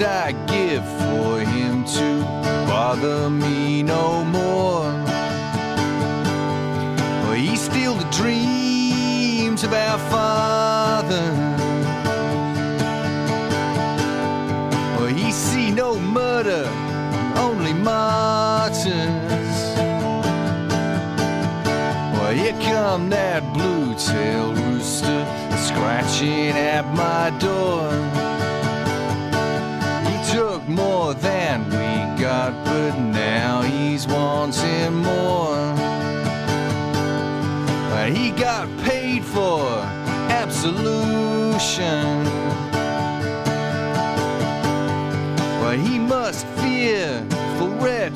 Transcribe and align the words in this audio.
Must 0.00 0.12
I 0.12 0.32
give 0.46 0.84
for 0.98 1.40
him 1.40 1.84
to 1.84 2.22
bother 2.66 3.28
me 3.28 3.82
no 3.82 4.24
more? 4.24 4.90
Well, 7.22 7.32
he 7.32 7.54
steal 7.56 7.94
the 7.94 8.08
dreams 8.10 9.62
of 9.62 9.72
our 9.74 9.98
father. 10.10 11.32
Well, 14.96 15.08
he 15.08 15.30
see 15.32 15.70
no 15.70 15.98
murder, 15.98 16.64
only 17.36 17.74
martyrs. 17.74 18.86
Well, 22.14 22.32
here 22.32 22.58
come 22.62 23.10
that 23.10 23.42
blue-tailed 23.52 24.56
rooster 24.56 25.26
scratching 25.58 26.56
at 26.56 26.86
my 26.94 27.36
door. 27.38 28.09
Than 31.14 31.64
we 31.66 32.20
got, 32.20 32.52
but 32.64 32.98
now 32.98 33.62
he's 33.62 34.06
wanting 34.06 34.94
more. 34.94 35.58
He 38.12 38.30
got 38.32 38.66
paid 38.84 39.24
for 39.24 39.62
absolution. 40.42 42.24
Well, 45.60 45.78
he 45.78 45.98
must 45.98 46.44
fear 46.58 47.24
for 47.56 47.68
retribution. 47.68 48.09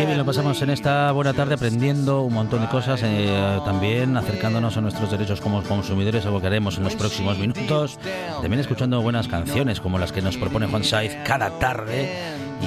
Qué 0.00 0.06
bien 0.06 0.16
lo 0.16 0.24
pasamos 0.24 0.62
en 0.62 0.70
esta 0.70 1.12
buena 1.12 1.34
tarde 1.34 1.52
aprendiendo 1.52 2.22
un 2.22 2.32
montón 2.32 2.62
de 2.62 2.68
cosas, 2.68 3.02
eh, 3.04 3.60
también 3.66 4.16
acercándonos 4.16 4.78
a 4.78 4.80
nuestros 4.80 5.10
derechos 5.10 5.42
como 5.42 5.62
consumidores, 5.62 6.24
algo 6.24 6.40
que 6.40 6.46
haremos 6.46 6.78
en 6.78 6.84
los 6.84 6.96
próximos 6.96 7.36
minutos. 7.36 7.98
También 8.40 8.60
escuchando 8.60 9.02
buenas 9.02 9.28
canciones 9.28 9.78
como 9.78 9.98
las 9.98 10.10
que 10.10 10.22
nos 10.22 10.38
propone 10.38 10.68
Juan 10.68 10.84
Saiz 10.84 11.14
cada 11.26 11.50
tarde. 11.58 12.08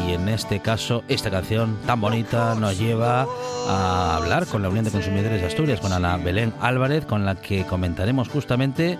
Y 0.05 0.13
en 0.13 0.29
este 0.29 0.59
caso, 0.59 1.03
esta 1.07 1.31
canción 1.31 1.79
tan 1.87 1.99
bonita 2.01 2.53
nos 2.53 2.77
lleva 2.77 3.25
a 3.67 4.17
hablar 4.17 4.45
con 4.45 4.61
la 4.61 4.69
Unión 4.69 4.85
de 4.85 4.91
Consumidores 4.91 5.41
de 5.41 5.47
Asturias, 5.47 5.79
con 5.79 5.91
Ana 5.91 6.17
Belén 6.17 6.53
Álvarez, 6.61 7.03
con 7.03 7.25
la 7.25 7.33
que 7.33 7.65
comentaremos 7.65 8.29
justamente 8.29 8.99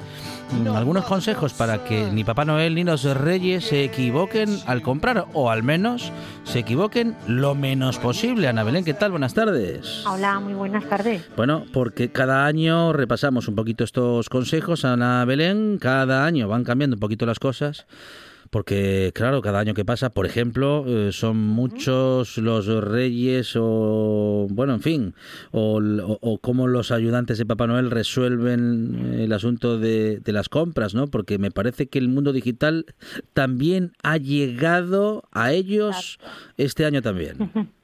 algunos 0.75 1.05
consejos 1.05 1.53
para 1.53 1.83
que 1.83 2.09
ni 2.11 2.23
Papá 2.23 2.45
Noel 2.45 2.75
ni 2.75 2.83
los 2.83 3.03
Reyes 3.03 3.65
se 3.65 3.83
equivoquen 3.83 4.57
al 4.65 4.81
comprar, 4.81 5.25
o 5.33 5.49
al 5.49 5.63
menos 5.63 6.11
se 6.43 6.59
equivoquen 6.59 7.15
lo 7.27 7.55
menos 7.55 7.97
posible. 7.99 8.47
Ana 8.47 8.63
Belén, 8.63 8.85
¿qué 8.85 8.93
tal? 8.93 9.11
Buenas 9.11 9.33
tardes. 9.33 10.03
Hola, 10.05 10.39
muy 10.39 10.53
buenas 10.53 10.83
tardes. 10.85 11.23
Bueno, 11.35 11.65
porque 11.73 12.11
cada 12.11 12.45
año 12.45 12.93
repasamos 12.93 13.47
un 13.47 13.55
poquito 13.55 13.83
estos 13.83 14.29
consejos, 14.29 14.85
Ana 14.85 15.25
Belén, 15.25 15.77
cada 15.79 16.25
año 16.25 16.47
van 16.47 16.63
cambiando 16.63 16.95
un 16.95 16.99
poquito 16.99 17.25
las 17.25 17.39
cosas. 17.39 17.85
Porque, 18.53 19.11
claro, 19.15 19.41
cada 19.41 19.59
año 19.59 19.73
que 19.73 19.83
pasa, 19.83 20.11
por 20.11 20.27
ejemplo, 20.27 20.85
eh, 20.85 21.11
son 21.11 21.37
muchos 21.37 22.37
los 22.37 22.67
reyes 22.83 23.55
o, 23.59 24.45
bueno, 24.51 24.75
en 24.75 24.81
fin, 24.81 25.15
o, 25.51 25.81
o, 25.81 26.19
o 26.21 26.37
cómo 26.37 26.67
los 26.67 26.91
ayudantes 26.91 27.39
de 27.39 27.47
Papá 27.47 27.65
Noel 27.65 27.89
resuelven 27.89 29.15
el 29.17 29.33
asunto 29.33 29.79
de, 29.79 30.19
de 30.19 30.31
las 30.31 30.49
compras, 30.49 30.93
¿no? 30.93 31.07
Porque 31.07 31.39
me 31.39 31.49
parece 31.49 31.87
que 31.87 31.97
el 31.97 32.09
mundo 32.09 32.31
digital 32.31 32.85
también 33.33 33.93
ha 34.03 34.17
llegado 34.17 35.23
a 35.31 35.51
ellos 35.51 36.19
este 36.55 36.85
año 36.85 37.01
también. 37.01 37.37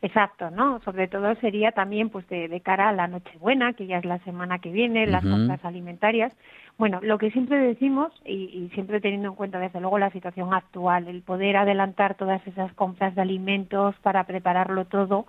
Exacto, 0.00 0.50
¿no? 0.50 0.80
Sobre 0.84 1.08
todo 1.08 1.34
sería 1.36 1.72
también 1.72 2.10
pues 2.10 2.28
de, 2.28 2.46
de 2.46 2.60
cara 2.60 2.90
a 2.90 2.92
la 2.92 3.08
Nochebuena, 3.08 3.72
que 3.72 3.86
ya 3.86 3.98
es 3.98 4.04
la 4.04 4.18
semana 4.20 4.58
que 4.58 4.70
viene, 4.70 5.06
las 5.06 5.24
compras 5.24 5.64
alimentarias. 5.64 6.32
Bueno, 6.76 6.98
lo 7.02 7.18
que 7.18 7.30
siempre 7.30 7.58
decimos, 7.58 8.12
y, 8.24 8.68
siempre 8.74 9.00
teniendo 9.00 9.28
en 9.28 9.36
cuenta 9.36 9.60
desde 9.60 9.80
luego 9.80 9.96
la 9.98 10.10
situación 10.10 10.52
actual, 10.52 11.06
el 11.06 11.22
poder 11.22 11.56
adelantar 11.56 12.16
todas 12.16 12.44
esas 12.48 12.72
compras 12.72 13.14
de 13.14 13.22
alimentos 13.22 13.94
para 14.02 14.24
prepararlo 14.24 14.84
todo, 14.84 15.26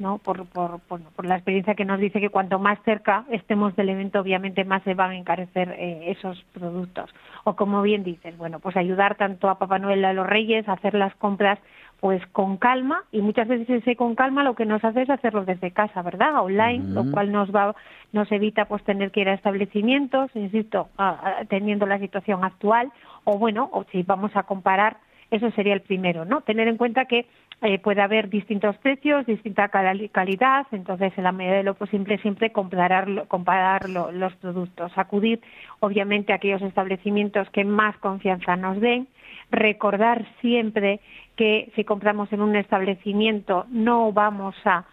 ¿no? 0.00 0.18
Por, 0.18 0.46
por, 0.46 0.80
por, 0.80 1.24
la 1.24 1.36
experiencia 1.36 1.76
que 1.76 1.84
nos 1.84 2.00
dice 2.00 2.20
que 2.20 2.30
cuanto 2.30 2.58
más 2.58 2.80
cerca 2.84 3.24
estemos 3.30 3.76
del 3.76 3.90
evento, 3.90 4.18
obviamente 4.20 4.64
más 4.64 4.82
se 4.82 4.94
van 4.94 5.10
a 5.10 5.16
encarecer 5.16 5.70
eh, 5.78 6.10
esos 6.10 6.44
productos. 6.52 7.14
O 7.44 7.54
como 7.54 7.80
bien 7.82 8.02
dices, 8.02 8.36
bueno, 8.36 8.58
pues 8.58 8.76
ayudar 8.76 9.14
tanto 9.14 9.48
a 9.48 9.58
Papá 9.58 9.78
Noel 9.78 10.04
a 10.04 10.12
los 10.12 10.26
Reyes 10.26 10.68
a 10.68 10.72
hacer 10.72 10.94
las 10.94 11.14
compras 11.14 11.60
pues 12.00 12.24
con 12.28 12.58
calma 12.58 13.02
y 13.10 13.20
muchas 13.20 13.48
veces 13.48 13.68
ese 13.68 13.96
con 13.96 14.14
calma 14.14 14.44
lo 14.44 14.54
que 14.54 14.64
nos 14.66 14.84
hace 14.84 15.02
es 15.02 15.10
hacerlo 15.10 15.44
desde 15.44 15.72
casa, 15.72 16.00
¿verdad? 16.02 16.40
Online, 16.42 16.86
lo 16.94 17.04
cual 17.10 17.32
nos 17.32 17.54
va 17.54 17.74
nos 18.12 18.30
evita 18.30 18.66
pues 18.66 18.82
tener 18.84 19.10
que 19.10 19.20
ir 19.20 19.28
a 19.28 19.34
establecimientos, 19.34 20.30
insisto, 20.34 20.88
a- 20.96 21.40
a- 21.40 21.44
teniendo 21.46 21.86
la 21.86 21.98
situación 21.98 22.44
actual 22.44 22.90
o 23.24 23.36
bueno, 23.38 23.68
o 23.72 23.84
si 23.90 24.02
vamos 24.04 24.30
a 24.36 24.44
comparar, 24.44 24.98
eso 25.30 25.50
sería 25.50 25.74
el 25.74 25.82
primero, 25.82 26.24
¿no? 26.24 26.40
Tener 26.42 26.68
en 26.68 26.76
cuenta 26.76 27.04
que 27.04 27.26
eh, 27.60 27.80
puede 27.80 28.00
haber 28.00 28.28
distintos 28.30 28.76
precios, 28.78 29.26
distinta 29.26 29.68
cali- 29.68 30.08
calidad, 30.10 30.68
entonces 30.70 31.12
en 31.18 31.24
la 31.24 31.32
medida 31.32 31.56
de 31.56 31.64
lo 31.64 31.74
posible 31.74 32.16
siempre 32.18 32.52
comparar, 32.52 33.26
comparar 33.26 33.90
lo- 33.90 34.12
los 34.12 34.32
productos, 34.36 34.92
acudir 34.96 35.40
obviamente 35.80 36.32
a 36.32 36.36
aquellos 36.36 36.62
establecimientos 36.62 37.50
que 37.50 37.64
más 37.64 37.96
confianza 37.98 38.54
nos 38.54 38.80
den, 38.80 39.08
recordar 39.50 40.24
siempre 40.40 41.00
que 41.38 41.70
si 41.76 41.84
compramos 41.84 42.32
en 42.32 42.42
un 42.42 42.56
establecimiento 42.56 43.64
no 43.70 44.12
vamos 44.12 44.56
a, 44.64 44.84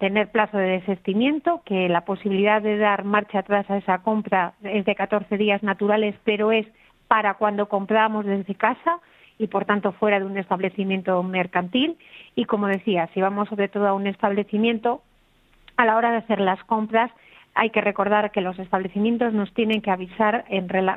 tener 0.00 0.30
plazo 0.30 0.58
de 0.58 0.80
desistimiento, 0.80 1.62
que 1.64 1.88
la 1.88 2.04
posibilidad 2.04 2.60
de 2.60 2.76
dar 2.76 3.04
marcha 3.04 3.38
atrás 3.38 3.70
a 3.70 3.78
esa 3.78 4.02
compra 4.02 4.52
es 4.62 4.84
de 4.84 4.94
14 4.94 5.38
días 5.38 5.62
naturales, 5.62 6.14
pero 6.24 6.52
es 6.52 6.66
para 7.08 7.34
cuando 7.34 7.70
compramos 7.70 8.26
desde 8.26 8.54
casa 8.54 8.98
y 9.38 9.46
por 9.46 9.64
tanto 9.64 9.92
fuera 9.92 10.20
de 10.20 10.26
un 10.26 10.36
establecimiento 10.36 11.22
mercantil. 11.22 11.96
Y 12.34 12.44
como 12.44 12.66
decía, 12.66 13.08
si 13.14 13.22
vamos 13.22 13.48
sobre 13.48 13.68
todo 13.68 13.88
a 13.88 13.94
un 13.94 14.06
establecimiento, 14.06 15.00
a 15.78 15.86
la 15.86 15.96
hora 15.96 16.10
de 16.10 16.18
hacer 16.18 16.40
las 16.40 16.62
compras 16.64 17.10
hay 17.54 17.70
que 17.70 17.80
recordar 17.80 18.30
que 18.30 18.42
los 18.42 18.58
establecimientos 18.58 19.32
nos 19.32 19.54
tienen 19.54 19.80
que 19.80 19.90
avisar 19.90 20.44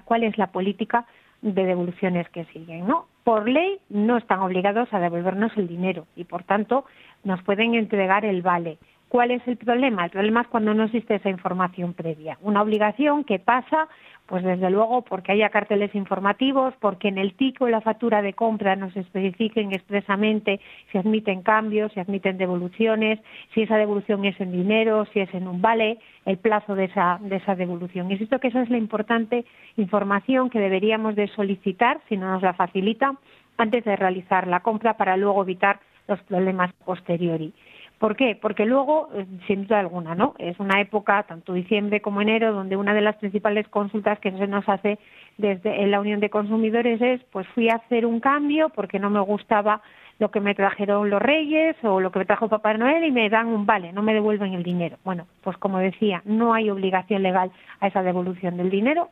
cuál 0.04 0.24
es 0.24 0.38
la 0.38 0.48
política 0.48 1.06
de 1.42 1.64
devoluciones 1.64 2.28
que 2.30 2.44
siguen, 2.46 2.88
¿no? 2.88 3.06
Por 3.26 3.50
ley 3.50 3.80
no 3.90 4.18
están 4.18 4.42
obligados 4.42 4.88
a 4.94 5.00
devolvernos 5.00 5.52
el 5.58 5.68
dinero 5.68 6.06
y 6.16 6.26
por 6.26 6.44
tanto 6.44 6.86
nos 7.24 7.42
pueden 7.42 7.74
entregar 7.74 8.24
el 8.24 8.44
vale. 8.44 8.78
¿Cuál 9.10 9.32
es 9.32 9.42
el 9.48 9.58
problema? 9.58 10.06
El 10.06 10.12
problema 10.12 10.42
es 10.42 10.48
cuando 10.48 10.76
no 10.76 10.84
existe 10.84 11.16
esa 11.16 11.32
información 11.32 11.96
previa. 11.96 12.38
Una 12.44 12.62
obligación 12.62 13.24
que 13.24 13.40
pasa, 13.40 13.88
pues 14.28 14.44
desde 14.44 14.70
luego, 14.72 15.04
porque 15.04 15.32
haya 15.32 15.50
carteles 15.50 15.94
informativos, 15.94 16.74
porque 16.80 17.10
en 17.10 17.18
el 17.18 17.36
TIC 17.36 17.62
o 17.62 17.68
en 17.68 17.74
la 17.74 17.82
factura 17.82 18.22
de 18.22 18.34
compra 18.34 18.76
nos 18.76 18.96
especifiquen 18.98 19.72
expresamente 19.72 20.60
si 20.92 20.98
admiten 20.98 21.44
cambios, 21.44 21.92
si 21.94 22.00
admiten 22.00 22.38
devoluciones, 22.38 23.20
si 23.54 23.62
esa 23.62 23.78
devolución 23.78 24.26
es 24.26 24.40
en 24.42 24.52
dinero, 24.52 25.06
si 25.14 25.20
es 25.20 25.34
en 25.34 25.48
un 25.48 25.62
vale, 25.62 26.00
el 26.26 26.38
plazo 26.38 26.74
de 26.74 26.86
esa, 26.86 27.20
de 27.22 27.36
esa 27.36 27.56
devolución. 27.56 28.12
Insisto 28.12 28.40
que 28.40 28.48
esa 28.48 28.64
es 28.64 28.70
la 28.70 28.78
importante 28.78 29.46
información 29.78 30.50
que 30.50 30.60
deberíamos 30.60 31.16
de 31.16 31.28
solicitar, 31.28 32.02
si 32.10 32.18
no 32.18 32.32
nos 32.32 32.42
la 32.42 32.54
facilita, 32.54 33.16
antes 33.58 33.86
de 33.86 33.96
realizar 33.96 34.48
la 34.48 34.62
compra 34.62 34.98
para 34.98 35.18
luego 35.18 35.44
evitar 35.44 35.80
los 36.08 36.20
problemas 36.24 36.74
posteriori. 36.86 37.54
¿Por 38.00 38.16
qué? 38.16 38.38
Porque 38.40 38.66
luego, 38.66 39.10
eh, 39.14 39.26
sin 39.48 39.64
duda 39.64 39.80
alguna, 39.80 40.16
¿no? 40.16 40.36
Es 40.38 40.60
una 40.60 40.82
época, 40.82 41.24
tanto 41.24 41.54
diciembre 41.54 42.02
como 42.02 42.22
enero, 42.22 42.54
donde 42.54 42.76
una 42.76 42.94
de 42.94 43.02
las 43.02 43.16
principales 43.16 43.68
consultas 43.70 44.20
que 44.20 44.32
se 44.32 44.48
nos 44.48 44.68
hace 44.68 45.00
desde 45.38 45.86
la 45.88 46.02
Unión 46.02 46.20
de 46.20 46.30
Consumidores 46.30 47.02
es, 47.02 47.24
pues 47.32 47.48
fui 47.50 47.70
a 47.70 47.76
hacer 47.76 48.06
un 48.06 48.20
cambio 48.20 48.70
porque 48.70 49.00
no 49.00 49.10
me 49.10 49.22
gustaba 49.22 49.82
lo 50.20 50.32
que 50.32 50.40
me 50.40 50.56
trajeron 50.56 51.10
los 51.10 51.22
Reyes 51.22 51.76
o 51.84 52.00
lo 52.00 52.12
que 52.12 52.20
me 52.20 52.26
trajo 52.26 52.48
Papá 52.48 52.74
Noel 52.74 53.04
y 53.04 53.12
me 53.12 53.30
dan 53.30 53.48
un 53.48 53.66
vale, 53.66 53.92
no 53.92 54.02
me 54.02 54.14
devuelven 54.14 54.54
el 54.54 54.64
dinero. 54.64 54.98
Bueno, 55.04 55.28
pues 55.42 55.58
como 55.58 55.80
decía, 55.80 56.22
no 56.26 56.54
hay 56.54 56.70
obligación 56.70 57.24
legal 57.24 57.52
a 57.80 57.88
esa 57.88 58.02
devolución 58.02 58.58
del 58.58 58.70
dinero. 58.70 59.10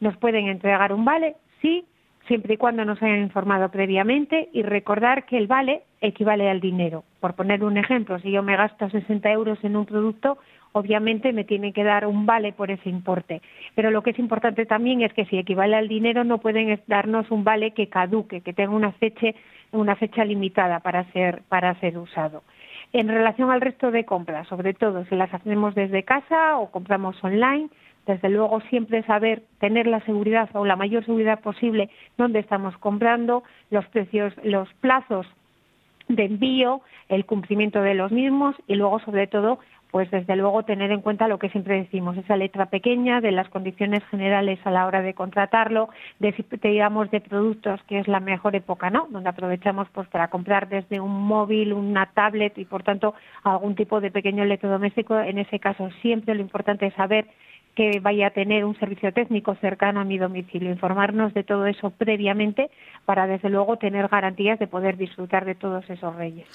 Nos 0.00 0.16
pueden 0.16 0.48
entregar 0.48 0.92
un 0.92 1.04
vale, 1.04 1.36
sí, 1.62 1.84
siempre 2.26 2.54
y 2.54 2.56
cuando 2.56 2.84
nos 2.84 3.02
hayan 3.02 3.20
informado 3.20 3.70
previamente 3.70 4.48
y 4.52 4.62
recordar 4.62 5.24
que 5.26 5.38
el 5.38 5.46
vale 5.46 5.82
equivale 6.00 6.48
al 6.48 6.60
dinero. 6.60 7.04
Por 7.20 7.34
poner 7.34 7.64
un 7.64 7.76
ejemplo, 7.76 8.18
si 8.20 8.30
yo 8.30 8.42
me 8.42 8.56
gasto 8.56 8.88
60 8.88 9.30
euros 9.30 9.58
en 9.62 9.76
un 9.76 9.86
producto, 9.86 10.38
obviamente 10.72 11.32
me 11.32 11.44
tiene 11.44 11.72
que 11.72 11.84
dar 11.84 12.06
un 12.06 12.26
vale 12.26 12.52
por 12.52 12.70
ese 12.70 12.88
importe. 12.88 13.42
Pero 13.74 13.90
lo 13.90 14.02
que 14.02 14.10
es 14.10 14.18
importante 14.18 14.66
también 14.66 15.02
es 15.02 15.12
que 15.12 15.26
si 15.26 15.38
equivale 15.38 15.76
al 15.76 15.88
dinero 15.88 16.24
no 16.24 16.38
pueden 16.38 16.80
darnos 16.86 17.30
un 17.30 17.44
vale 17.44 17.72
que 17.72 17.88
caduque, 17.88 18.40
que 18.40 18.52
tenga 18.52 18.74
una 18.74 18.92
fecha, 18.92 19.28
una 19.72 19.96
fecha 19.96 20.24
limitada 20.24 20.80
para 20.80 21.04
ser, 21.12 21.42
para 21.48 21.74
ser 21.80 21.98
usado. 21.98 22.42
En 22.92 23.08
relación 23.08 23.50
al 23.50 23.62
resto 23.62 23.90
de 23.90 24.04
compras, 24.04 24.46
sobre 24.48 24.74
todo 24.74 25.04
si 25.06 25.16
las 25.16 25.32
hacemos 25.32 25.74
desde 25.74 26.02
casa 26.02 26.58
o 26.58 26.70
compramos 26.70 27.22
online, 27.24 27.68
desde 28.06 28.28
luego 28.28 28.60
siempre 28.62 29.02
saber 29.04 29.42
tener 29.60 29.86
la 29.86 30.00
seguridad 30.00 30.48
o 30.54 30.64
la 30.64 30.76
mayor 30.76 31.04
seguridad 31.04 31.40
posible 31.40 31.90
dónde 32.16 32.40
estamos 32.40 32.76
comprando, 32.78 33.42
los 33.70 33.86
precios, 33.86 34.32
los 34.42 34.72
plazos 34.74 35.26
de 36.08 36.24
envío, 36.24 36.82
el 37.08 37.24
cumplimiento 37.26 37.80
de 37.80 37.94
los 37.94 38.10
mismos 38.12 38.56
y 38.66 38.74
luego 38.74 38.98
sobre 39.00 39.26
todo 39.26 39.58
pues 39.92 40.10
desde 40.10 40.36
luego 40.36 40.62
tener 40.62 40.90
en 40.90 41.02
cuenta 41.02 41.28
lo 41.28 41.38
que 41.38 41.50
siempre 41.50 41.76
decimos, 41.76 42.16
esa 42.16 42.34
letra 42.34 42.66
pequeña 42.66 43.20
de 43.20 43.30
las 43.30 43.50
condiciones 43.50 44.02
generales 44.06 44.58
a 44.64 44.70
la 44.70 44.86
hora 44.86 45.02
de 45.02 45.12
contratarlo, 45.12 45.90
de 46.18 46.34
digamos 46.62 47.10
de 47.10 47.20
productos 47.20 47.78
que 47.82 47.98
es 47.98 48.08
la 48.08 48.18
mejor 48.18 48.56
época, 48.56 48.88
¿no? 48.88 49.06
Donde 49.10 49.28
aprovechamos 49.28 49.86
pues 49.92 50.08
para 50.08 50.28
comprar 50.28 50.70
desde 50.70 50.98
un 50.98 51.12
móvil, 51.12 51.74
una 51.74 52.06
tablet 52.06 52.56
y 52.56 52.64
por 52.64 52.82
tanto 52.82 53.14
algún 53.44 53.74
tipo 53.74 54.00
de 54.00 54.10
pequeño 54.10 54.44
electrodoméstico, 54.44 55.20
en 55.20 55.36
ese 55.36 55.60
caso 55.60 55.90
siempre 56.00 56.34
lo 56.34 56.40
importante 56.40 56.86
es 56.86 56.94
saber 56.94 57.26
que 57.74 58.00
vaya 58.00 58.28
a 58.28 58.30
tener 58.30 58.64
un 58.64 58.78
servicio 58.78 59.12
técnico 59.12 59.54
cercano 59.60 60.00
a 60.00 60.04
mi 60.04 60.18
domicilio, 60.18 60.70
informarnos 60.70 61.32
de 61.32 61.42
todo 61.42 61.66
eso 61.66 61.90
previamente 61.90 62.70
para 63.06 63.26
desde 63.26 63.48
luego 63.48 63.78
tener 63.78 64.08
garantías 64.08 64.58
de 64.58 64.66
poder 64.66 64.96
disfrutar 64.96 65.44
de 65.44 65.54
todos 65.54 65.88
esos 65.88 66.14
reyes. 66.16 66.46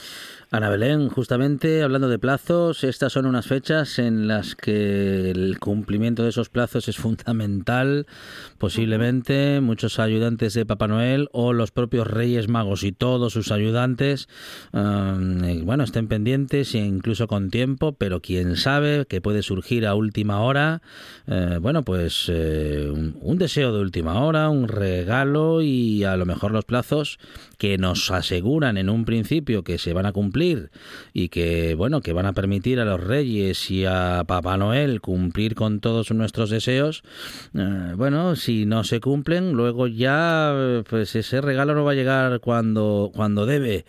Ana 0.52 0.70
Belén, 0.70 1.10
justamente 1.10 1.84
hablando 1.84 2.08
de 2.08 2.20
plazos, 2.20 2.84
estas 2.84 3.12
son 3.14 3.26
unas 3.26 3.48
fechas 3.48 4.00
en 4.00 4.28
las 4.28 4.56
que 4.56 5.32
el 5.32 5.60
cumplimiento 5.60 6.24
de 6.24 6.30
esos 6.30 6.50
plazos 6.50 6.88
es 6.88 6.98
fundamental. 6.98 8.06
Posiblemente 8.58 9.60
muchos 9.60 10.00
ayudantes 10.00 10.54
de 10.54 10.66
Papá 10.66 10.88
Noel 10.88 11.28
o 11.34 11.52
los 11.52 11.72
propios 11.72 12.08
Reyes 12.08 12.48
Magos 12.48 12.84
y 12.84 12.92
todos 12.92 13.34
sus 13.34 13.52
ayudantes, 13.52 14.30
um, 14.72 15.66
bueno, 15.66 15.84
estén 15.84 16.08
pendientes 16.08 16.76
e 16.76 16.80
incluso 16.80 17.28
con 17.28 17.50
tiempo, 17.50 17.94
pero 17.94 18.22
quién 18.22 18.56
sabe 18.56 19.06
que 19.06 19.20
puede 19.20 19.42
surgir 19.42 19.86
a 19.86 19.96
última 19.96 20.40
hora 20.42 20.82
eh, 21.28 21.58
bueno, 21.62 21.84
pues 21.84 22.26
eh, 22.30 22.90
un, 22.90 23.38
deseo 23.38 23.74
de 23.74 23.82
última 23.82 24.24
hora, 24.24 24.50
un 24.50 24.68
regalo 24.68 25.62
y 25.62 26.04
a 26.04 26.16
lo 26.18 26.26
mejor 26.26 26.52
los 26.52 26.66
plazos 26.66 27.20
que 27.58 27.78
nos 27.78 28.12
aseguran 28.12 28.78
en 28.78 28.90
un 28.90 29.06
principio 29.06 29.64
que 29.64 29.78
se 29.78 29.94
van 29.94 30.06
a 30.06 30.12
cumplir 30.12 30.70
y 31.14 31.30
que, 31.30 31.76
bueno, 31.76 32.02
que 32.02 32.14
van 32.14 32.26
a 32.26 32.34
permitir 32.34 32.80
a 32.80 32.86
los 32.86 33.02
reyes 33.02 33.70
y 33.72 33.86
a 33.86 34.24
Papá 34.28 34.58
Noel 34.58 35.02
cumplir 35.02 35.56
con 35.56 35.80
todos 35.80 36.12
nuestros 36.12 36.50
deseos, 36.50 37.04
eh, 37.54 37.94
bueno, 37.96 38.36
si 38.36 38.66
no 38.66 38.84
se 38.84 39.00
cumplen, 39.00 39.54
luego 39.54 39.88
ya, 39.88 40.84
pues 40.90 41.16
ese 41.16 41.42
regalo 41.42 41.76
no 41.76 41.84
va 41.84 41.92
a 41.92 41.96
llegar 41.96 42.40
cuando, 42.40 43.12
cuando 43.14 43.46
debe. 43.46 43.86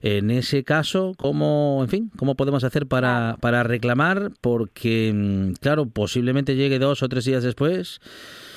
En 0.00 0.30
ese 0.30 0.64
caso, 0.64 1.14
¿cómo, 1.16 1.80
en 1.82 1.88
fin, 1.88 2.10
cómo 2.16 2.34
podemos 2.34 2.64
hacer 2.64 2.86
para, 2.86 3.36
para 3.40 3.62
reclamar? 3.62 4.32
Porque, 4.40 5.12
mm, 5.14 5.52
claro, 5.60 5.86
posiblemente 5.86 6.56
llegue 6.56 6.78
dos 6.78 7.02
o 7.02 7.08
tres 7.08 7.24
días 7.24 7.42
después. 7.42 8.00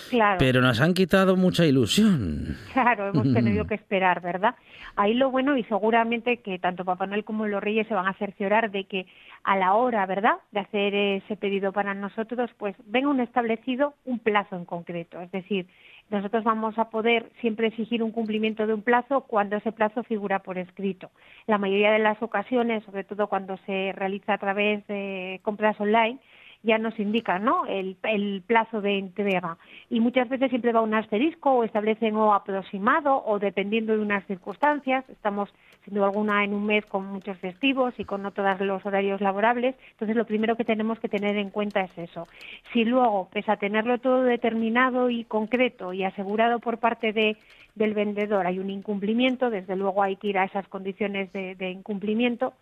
Claro. 0.09 0.37
Pero 0.39 0.61
nos 0.61 0.81
han 0.81 0.93
quitado 0.93 1.35
mucha 1.35 1.65
ilusión. 1.65 2.57
Claro, 2.73 3.07
hemos 3.07 3.33
tenido 3.33 3.65
que 3.65 3.75
esperar, 3.75 4.21
¿verdad? 4.21 4.55
Ahí 4.95 5.13
lo 5.13 5.31
bueno 5.31 5.57
y 5.57 5.63
seguramente 5.63 6.37
que 6.37 6.59
tanto 6.59 6.83
Papá 6.83 7.07
Noel 7.07 7.23
como 7.23 7.47
los 7.47 7.63
Reyes 7.63 7.87
se 7.87 7.93
van 7.93 8.07
a 8.07 8.13
cerciorar 8.13 8.69
de 8.69 8.83
que 8.83 9.05
a 9.43 9.55
la 9.57 9.75
hora, 9.75 10.05
¿verdad?, 10.05 10.35
de 10.51 10.59
hacer 10.59 10.93
ese 10.93 11.37
pedido 11.37 11.71
para 11.71 11.93
nosotros, 11.93 12.51
pues 12.57 12.75
venga 12.85 13.09
un 13.09 13.21
establecido 13.21 13.93
un 14.03 14.19
plazo 14.19 14.55
en 14.55 14.65
concreto. 14.65 15.21
Es 15.21 15.31
decir, 15.31 15.67
nosotros 16.09 16.43
vamos 16.43 16.77
a 16.77 16.89
poder 16.89 17.31
siempre 17.41 17.67
exigir 17.67 18.03
un 18.03 18.11
cumplimiento 18.11 18.67
de 18.67 18.73
un 18.73 18.83
plazo 18.83 19.21
cuando 19.21 19.55
ese 19.55 19.71
plazo 19.71 20.03
figura 20.03 20.39
por 20.39 20.57
escrito. 20.57 21.09
La 21.47 21.57
mayoría 21.57 21.91
de 21.91 21.99
las 21.99 22.21
ocasiones, 22.21 22.83
sobre 22.83 23.03
todo 23.03 23.27
cuando 23.27 23.57
se 23.65 23.91
realiza 23.93 24.33
a 24.33 24.37
través 24.37 24.85
de 24.87 25.39
compras 25.43 25.79
online, 25.79 26.19
ya 26.65 26.77
nos 26.77 26.99
indica 26.99 27.39
¿no? 27.39 27.65
el, 27.67 27.95
el, 28.03 28.41
plazo 28.45 28.81
de 28.81 28.97
entrega. 28.97 29.57
Y 29.89 29.99
muchas 29.99 30.27
veces 30.27 30.49
siempre 30.49 30.73
va 30.73 30.81
un 30.81 30.93
asterisco 30.93 31.51
o 31.51 31.63
establecen 31.63 32.15
o 32.15 32.33
aproximado 32.33 33.23
o 33.25 33.39
dependiendo 33.39 33.93
de 33.93 33.99
unas 33.99 34.25
circunstancias. 34.25 35.05
Estamos, 35.09 35.49
sin 35.85 35.93
duda 35.93 36.07
alguna, 36.07 36.43
en 36.43 36.53
un 36.53 36.65
mes 36.65 36.85
con 36.85 37.05
muchos 37.05 37.37
festivos 37.37 37.93
y 37.97 38.05
con 38.05 38.23
no 38.23 38.31
todos 38.31 38.59
los 38.61 38.85
horarios 38.85 39.21
laborables. 39.21 39.75
Entonces, 39.91 40.17
lo 40.17 40.25
primero 40.25 40.55
que 40.57 40.65
tenemos 40.65 40.99
que 40.99 41.07
tener 41.07 41.37
en 41.37 41.51
cuenta 41.51 41.81
es 41.81 41.97
eso. 41.97 42.27
Si 42.73 42.83
luego, 42.83 43.29
pese 43.31 43.51
a 43.51 43.57
tenerlo 43.57 43.99
todo 43.99 44.23
determinado 44.23 45.09
y 45.09 45.23
concreto 45.25 45.93
y 45.93 46.03
asegurado 46.03 46.59
por 46.59 46.79
parte 46.79 47.13
de, 47.13 47.37
del 47.75 47.93
vendedor, 47.93 48.47
hay 48.47 48.59
un 48.59 48.71
incumplimiento, 48.71 49.49
desde 49.49 49.75
luego 49.75 50.01
hay 50.01 50.15
que 50.15 50.27
ir 50.27 50.39
a 50.39 50.45
esas 50.45 50.67
condiciones 50.67 51.31
de 51.31 51.69
incumplimiento 51.69 52.53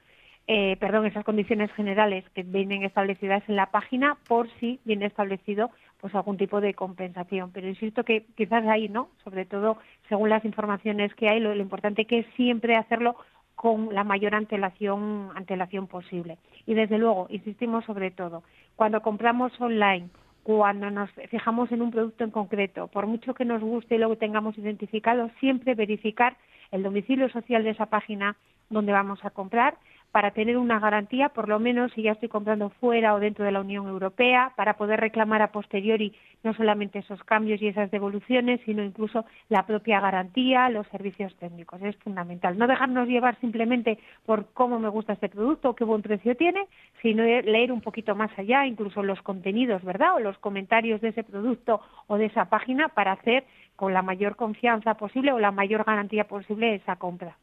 eh, 0.46 0.76
perdón, 0.78 1.06
esas 1.06 1.24
condiciones 1.24 1.72
generales 1.72 2.26
que 2.34 2.44
vienen 2.44 2.84
establecidas 2.84 3.44
en 3.48 3.56
la 3.56 3.68
página 3.68 4.18
por 4.28 4.50
si 4.60 4.80
viene 4.84 5.06
establecido 5.06 5.72
pues 6.02 6.14
algún 6.16 6.38
tipo 6.38 6.60
de 6.60 6.74
compensación. 6.74 7.52
Pero 7.54 7.70
insisto 7.70 8.04
que 8.04 8.26
quizás 8.36 8.66
ahí, 8.68 8.90
¿no? 8.90 9.10
Sobre 9.24 9.46
todo 9.46 9.78
según 10.10 10.30
las 10.30 10.44
informaciones 10.44 11.14
que 11.16 11.30
hay, 11.30 11.40
lo, 11.40 11.56
importante 11.56 12.06
que 12.06 12.20
es 12.20 12.26
siempre 12.36 12.76
hacerlo 12.76 13.16
con 13.56 13.94
la 13.94 14.04
mayor 14.04 14.36
antelación, 14.36 15.30
antelación 15.34 15.88
posible. 15.88 16.38
Y 16.66 16.74
desde 16.74 16.98
luego, 16.98 17.28
insistimos 17.30 17.86
sobre 17.86 18.12
todo, 18.12 18.44
cuando 18.76 19.02
compramos 19.02 19.54
online, 19.62 20.10
cuando 20.44 20.92
nos 20.92 21.10
fijamos 21.30 21.72
en 21.72 21.82
un 21.82 21.92
producto 21.92 22.26
en 22.26 22.32
concreto, 22.32 22.88
por 22.88 23.08
mucho 23.08 23.34
que 23.34 23.46
nos 23.46 23.62
guste 23.62 23.96
y 23.96 24.00
lo 24.00 24.14
tengamos 24.18 24.58
identificado, 24.58 25.30
siempre 25.40 25.74
verificar 25.74 26.36
el 26.72 26.84
domicilio 26.84 27.30
social 27.30 27.64
de 27.64 27.70
esa 27.70 27.86
página 27.86 28.36
donde 28.70 28.92
vamos 28.92 29.24
a 29.24 29.30
comprar 29.30 29.78
para 30.14 30.30
tener 30.30 30.58
una 30.58 30.80
garantía, 30.80 31.30
por 31.30 31.50
lo 31.50 31.60
menos 31.60 31.92
si 31.94 32.04
ya 32.04 32.12
estoy 32.12 32.30
comprando 32.30 32.70
fuera 32.70 33.16
o 33.16 33.20
dentro 33.20 33.46
de 33.46 33.52
la 33.52 33.62
Unión 33.62 33.88
Europea, 33.88 34.54
para 34.56 34.76
poder 34.76 35.00
reclamar 35.00 35.42
a 35.42 35.52
posteriori 35.52 36.14
no 36.44 36.54
solamente 36.54 37.00
esos 37.00 37.24
cambios 37.24 37.60
y 37.64 37.70
esas 37.70 37.90
devoluciones, 37.90 38.62
sino 38.64 38.84
incluso 38.84 39.26
la 39.50 39.66
propia 39.66 40.00
garantía, 40.00 40.70
los 40.70 40.86
servicios 40.90 41.36
técnicos. 41.38 41.82
Es 41.82 41.98
fundamental. 41.98 42.60
No 42.60 42.68
dejarnos 42.68 43.08
llevar 43.08 43.40
simplemente 43.40 43.98
por 44.24 44.54
cómo 44.54 44.78
me 44.78 44.90
gusta 44.90 45.14
este 45.14 45.30
producto 45.30 45.72
o 45.72 45.76
qué 45.76 45.84
buen 45.84 46.04
precio 46.04 46.38
tiene, 46.38 46.68
sino 47.02 47.24
leer 47.24 47.72
un 47.72 47.82
poquito 47.82 48.14
más 48.14 48.30
allá, 48.38 48.68
incluso 48.68 49.02
los 49.02 49.20
contenidos, 49.24 49.84
¿verdad? 49.84 50.18
O 50.18 50.20
los 50.20 50.38
comentarios 50.38 51.02
de 51.02 51.08
ese 51.08 51.24
producto 51.24 51.82
o 52.06 52.18
de 52.18 52.26
esa 52.26 52.46
página 52.46 52.90
para 52.90 53.14
hacer 53.14 53.46
con 53.76 53.94
la 53.94 54.04
mayor 54.04 54.36
confianza 54.36 54.94
posible 54.94 55.32
o 55.32 55.40
la 55.40 55.52
mayor 55.52 55.84
garantía 55.84 56.26
posible 56.26 56.76
esa 56.76 56.98
compra. 56.98 57.36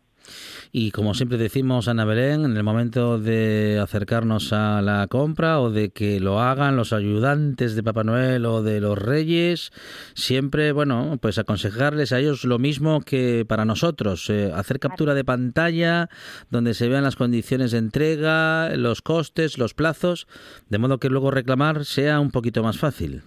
Y 0.73 0.93
como 0.93 1.15
siempre 1.15 1.39
decimos, 1.39 1.89
Ana 1.89 2.05
Belén, 2.05 2.45
en 2.45 2.57
el 2.57 2.62
momento 2.62 3.19
de 3.19 3.81
acercarnos 3.83 4.53
a 4.53 4.81
la 4.83 5.07
compra 5.09 5.61
o 5.61 5.71
de 5.71 5.91
que 5.91 6.21
lo 6.21 6.41
hagan 6.41 6.77
los 6.77 6.93
ayudantes 6.93 7.75
de 7.75 7.83
Papá 7.83 8.05
Noel 8.05 8.47
o 8.47 8.62
de 8.62 8.81
los 8.81 8.97
Reyes, 8.97 9.73
siempre, 10.15 10.73
bueno, 10.73 11.19
pues 11.21 11.39
aconsejarles 11.39 12.12
a 12.12 12.21
ellos 12.21 12.45
lo 12.45 12.59
mismo 12.59 13.00
que 13.00 13.45
para 13.49 13.65
nosotros, 13.65 14.31
eh, 14.31 14.53
hacer 14.55 14.79
captura 14.79 15.15
de 15.15 15.25
pantalla 15.25 16.09
donde 16.50 16.75
se 16.75 16.89
vean 16.89 17.05
las 17.05 17.17
condiciones 17.17 17.73
de 17.73 17.79
entrega, 17.79 18.77
los 18.77 19.03
costes, 19.03 19.59
los 19.59 19.75
plazos, 19.75 20.27
de 20.69 20.79
modo 20.79 20.99
que 20.99 21.09
luego 21.09 21.31
reclamar 21.31 21.85
sea 21.85 22.21
un 22.21 22.31
poquito 22.31 22.62
más 22.62 22.79
fácil. 22.79 23.23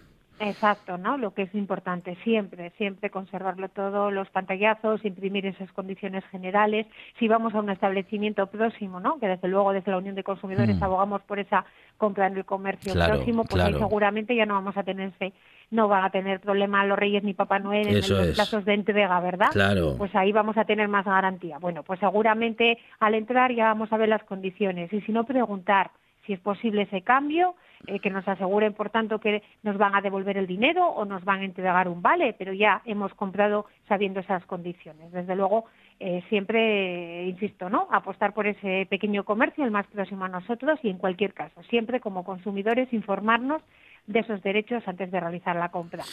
Exacto, 0.50 0.97
¿no? 0.97 1.17
Lo 1.17 1.33
que 1.33 1.43
es 1.43 1.55
importante 1.55 2.15
siempre, 2.23 2.71
siempre 2.77 3.09
conservarlo 3.09 3.69
todo, 3.69 4.12
los 4.12 4.29
pantallazos, 4.29 5.03
imprimir 5.05 5.45
esas 5.45 5.71
condiciones 5.71 6.23
generales. 6.25 6.85
Si 7.19 7.27
vamos 7.27 7.53
a 7.55 7.59
un 7.59 7.69
establecimiento 7.69 8.47
próximo, 8.47 9.00
¿no? 9.00 9.19
Que 9.19 9.27
desde 9.27 9.47
luego 9.47 9.73
desde 9.73 9.91
la 9.91 9.97
Unión 9.97 10.15
de 10.15 10.23
Consumidores 10.23 10.77
Mm. 10.79 10.83
abogamos 10.83 11.21
por 11.23 11.39
esa 11.39 11.65
compra 11.97 12.27
en 12.27 12.38
el 12.38 12.45
comercio 12.45 12.93
Claro, 12.93 13.13
próximo, 13.13 13.43
pues 13.45 13.63
ahí 13.63 13.71
claro. 13.71 13.85
seguramente 13.88 14.35
ya 14.35 14.45
no 14.45 14.55
vamos 14.55 14.75
a 14.77 14.83
tener 14.83 15.13
ese- 15.19 15.33
no 15.71 15.88
van 15.88 16.03
a 16.03 16.09
tener 16.09 16.39
problema 16.39 16.85
los 16.85 17.00
Reyes 17.00 17.23
ni 17.23 17.33
Papá 17.33 17.59
Noel 17.59 17.88
en 17.88 17.95
los 17.95 18.12
es. 18.12 18.35
plazos 18.35 18.65
de 18.65 18.73
entrega, 18.73 19.19
¿verdad? 19.21 19.50
Claro. 19.51 19.95
Pues 19.97 20.13
ahí 20.15 20.31
vamos 20.31 20.57
a 20.57 20.65
tener 20.65 20.88
más 20.88 21.05
garantía. 21.05 21.57
Bueno, 21.57 21.83
pues 21.83 22.00
seguramente 22.00 22.77
al 23.00 23.15
entrar 23.15 23.51
ya 23.53 23.65
vamos 23.65 23.91
a 23.91 23.97
ver 23.97 24.09
las 24.09 24.23
condiciones 24.23 24.91
y 24.93 25.01
si 25.01 25.12
no 25.12 25.23
preguntar 25.23 25.91
si 26.25 26.33
es 26.33 26.39
posible 26.39 26.83
ese 26.83 27.01
cambio, 27.01 27.55
eh, 27.87 27.99
que 27.99 28.09
nos 28.09 28.27
aseguren, 28.27 28.73
por 28.73 28.89
tanto, 28.89 29.19
que 29.19 29.43
nos 29.61 29.77
van 29.77 29.95
a 29.95 30.01
devolver 30.01 30.37
el 30.37 30.47
dinero 30.47 30.87
o 30.87 31.05
nos 31.05 31.23
van 31.25 31.41
a 31.41 31.45
entregar 31.45 31.87
un 31.87 32.01
vale, 32.01 32.33
pero 32.37 32.53
ya 32.53 32.81
hemos 32.85 33.13
comprado 33.13 33.65
sabiendo 33.87 34.21
esas 34.21 34.45
condiciones. 34.45 35.11
Desde 35.11 35.35
luego, 35.35 35.65
eh, 35.99 36.23
siempre, 36.29 37.23
eh, 37.23 37.27
insisto, 37.27 37.69
¿no? 37.69 37.87
Apostar 37.91 38.33
por 38.33 38.47
ese 38.47 38.87
pequeño 38.89 39.23
comercio, 39.23 39.65
el 39.65 39.71
más 39.71 39.87
próximo 39.87 40.25
a 40.25 40.29
nosotros 40.29 40.79
y 40.83 40.89
en 40.89 40.97
cualquier 40.97 41.33
caso, 41.33 41.61
siempre 41.63 41.99
como 41.99 42.23
consumidores 42.23 42.91
informarnos 42.93 43.61
de 44.05 44.19
esos 44.19 44.41
derechos 44.43 44.83
antes 44.86 45.12
de 45.12 45.19
realizar 45.19 45.55
la 45.55 45.69
compra. 45.69 46.03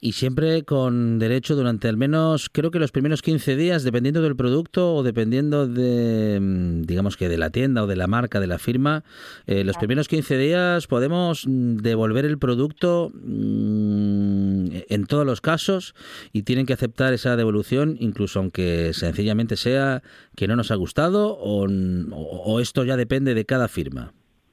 Y 0.00 0.12
siempre 0.12 0.62
con 0.62 1.18
derecho 1.18 1.56
durante 1.56 1.88
al 1.88 1.96
menos, 1.96 2.48
creo 2.48 2.70
que 2.70 2.78
los 2.78 2.92
primeros 2.92 3.20
15 3.20 3.56
días, 3.56 3.82
dependiendo 3.82 4.22
del 4.22 4.36
producto 4.36 4.94
o 4.94 5.02
dependiendo 5.02 5.66
de, 5.66 6.38
mm, 6.40 6.82
digamos 6.82 7.16
que 7.16 7.28
de 7.28 7.38
la 7.38 7.50
tienda 7.50 7.82
o 7.82 7.86
de 7.88 7.96
la 7.96 8.06
marca, 8.06 8.38
de 8.38 8.46
la 8.46 8.58
firma, 8.58 9.02
eh, 9.46 9.64
los 9.64 9.76
primeros 9.76 10.06
15 10.06 10.38
días 10.38 10.86
podemos 10.86 11.46
mm, 11.46 11.78
devolver 11.78 12.24
el 12.26 12.38
producto 12.38 13.10
mm, 13.12 14.68
en 14.88 15.06
todos 15.06 15.26
los 15.26 15.40
casos 15.40 15.94
y 16.32 16.42
tienen 16.42 16.64
que 16.64 16.74
aceptar 16.74 17.12
esa 17.12 17.34
devolución, 17.34 17.96
incluso 17.98 18.38
aunque 18.38 18.92
sencillamente 18.92 19.56
sea 19.56 20.02
que 20.36 20.46
no 20.46 20.54
nos 20.54 20.70
ha 20.70 20.76
gustado 20.76 21.36
o, 21.40 22.60
esto 22.60 22.84
ya 22.84 22.96
depende 22.96 23.34
de 23.34 23.44
cada 23.44 23.66
firma. 23.66 24.12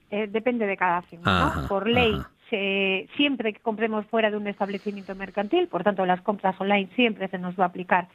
Eh, 0.09 0.27
depende 0.27 0.65
de 0.65 0.75
cada 0.75 1.03
firma. 1.03 1.67
Por 1.69 1.87
ley, 1.87 2.13
ajá. 2.13 2.31
Se- 2.49 3.07
siempre 3.15 3.53
que 3.53 3.59
compremos 3.59 4.05
fuera 4.07 4.29
de 4.31 4.37
un 4.37 4.47
establecimiento 4.47 5.15
mercantil, 5.15 5.67
por 5.67 5.83
tanto, 5.83 6.05
las 6.05 6.21
compras 6.21 6.59
online 6.59 6.89
siempre 6.95 7.27
se 7.27 7.37
nos 7.37 7.57
va 7.59 7.65
a 7.65 7.67
aplicar 7.67 8.07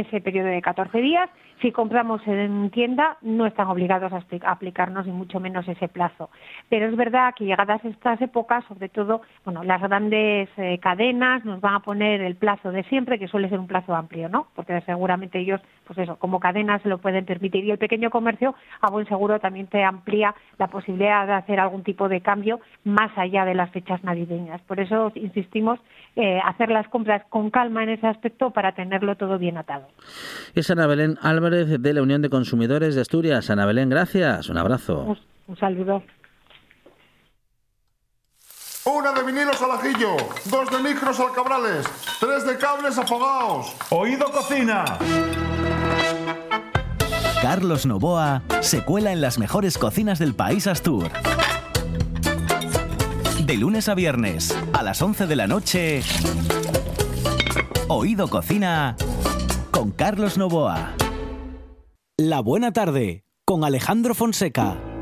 ese 0.00 0.20
periodo 0.20 0.48
de 0.48 0.62
14 0.62 0.98
días. 0.98 1.30
Si 1.62 1.72
compramos 1.72 2.20
en 2.26 2.70
tienda, 2.70 3.16
no 3.22 3.46
están 3.46 3.68
obligados 3.68 4.12
a 4.12 4.22
aplicarnos 4.50 5.06
ni 5.06 5.12
mucho 5.12 5.40
menos 5.40 5.66
ese 5.66 5.88
plazo. 5.88 6.28
Pero 6.68 6.86
es 6.86 6.96
verdad 6.96 7.32
que 7.34 7.46
llegadas 7.46 7.82
estas 7.82 8.20
épocas, 8.20 8.62
sobre 8.66 8.90
todo, 8.90 9.22
bueno, 9.44 9.64
las 9.64 9.80
grandes 9.80 10.50
eh, 10.58 10.78
cadenas 10.78 11.46
nos 11.46 11.62
van 11.62 11.76
a 11.76 11.80
poner 11.80 12.20
el 12.20 12.36
plazo 12.36 12.72
de 12.72 12.82
siempre, 12.84 13.18
que 13.18 13.26
suele 13.26 13.48
ser 13.48 13.58
un 13.58 13.66
plazo 13.66 13.94
amplio, 13.94 14.28
¿no? 14.28 14.48
Porque 14.54 14.78
seguramente 14.82 15.38
ellos, 15.38 15.62
pues 15.86 15.98
eso, 15.98 16.16
como 16.16 16.40
cadenas 16.40 16.82
se 16.82 16.90
lo 16.90 16.98
pueden 16.98 17.24
permitir. 17.24 17.64
Y 17.64 17.70
el 17.70 17.78
pequeño 17.78 18.10
comercio, 18.10 18.54
a 18.82 18.90
buen 18.90 19.06
seguro, 19.06 19.40
también 19.40 19.66
te 19.66 19.82
amplía 19.82 20.34
la 20.58 20.66
posibilidad 20.66 21.26
de 21.26 21.32
hacer 21.32 21.58
algún 21.58 21.84
tipo 21.84 22.10
de 22.10 22.20
cambio 22.20 22.60
más 22.84 23.16
allá 23.16 23.46
de 23.46 23.54
las 23.54 23.70
fechas 23.70 24.04
navideñas. 24.04 24.60
Por 24.62 24.78
eso 24.78 25.10
insistimos, 25.14 25.80
eh, 26.16 26.38
hacer 26.44 26.70
las 26.70 26.86
compras 26.88 27.24
con 27.30 27.50
calma 27.50 27.82
en 27.82 27.90
ese 27.90 28.06
aspecto 28.06 28.50
para 28.50 28.72
tenerlo 28.72 29.16
todo 29.16 29.38
bien 29.38 29.56
atado. 29.56 29.85
Es 30.54 30.70
Ana 30.70 30.86
Belén 30.86 31.18
Álvarez 31.22 31.80
de 31.80 31.92
la 31.92 32.02
Unión 32.02 32.22
de 32.22 32.30
Consumidores 32.30 32.94
de 32.94 33.00
Asturias. 33.00 33.50
Ana 33.50 33.66
Belén, 33.66 33.88
gracias. 33.88 34.48
Un 34.48 34.58
abrazo. 34.58 35.02
Un, 35.02 35.18
un 35.48 35.56
saludo. 35.56 36.02
Una 38.84 39.12
de 39.12 39.24
vinilos 39.24 39.60
al 39.60 39.72
ajillo, 39.72 40.16
dos 40.44 40.70
de 40.70 40.78
micros 40.78 41.18
al 41.18 41.32
cabrales, 41.32 41.84
tres 42.20 42.46
de 42.46 42.56
cables 42.56 42.96
afogados. 42.96 43.74
Oído 43.90 44.30
cocina. 44.30 44.84
Carlos 47.42 47.84
Novoa 47.84 48.42
se 48.60 48.84
cuela 48.84 49.12
en 49.12 49.20
las 49.20 49.38
mejores 49.38 49.76
cocinas 49.76 50.20
del 50.20 50.34
país 50.34 50.68
Astur. 50.68 51.10
De 53.44 53.56
lunes 53.56 53.88
a 53.88 53.94
viernes, 53.94 54.56
a 54.72 54.82
las 54.84 55.02
11 55.02 55.26
de 55.26 55.36
la 55.36 55.46
noche, 55.48 56.02
Oído 57.88 58.28
Cocina 58.28 58.96
con 59.76 59.90
Carlos 59.90 60.38
Novoa. 60.38 60.94
La 62.16 62.40
buena 62.40 62.72
tarde 62.72 63.24
con 63.44 63.62
Alejandro 63.62 64.14
Fonseca. 64.14 64.95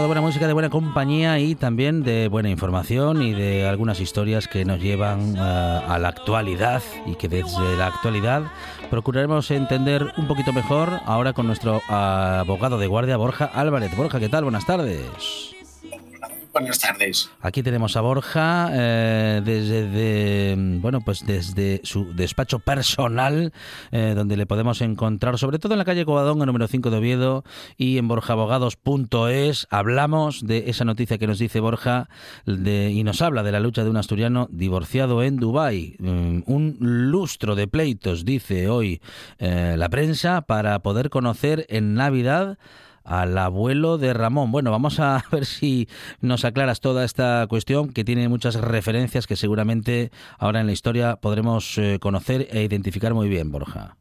De 0.00 0.06
buena 0.06 0.20
música, 0.20 0.46
de 0.46 0.52
buena 0.52 0.70
compañía 0.70 1.38
y 1.38 1.54
también 1.54 2.02
de 2.02 2.28
buena 2.28 2.48
información 2.48 3.22
y 3.22 3.32
de 3.32 3.68
algunas 3.68 4.00
historias 4.00 4.48
que 4.48 4.64
nos 4.64 4.80
llevan 4.80 5.36
eh, 5.36 5.38
a 5.38 5.98
la 5.98 6.08
actualidad 6.08 6.82
y 7.06 7.16
que 7.16 7.28
desde 7.28 7.76
la 7.76 7.88
actualidad 7.88 8.44
procuraremos 8.88 9.50
entender 9.50 10.12
un 10.16 10.26
poquito 10.26 10.52
mejor 10.52 11.00
ahora 11.04 11.32
con 11.32 11.46
nuestro 11.46 11.82
abogado 11.88 12.78
de 12.78 12.86
guardia, 12.86 13.16
Borja 13.16 13.44
Álvarez. 13.44 13.94
Borja, 13.96 14.18
¿qué 14.20 14.28
tal? 14.28 14.44
Buenas 14.44 14.66
tardes. 14.66 15.59
Buenas 16.52 16.80
tardes. 16.80 17.30
Aquí 17.42 17.62
tenemos 17.62 17.96
a 17.96 18.00
Borja 18.00 18.70
eh, 18.72 19.40
desde 19.44 19.88
de- 19.88 20.56
bueno 20.80 21.00
pues 21.00 21.24
desde 21.24 21.80
su 21.84 22.12
despacho 22.12 22.58
personal 22.58 23.52
eh, 23.92 24.14
donde 24.16 24.36
le 24.36 24.46
podemos 24.46 24.80
encontrar 24.80 25.38
sobre 25.38 25.60
todo 25.60 25.74
en 25.74 25.78
la 25.78 25.84
calle 25.84 26.04
Covadonga 26.04 26.46
número 26.46 26.66
5 26.66 26.90
de 26.90 26.96
Oviedo 26.98 27.44
y 27.76 27.98
en 27.98 28.08
borjabogados.es 28.08 29.68
hablamos 29.70 30.44
de 30.44 30.64
esa 30.70 30.84
noticia 30.84 31.18
que 31.18 31.28
nos 31.28 31.38
dice 31.38 31.60
Borja 31.60 32.08
de, 32.46 32.90
y 32.90 33.04
nos 33.04 33.22
habla 33.22 33.44
de 33.44 33.52
la 33.52 33.60
lucha 33.60 33.84
de 33.84 33.90
un 33.90 33.96
asturiano 33.96 34.48
divorciado 34.50 35.22
en 35.22 35.36
Dubái 35.36 35.96
Mm, 36.00 36.42
un 36.46 36.76
lustro 36.80 37.54
de 37.54 37.68
pleitos 37.68 38.24
dice 38.24 38.68
hoy 38.68 39.00
eh, 39.38 39.76
la 39.78 39.88
prensa 39.88 40.42
para 40.42 40.80
poder 40.80 41.10
conocer 41.10 41.64
en 41.68 41.94
Navidad 41.94 42.58
al 43.04 43.36
abuelo 43.38 43.98
de 43.98 44.12
Ramón. 44.12 44.52
Bueno, 44.52 44.70
vamos 44.70 45.00
a 45.00 45.24
ver 45.32 45.46
si 45.46 45.88
nos 46.20 46.44
aclaras 46.44 46.80
toda 46.80 47.04
esta 47.04 47.46
cuestión 47.48 47.92
que 47.92 48.04
tiene 48.04 48.28
muchas 48.28 48.54
referencias 48.54 49.26
que 49.26 49.36
seguramente 49.36 50.10
ahora 50.38 50.60
en 50.60 50.66
la 50.66 50.72
historia 50.72 51.16
podremos 51.16 51.78
eh, 51.78 51.98
conocer 52.00 52.48
e 52.50 52.62
identificar 52.62 53.14
muy 53.14 53.28
bien, 53.28 53.50
Borja. 53.50 53.96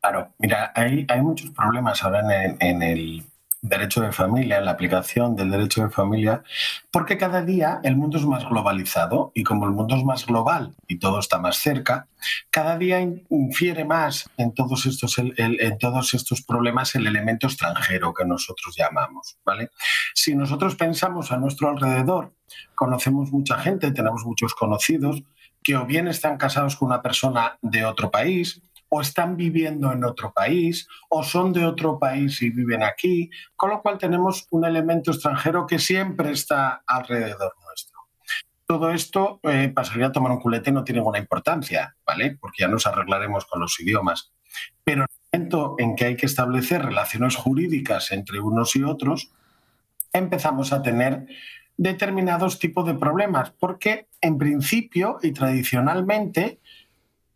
Claro, 0.00 0.34
mira, 0.38 0.72
hay, 0.74 1.06
hay 1.08 1.22
muchos 1.22 1.50
problemas 1.50 2.02
ahora 2.02 2.20
en 2.20 2.30
el, 2.30 2.56
en 2.58 2.82
el 2.82 3.22
derecho 3.62 4.00
de 4.00 4.10
familia, 4.10 4.60
la 4.60 4.72
aplicación 4.72 5.36
del 5.36 5.50
derecho 5.50 5.84
de 5.84 5.90
familia, 5.90 6.42
porque 6.90 7.16
cada 7.16 7.42
día 7.42 7.80
el 7.84 7.96
mundo 7.96 8.18
es 8.18 8.26
más 8.26 8.44
globalizado 8.44 9.30
y 9.34 9.44
como 9.44 9.66
el 9.66 9.72
mundo 9.72 9.96
es 9.96 10.04
más 10.04 10.26
global 10.26 10.74
y 10.88 10.98
todo 10.98 11.20
está 11.20 11.38
más 11.38 11.56
cerca, 11.56 12.08
cada 12.50 12.76
día 12.76 13.00
infiere 13.30 13.84
más 13.84 14.28
en 14.36 14.52
todos 14.52 14.84
estos, 14.86 15.16
en 15.18 15.78
todos 15.78 16.12
estos 16.12 16.42
problemas 16.42 16.96
el 16.96 17.06
elemento 17.06 17.46
extranjero 17.46 18.12
que 18.12 18.24
nosotros 18.24 18.74
llamamos. 18.76 19.38
¿vale? 19.44 19.70
Si 20.12 20.34
nosotros 20.34 20.74
pensamos 20.74 21.30
a 21.30 21.36
nuestro 21.36 21.68
alrededor, 21.68 22.34
conocemos 22.74 23.30
mucha 23.30 23.58
gente, 23.58 23.92
tenemos 23.92 24.24
muchos 24.24 24.54
conocidos 24.54 25.22
que 25.62 25.76
o 25.76 25.86
bien 25.86 26.08
están 26.08 26.36
casados 26.36 26.74
con 26.74 26.88
una 26.88 27.02
persona 27.02 27.58
de 27.62 27.84
otro 27.84 28.10
país, 28.10 28.60
o 28.94 29.00
están 29.00 29.38
viviendo 29.38 29.90
en 29.90 30.04
otro 30.04 30.34
país, 30.34 30.86
o 31.08 31.22
son 31.22 31.50
de 31.54 31.64
otro 31.64 31.98
país 31.98 32.42
y 32.42 32.50
viven 32.50 32.82
aquí, 32.82 33.30
con 33.56 33.70
lo 33.70 33.80
cual 33.80 33.96
tenemos 33.96 34.46
un 34.50 34.66
elemento 34.66 35.12
extranjero 35.12 35.66
que 35.66 35.78
siempre 35.78 36.32
está 36.32 36.82
alrededor 36.86 37.54
nuestro. 37.64 38.00
Todo 38.66 38.90
esto 38.90 39.40
eh, 39.44 39.72
pasaría 39.74 40.08
a 40.08 40.12
tomar 40.12 40.32
un 40.32 40.40
culete 40.40 40.70
no 40.70 40.84
tiene 40.84 41.00
ninguna 41.00 41.18
importancia, 41.18 41.96
¿vale? 42.06 42.36
Porque 42.38 42.64
ya 42.64 42.68
nos 42.68 42.86
arreglaremos 42.86 43.46
con 43.46 43.62
los 43.62 43.80
idiomas. 43.80 44.30
Pero 44.84 45.04
en 45.04 45.08
el 45.08 45.40
momento 45.40 45.74
en 45.78 45.96
que 45.96 46.04
hay 46.04 46.16
que 46.16 46.26
establecer 46.26 46.84
relaciones 46.84 47.34
jurídicas 47.34 48.12
entre 48.12 48.40
unos 48.40 48.76
y 48.76 48.82
otros, 48.82 49.32
empezamos 50.12 50.70
a 50.74 50.82
tener 50.82 51.24
determinados 51.78 52.58
tipos 52.58 52.84
de 52.84 52.94
problemas, 52.94 53.52
porque 53.52 54.08
en 54.20 54.36
principio 54.36 55.16
y 55.22 55.32
tradicionalmente 55.32 56.60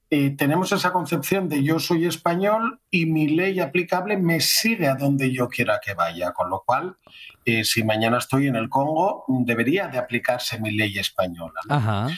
eh, 0.09 0.31
tenemos 0.37 0.71
esa 0.73 0.93
concepción 0.93 1.49
de 1.49 1.65
yo 1.65 1.79
soy 1.79 2.07
español 2.07 2.81
y 2.91 3.07
mi 3.07 3.29
ley 3.29 3.59
aplicable 3.59 4.17
me 4.17 4.41
sigue 4.41 4.87
a 4.87 4.95
donde 4.95 5.33
yo 5.33 5.49
quiera 5.49 5.81
que 5.85 5.95
vaya, 5.95 6.33
con 6.33 6.49
lo 6.49 6.63
cual, 6.65 6.97
eh, 7.45 7.65
si 7.65 7.83
mañana 7.83 8.19
estoy 8.19 8.47
en 8.47 8.57
el 8.57 8.69
Congo, 8.69 9.25
debería 9.29 9.89
de 9.89 9.99
aplicarse 9.99 10.61
mi 10.61 10.71
ley 10.71 10.99
española. 10.99 11.61
¿no? 11.69 11.75
Ajá. 11.75 12.09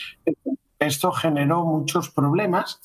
Esto 0.79 1.13
generó 1.13 1.65
muchos 1.65 2.11
problemas 2.11 2.81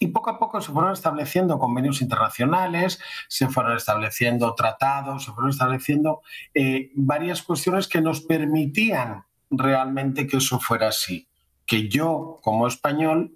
y 0.00 0.08
poco 0.08 0.30
a 0.30 0.38
poco 0.38 0.60
se 0.60 0.72
fueron 0.72 0.92
estableciendo 0.92 1.58
convenios 1.58 2.02
internacionales, 2.02 2.98
se 3.28 3.48
fueron 3.48 3.76
estableciendo 3.76 4.54
tratados, 4.54 5.24
se 5.24 5.32
fueron 5.32 5.50
estableciendo 5.50 6.22
eh, 6.54 6.90
varias 6.94 7.42
cuestiones 7.42 7.86
que 7.86 8.00
nos 8.00 8.20
permitían 8.20 9.24
realmente 9.50 10.26
que 10.26 10.38
eso 10.38 10.58
fuera 10.58 10.88
así. 10.88 11.28
Que 11.66 11.88
yo, 11.88 12.38
como 12.42 12.66
español, 12.66 13.35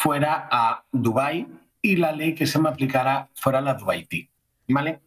fuera 0.00 0.48
a 0.50 0.84
Dubái 0.90 1.46
y 1.82 1.96
la 1.96 2.12
ley 2.12 2.34
que 2.34 2.46
se 2.46 2.58
me 2.58 2.70
aplicara 2.70 3.28
fuera 3.34 3.60
la 3.60 3.74
Dubaití. 3.74 4.30
¿Vale? 4.68 5.00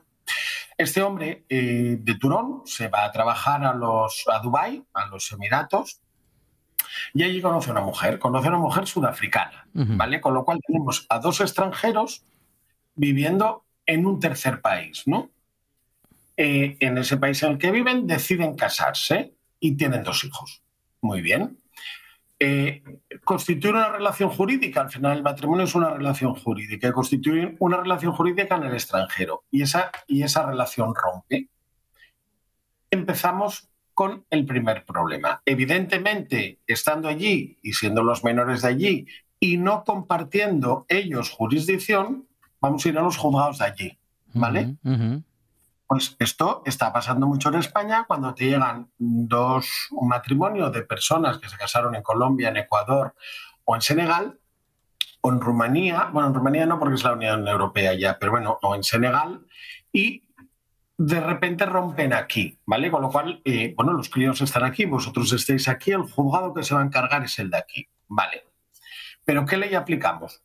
Este 0.78 1.02
hombre 1.02 1.46
eh, 1.50 1.98
de 2.00 2.16
Turón 2.16 2.62
se 2.66 2.90
va 2.90 3.06
a 3.06 3.12
trabajar 3.12 3.66
a, 3.66 3.74
los, 3.74 4.24
a 4.32 4.40
Dubái, 4.40 4.84
a 4.94 5.08
los 5.08 5.32
Emiratos, 5.32 6.00
y 7.12 7.24
allí 7.24 7.42
conoce 7.42 7.70
a 7.70 7.74
una 7.74 7.82
mujer, 7.82 8.20
conoce 8.20 8.48
a 8.48 8.50
una 8.50 8.60
mujer 8.60 8.86
sudafricana. 8.86 9.68
¿vale? 9.74 10.22
Con 10.22 10.36
lo 10.36 10.46
cual 10.46 10.60
tenemos 10.66 11.08
a 11.10 11.18
dos 11.18 11.42
extranjeros 11.42 12.24
viviendo 12.94 13.66
en 13.88 14.06
un 14.06 14.20
tercer 14.20 14.62
país, 14.62 15.04
¿no? 15.08 15.32
Eh, 16.38 16.78
en 16.80 16.98
ese 17.00 17.18
país 17.18 17.42
en 17.42 17.54
el 17.54 17.58
que 17.58 17.72
viven 17.72 18.06
deciden 18.06 18.56
casarse 18.56 19.34
y 19.60 19.76
tienen 19.76 20.04
dos 20.04 20.24
hijos. 20.24 20.62
Muy 21.02 21.22
bien. 21.22 21.63
Eh, 22.40 22.84
constituir 23.24 23.74
una 23.74 23.90
relación 23.90 24.30
jurídica, 24.30 24.82
al 24.82 24.92
final 24.92 25.18
el 25.18 25.24
matrimonio 25.24 25.66
es 25.66 25.76
una 25.76 25.92
relación 25.92 26.36
jurídica, 26.36 26.92
constituir 26.92 27.56
una 27.60 27.78
relación 27.78 28.12
jurídica 28.14 28.56
en 28.58 28.64
el 28.64 28.74
extranjero 28.74 29.44
y 29.50 29.62
esa, 29.62 29.92
y 30.08 30.24
esa 30.24 30.46
relación 30.46 30.94
rompe. 30.94 31.50
Empezamos 32.92 33.70
con 33.94 34.26
el 34.30 34.46
primer 34.46 34.86
problema. 34.86 35.42
Evidentemente, 35.46 36.60
estando 36.68 37.08
allí 37.08 37.58
y 37.62 37.74
siendo 37.74 38.04
los 38.04 38.24
menores 38.24 38.64
de 38.64 38.68
allí 38.68 39.08
y 39.40 39.58
no 39.58 39.84
compartiendo 39.84 40.86
ellos 40.90 41.30
jurisdicción, 41.30 42.28
vamos 42.60 42.86
a 42.86 42.90
ir 42.90 42.98
a 42.98 43.04
los 43.04 43.18
juzgados 43.18 43.60
de 43.60 43.66
allí. 43.66 43.98
¿Vale? 44.34 44.76
Pues 45.94 46.16
esto 46.18 46.64
está 46.66 46.92
pasando 46.92 47.28
mucho 47.28 47.50
en 47.50 47.60
España 47.60 48.06
cuando 48.08 48.34
te 48.34 48.46
llegan 48.46 48.90
dos, 48.98 49.90
un 49.92 50.08
matrimonio 50.08 50.72
de 50.72 50.82
personas 50.82 51.38
que 51.38 51.48
se 51.48 51.56
casaron 51.56 51.94
en 51.94 52.02
Colombia, 52.02 52.50
en 52.50 52.58
Ecuador 52.58 53.14
o 53.64 53.76
en 53.76 53.82
Senegal, 53.84 54.40
o 55.22 55.32
en 55.32 55.40
Rumanía, 55.40 56.10
bueno, 56.12 56.30
en 56.30 56.34
Rumanía 56.34 56.66
no 56.66 56.80
porque 56.80 56.96
es 56.96 57.04
la 57.04 57.14
Unión 57.14 57.48
Europea 57.48 57.94
ya, 57.94 58.18
pero 58.18 58.32
bueno, 58.32 58.58
o 58.64 58.74
en 58.74 58.84
Senegal, 58.84 59.46
y 59.92 60.24
de 60.98 61.22
repente 61.22 61.64
rompen 61.68 62.12
aquí, 62.14 62.58
¿vale? 62.66 62.90
Con 62.90 63.04
lo 63.04 63.12
cual, 63.12 63.44
eh, 63.46 63.76
bueno, 63.78 63.94
los 63.94 64.10
críos 64.10 64.42
están 64.42 64.64
aquí, 64.64 64.86
vosotros 64.86 65.32
estáis 65.32 65.68
aquí, 65.68 65.92
el 65.92 66.12
juzgado 66.12 66.56
que 66.56 66.64
se 66.64 66.74
va 66.74 66.82
a 66.82 66.86
encargar 66.86 67.24
es 67.24 67.38
el 67.38 67.52
de 67.52 67.58
aquí, 67.60 67.88
¿vale? 68.08 68.48
Pero 69.26 69.46
¿qué 69.46 69.58
ley 69.58 69.76
aplicamos? 69.76 70.42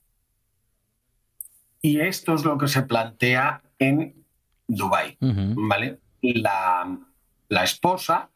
Y 1.81 2.00
esto 2.00 2.35
es 2.35 2.45
lo 2.45 2.59
que 2.59 2.69
se 2.69 2.83
plantea 2.83 3.62
en 3.78 4.19
Dubái. 4.69 5.17
¿vale? 5.21 5.99
La, 6.23 6.97
la 7.49 7.65
esposa, 7.65 8.29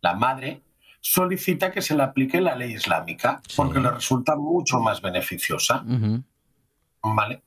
la 0.00 0.14
madre, 0.14 0.62
solicita 1.00 1.70
que 1.70 1.80
se 1.82 1.94
le 1.96 2.02
aplique 2.02 2.40
la 2.40 2.56
ley 2.56 2.72
islámica 2.72 3.40
Sí. 3.46 3.54
porque 3.56 3.78
le 3.80 3.90
resulta 3.90 4.34
mucho 4.36 4.80
más 4.80 5.00
beneficiosa. 5.00 5.84
¿vale? 7.02 7.42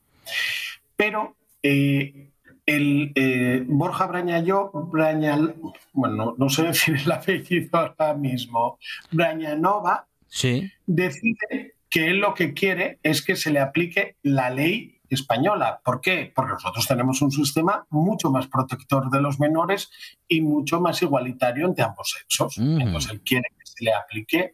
Pero 0.96 1.36
eh, 1.62 2.30
el 2.66 3.12
eh, 3.14 3.62
Borja 3.66 4.06
Brañaló, 4.06 4.70
Brañal, 4.72 5.54
bueno, 5.92 6.16
no, 6.16 6.34
no 6.38 6.48
sé 6.48 6.62
decir 6.64 6.96
el 7.04 7.12
apellido 7.12 7.78
ahora 7.78 8.14
mismo, 8.14 8.78
Brañanova, 9.10 10.06
Sí. 10.28 10.70
decide 10.86 11.74
que 11.90 12.08
él 12.10 12.18
lo 12.18 12.34
que 12.34 12.54
quiere 12.54 12.98
es 13.04 13.22
que 13.22 13.36
se 13.36 13.50
le 13.52 13.60
aplique 13.60 14.16
la 14.22 14.50
ley 14.50 14.98
española. 15.14 15.80
¿Por 15.84 16.00
qué? 16.00 16.32
Porque 16.34 16.52
nosotros 16.52 16.86
tenemos 16.86 17.22
un 17.22 17.30
sistema 17.30 17.86
mucho 17.90 18.30
más 18.30 18.46
protector 18.46 19.10
de 19.10 19.20
los 19.20 19.40
menores 19.40 19.90
y 20.28 20.40
mucho 20.40 20.80
más 20.80 21.00
igualitario 21.02 21.66
entre 21.66 21.84
ambos 21.84 22.10
sexos. 22.18 22.58
Entonces 22.58 23.10
él 23.10 23.22
quiere 23.22 23.48
que 23.50 23.64
se 23.66 23.84
le 23.84 23.92
aplique 23.92 24.52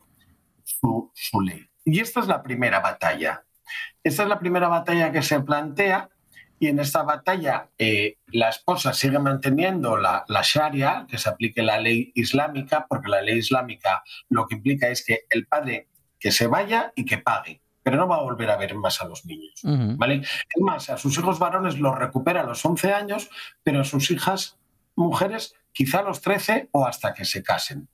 su, 0.63 1.11
su 1.15 1.41
ley. 1.41 1.67
Y 1.85 2.01
esta 2.01 2.21
es 2.21 2.27
la 2.27 2.43
primera 2.43 2.81
batalla. 2.81 3.45
Esta 4.03 4.23
es 4.23 4.29
la 4.29 4.39
primera 4.39 4.69
batalla 4.69 5.13
que 5.13 5.23
se 5.23 5.41
plantea 5.41 6.09
y 6.63 6.69
en 6.69 6.79
esta 6.79 7.03
batalla 7.03 7.71
eh, 7.79 8.19
la 8.27 8.51
esposa 8.51 8.93
sigue 8.93 9.19
manteniendo 9.19 9.97
la, 9.97 10.25
la 10.29 10.43
Sharia, 10.45 11.07
que 11.09 11.17
se 11.17 11.31
aplique 11.31 11.63
la 11.63 11.81
ley 11.81 12.13
islámica, 12.15 12.87
porque 12.87 13.09
la 13.09 13.23
ley 13.23 13.39
islámica 13.39 14.03
lo 14.29 14.47
que 14.47 14.57
implica 14.57 14.89
es 14.89 15.03
que 15.05 15.21
el 15.31 15.47
padre 15.47 15.89
que 16.19 16.31
se 16.31 16.47
vaya 16.47 16.93
y 16.95 17.07
que 17.07 17.17
pague, 17.17 17.63
pero 17.91 18.03
no 18.03 18.09
va 18.09 18.19
a 18.19 18.23
volver 18.23 18.49
a 18.51 18.57
ver 18.57 18.77
más 18.77 19.03
a 19.03 19.09
los 19.09 19.27
niños. 19.27 19.61
¿vale? 19.65 20.23
Es 20.23 20.63
más, 20.63 20.91
a 20.91 20.97
sus 20.97 21.19
hijos 21.19 21.41
varones 21.41 21.81
los 21.81 21.99
recupera 21.99 22.43
a 22.43 22.45
los 22.45 22.65
11 22.65 22.93
años, 22.93 23.29
pero 23.65 23.81
a 23.81 23.85
sus 23.85 24.13
hijas 24.13 24.57
mujeres 24.95 25.57
quizá 25.73 25.99
a 25.99 26.03
los 26.03 26.21
13 26.21 26.69
o 26.71 26.87
hasta 26.87 27.13
que 27.13 27.25
se 27.25 27.43
casen. 27.43 27.89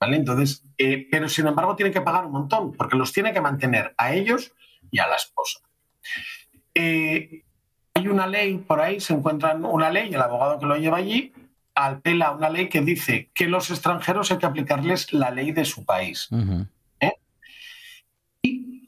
¿vale? 0.00 0.16
Entonces, 0.16 0.64
eh, 0.78 1.06
pero 1.10 1.28
sin 1.28 1.46
embargo 1.46 1.76
tiene 1.76 1.92
que 1.92 2.00
pagar 2.00 2.24
un 2.24 2.32
montón, 2.32 2.72
porque 2.72 2.96
los 2.96 3.12
tiene 3.12 3.34
que 3.34 3.42
mantener 3.42 3.94
a 3.98 4.14
ellos 4.14 4.54
y 4.90 5.00
a 5.00 5.06
la 5.06 5.16
esposa. 5.16 5.60
Eh, 6.74 7.44
hay 7.92 8.08
una 8.08 8.26
ley 8.26 8.56
por 8.56 8.80
ahí, 8.80 9.00
se 9.00 9.12
encuentra 9.12 9.54
una 9.54 9.90
ley, 9.90 10.14
el 10.14 10.22
abogado 10.22 10.58
que 10.58 10.64
lo 10.64 10.76
lleva 10.76 10.96
allí 10.96 11.30
apela 11.74 12.28
a 12.28 12.32
una 12.32 12.48
ley 12.48 12.68
que 12.68 12.80
dice 12.80 13.30
que 13.34 13.48
los 13.48 13.70
extranjeros 13.70 14.30
hay 14.30 14.38
que 14.38 14.46
aplicarles 14.46 15.12
la 15.12 15.30
ley 15.30 15.52
de 15.52 15.64
su 15.64 15.84
país. 15.84 16.28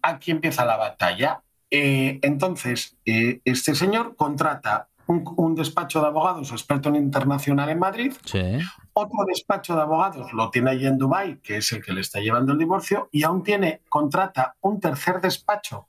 Aquí 0.04 0.30
empieza 0.30 0.64
la 0.64 0.76
batalla. 0.76 1.42
Eh, 1.70 2.18
entonces, 2.22 2.96
eh, 3.04 3.40
este 3.44 3.74
señor 3.74 4.14
contrata 4.16 4.88
un, 5.06 5.24
un 5.36 5.54
despacho 5.54 6.00
de 6.00 6.06
abogados 6.06 6.50
experto 6.52 6.88
en 6.88 6.96
internacional 6.96 7.68
en 7.68 7.78
Madrid, 7.78 8.12
Sí. 8.24 8.58
otro 8.94 9.18
despacho 9.26 9.74
de 9.74 9.82
abogados 9.82 10.32
lo 10.32 10.50
tiene 10.50 10.70
allí 10.70 10.86
en 10.86 10.96
Dubái, 10.98 11.38
que 11.42 11.56
es 11.58 11.72
el 11.72 11.82
que 11.84 11.92
le 11.92 12.00
está 12.00 12.20
llevando 12.20 12.52
el 12.52 12.58
divorcio, 12.58 13.08
y 13.12 13.22
aún 13.24 13.42
tiene, 13.42 13.82
contrata 13.88 14.54
un 14.60 14.80
tercer 14.80 15.20
despacho 15.20 15.88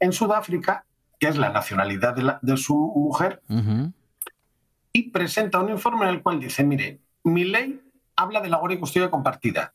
en 0.00 0.12
Sudáfrica, 0.12 0.84
que 1.18 1.26
es 1.28 1.36
la 1.36 1.48
nacionalidad 1.50 2.14
de, 2.14 2.22
la- 2.22 2.38
de 2.40 2.56
su 2.56 2.74
mujer, 2.94 3.42
y 4.92 5.10
presenta 5.10 5.58
un 5.60 5.70
informe 5.70 6.04
en 6.04 6.10
el 6.14 6.22
cual 6.22 6.40
dice, 6.40 6.64
mire, 6.64 7.00
mi 7.24 7.44
ley 7.44 7.80
habla 8.16 8.40
de 8.40 8.48
la 8.48 8.56
guardia 8.58 8.76
y 8.76 8.80
custodia 8.80 9.10
compartida. 9.10 9.74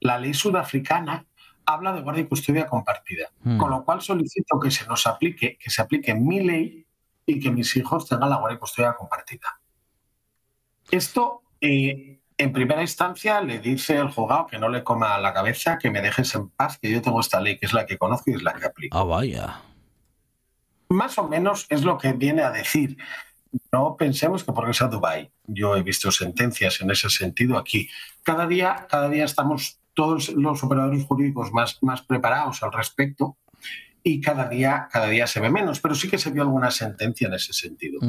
La 0.00 0.18
ley 0.18 0.34
sudafricana 0.34 1.26
habla 1.66 1.92
de 1.92 2.00
guardia 2.02 2.22
y 2.22 2.26
custodia 2.26 2.66
compartida. 2.66 3.30
Mm. 3.42 3.58
Con 3.58 3.70
lo 3.70 3.84
cual 3.84 4.00
solicito 4.02 4.58
que 4.60 4.70
se 4.70 4.86
nos 4.86 5.06
aplique, 5.06 5.56
que 5.58 5.70
se 5.70 5.82
aplique 5.82 6.14
mi 6.14 6.40
ley 6.40 6.86
y 7.26 7.40
que 7.40 7.50
mis 7.50 7.74
hijos 7.76 8.08
tengan 8.08 8.30
la 8.30 8.36
guardia 8.36 8.56
y 8.56 8.60
custodia 8.60 8.94
compartida. 8.94 9.60
Esto, 10.90 11.42
eh, 11.60 12.20
en 12.36 12.52
primera 12.52 12.82
instancia, 12.82 13.40
le 13.40 13.58
dice 13.60 13.96
el 13.96 14.10
juzgado 14.10 14.46
que 14.46 14.58
no 14.58 14.68
le 14.68 14.84
coma 14.84 15.18
la 15.18 15.32
cabeza, 15.32 15.78
que 15.78 15.90
me 15.90 16.02
dejes 16.02 16.34
en 16.34 16.50
paz, 16.50 16.78
que 16.78 16.90
yo 16.90 17.00
tengo 17.00 17.20
esta 17.20 17.40
ley, 17.40 17.58
que 17.58 17.66
es 17.66 17.72
la 17.72 17.86
que 17.86 17.96
conozco 17.96 18.30
y 18.30 18.34
es 18.34 18.42
la 18.42 18.52
que 18.54 18.66
aplico 18.66 18.96
Ah, 18.98 19.04
vaya. 19.04 19.60
más 20.90 21.16
o 21.18 21.26
menos 21.28 21.66
es 21.70 21.82
lo 21.84 21.96
que 21.98 22.12
viene 22.12 22.42
a 22.42 22.50
decir. 22.50 22.96
no 23.72 23.96
pensemos 23.96 24.42
que 24.44 24.52
porque 24.52 24.74
sea 24.74 24.88
Dubái. 24.88 25.30
Yo 25.46 25.76
he 25.76 25.82
visto 25.82 26.10
sentencias 26.10 26.80
en 26.80 26.90
ese 26.90 27.08
sentido 27.08 27.56
aquí. 27.56 27.88
Cada 28.24 28.46
día, 28.48 28.86
cada 28.90 29.08
día 29.08 29.24
estamos 29.24 29.78
todos 29.94 30.30
los 30.30 30.62
operadores 30.62 31.04
jurídicos 31.04 31.52
más, 31.52 31.78
más 31.82 32.02
preparados 32.02 32.62
al 32.62 32.72
respecto 32.72 33.36
y 34.02 34.20
cada 34.20 34.48
día, 34.48 34.88
cada 34.92 35.08
día 35.08 35.26
se 35.26 35.40
ve 35.40 35.50
menos, 35.50 35.80
pero 35.80 35.94
sí 35.94 36.08
que 36.10 36.18
se 36.18 36.30
vio 36.30 36.42
alguna 36.42 36.70
sentencia 36.70 37.26
en 37.26 37.34
ese 37.34 37.52
sentido. 37.52 38.00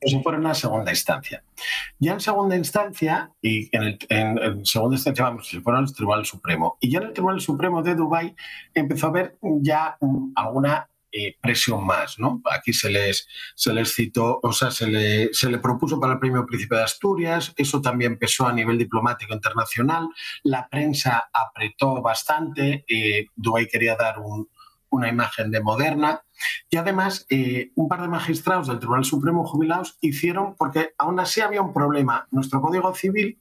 Eso 0.00 0.20
fue 0.22 0.34
en 0.34 0.40
una 0.40 0.54
segunda 0.54 0.90
instancia. 0.90 1.42
Ya 1.98 2.12
en 2.12 2.20
segunda 2.20 2.56
instancia, 2.56 3.30
y 3.40 3.74
en, 3.74 3.82
el, 3.84 3.98
en, 4.08 4.38
en 4.38 4.66
segunda 4.66 4.96
instancia, 4.96 5.24
vamos, 5.24 5.48
se 5.48 5.60
fueron 5.60 5.84
al 5.84 5.94
Tribunal 5.94 6.26
Supremo. 6.26 6.76
Y 6.80 6.90
ya 6.90 6.98
en 6.98 7.06
el 7.06 7.12
Tribunal 7.12 7.40
Supremo 7.40 7.82
de 7.82 7.94
Dubái 7.94 8.34
empezó 8.74 9.06
a 9.06 9.10
haber 9.10 9.38
ya 9.40 9.96
alguna 10.34 10.88
eh, 11.16 11.36
más, 11.80 12.18
¿no? 12.18 12.42
Aquí 12.50 12.72
se 12.72 12.90
les, 12.90 13.28
se 13.54 13.72
les 13.72 13.94
citó, 13.94 14.40
o 14.42 14.52
sea, 14.52 14.70
se 14.70 14.88
le, 14.88 15.32
se 15.32 15.48
le 15.48 15.58
propuso 15.58 16.00
para 16.00 16.14
el 16.14 16.18
Premio 16.18 16.44
Príncipe 16.44 16.74
de 16.74 16.82
Asturias, 16.82 17.52
eso 17.56 17.80
también 17.80 18.18
pesó 18.18 18.48
a 18.48 18.52
nivel 18.52 18.78
diplomático 18.78 19.32
internacional, 19.32 20.08
la 20.42 20.68
prensa 20.68 21.30
apretó 21.32 22.02
bastante, 22.02 22.84
eh, 22.88 23.26
Dubái 23.36 23.68
quería 23.68 23.94
dar 23.94 24.18
un, 24.18 24.48
una 24.90 25.08
imagen 25.08 25.50
de 25.50 25.60
moderna. 25.60 26.22
Y 26.68 26.76
además, 26.76 27.26
eh, 27.30 27.70
un 27.76 27.88
par 27.88 28.02
de 28.02 28.08
magistrados 28.08 28.66
del 28.66 28.78
Tribunal 28.78 29.04
Supremo 29.04 29.46
jubilados 29.46 29.96
hicieron, 30.00 30.56
porque 30.56 30.94
aún 30.98 31.20
así 31.20 31.40
había 31.40 31.62
un 31.62 31.72
problema, 31.72 32.26
nuestro 32.30 32.60
Código 32.60 32.94
Civil 32.94 33.40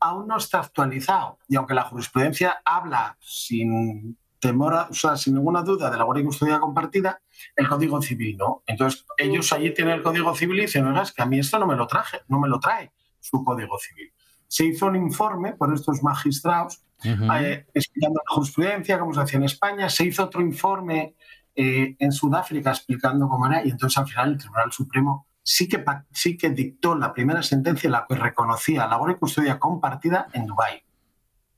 aún 0.00 0.26
no 0.26 0.36
está 0.36 0.58
actualizado. 0.58 1.38
Y 1.48 1.56
aunque 1.56 1.74
la 1.74 1.84
jurisprudencia 1.84 2.60
habla 2.64 3.16
sin 3.20 4.18
temor, 4.42 4.74
a, 4.74 4.88
o 4.90 4.92
sea, 4.92 5.16
sin 5.16 5.34
ninguna 5.34 5.62
duda 5.62 5.88
de 5.88 5.96
la 5.96 6.02
guardia 6.02 6.22
y 6.22 6.26
custodia 6.26 6.58
compartida, 6.58 7.22
el 7.54 7.68
Código 7.68 8.02
Civil 8.02 8.36
no. 8.36 8.64
Entonces, 8.66 9.06
ellos 9.16 9.52
allí 9.52 9.72
tienen 9.72 9.94
el 9.94 10.02
Código 10.02 10.34
Civil 10.34 10.58
y 10.58 10.62
dicen, 10.62 10.84
oiga, 10.84 11.02
es 11.02 11.12
que 11.12 11.22
a 11.22 11.26
mí 11.26 11.38
esto 11.38 11.60
no 11.60 11.66
me 11.68 11.76
lo 11.76 11.86
traje, 11.86 12.22
no 12.26 12.40
me 12.40 12.48
lo 12.48 12.58
trae 12.58 12.90
su 13.20 13.44
Código 13.44 13.78
Civil. 13.78 14.12
Se 14.48 14.64
hizo 14.66 14.86
un 14.86 14.96
informe 14.96 15.52
por 15.52 15.72
estos 15.72 16.02
magistrados 16.02 16.82
eh, 17.04 17.66
explicando 17.72 18.20
la 18.26 18.34
jurisprudencia, 18.34 18.98
cómo 18.98 19.14
se 19.14 19.20
hacía 19.20 19.38
en 19.38 19.44
España. 19.44 19.88
Se 19.88 20.04
hizo 20.04 20.24
otro 20.24 20.40
informe 20.40 21.14
eh, 21.54 21.94
en 22.00 22.10
Sudáfrica 22.10 22.70
explicando 22.70 23.28
cómo 23.28 23.46
era 23.46 23.64
y 23.64 23.70
entonces 23.70 23.96
al 23.96 24.08
final 24.08 24.32
el 24.32 24.38
Tribunal 24.38 24.72
Supremo 24.72 25.28
sí 25.40 25.68
que, 25.68 25.84
sí 26.10 26.36
que 26.36 26.50
dictó 26.50 26.96
la 26.96 27.14
primera 27.14 27.44
sentencia 27.44 27.86
en 27.86 27.92
la 27.92 28.06
que 28.08 28.16
reconocía 28.16 28.88
la 28.88 28.96
guardia 28.96 29.16
y 29.16 29.20
custodia 29.20 29.58
compartida 29.60 30.26
en 30.32 30.46
Dubái. 30.46 30.82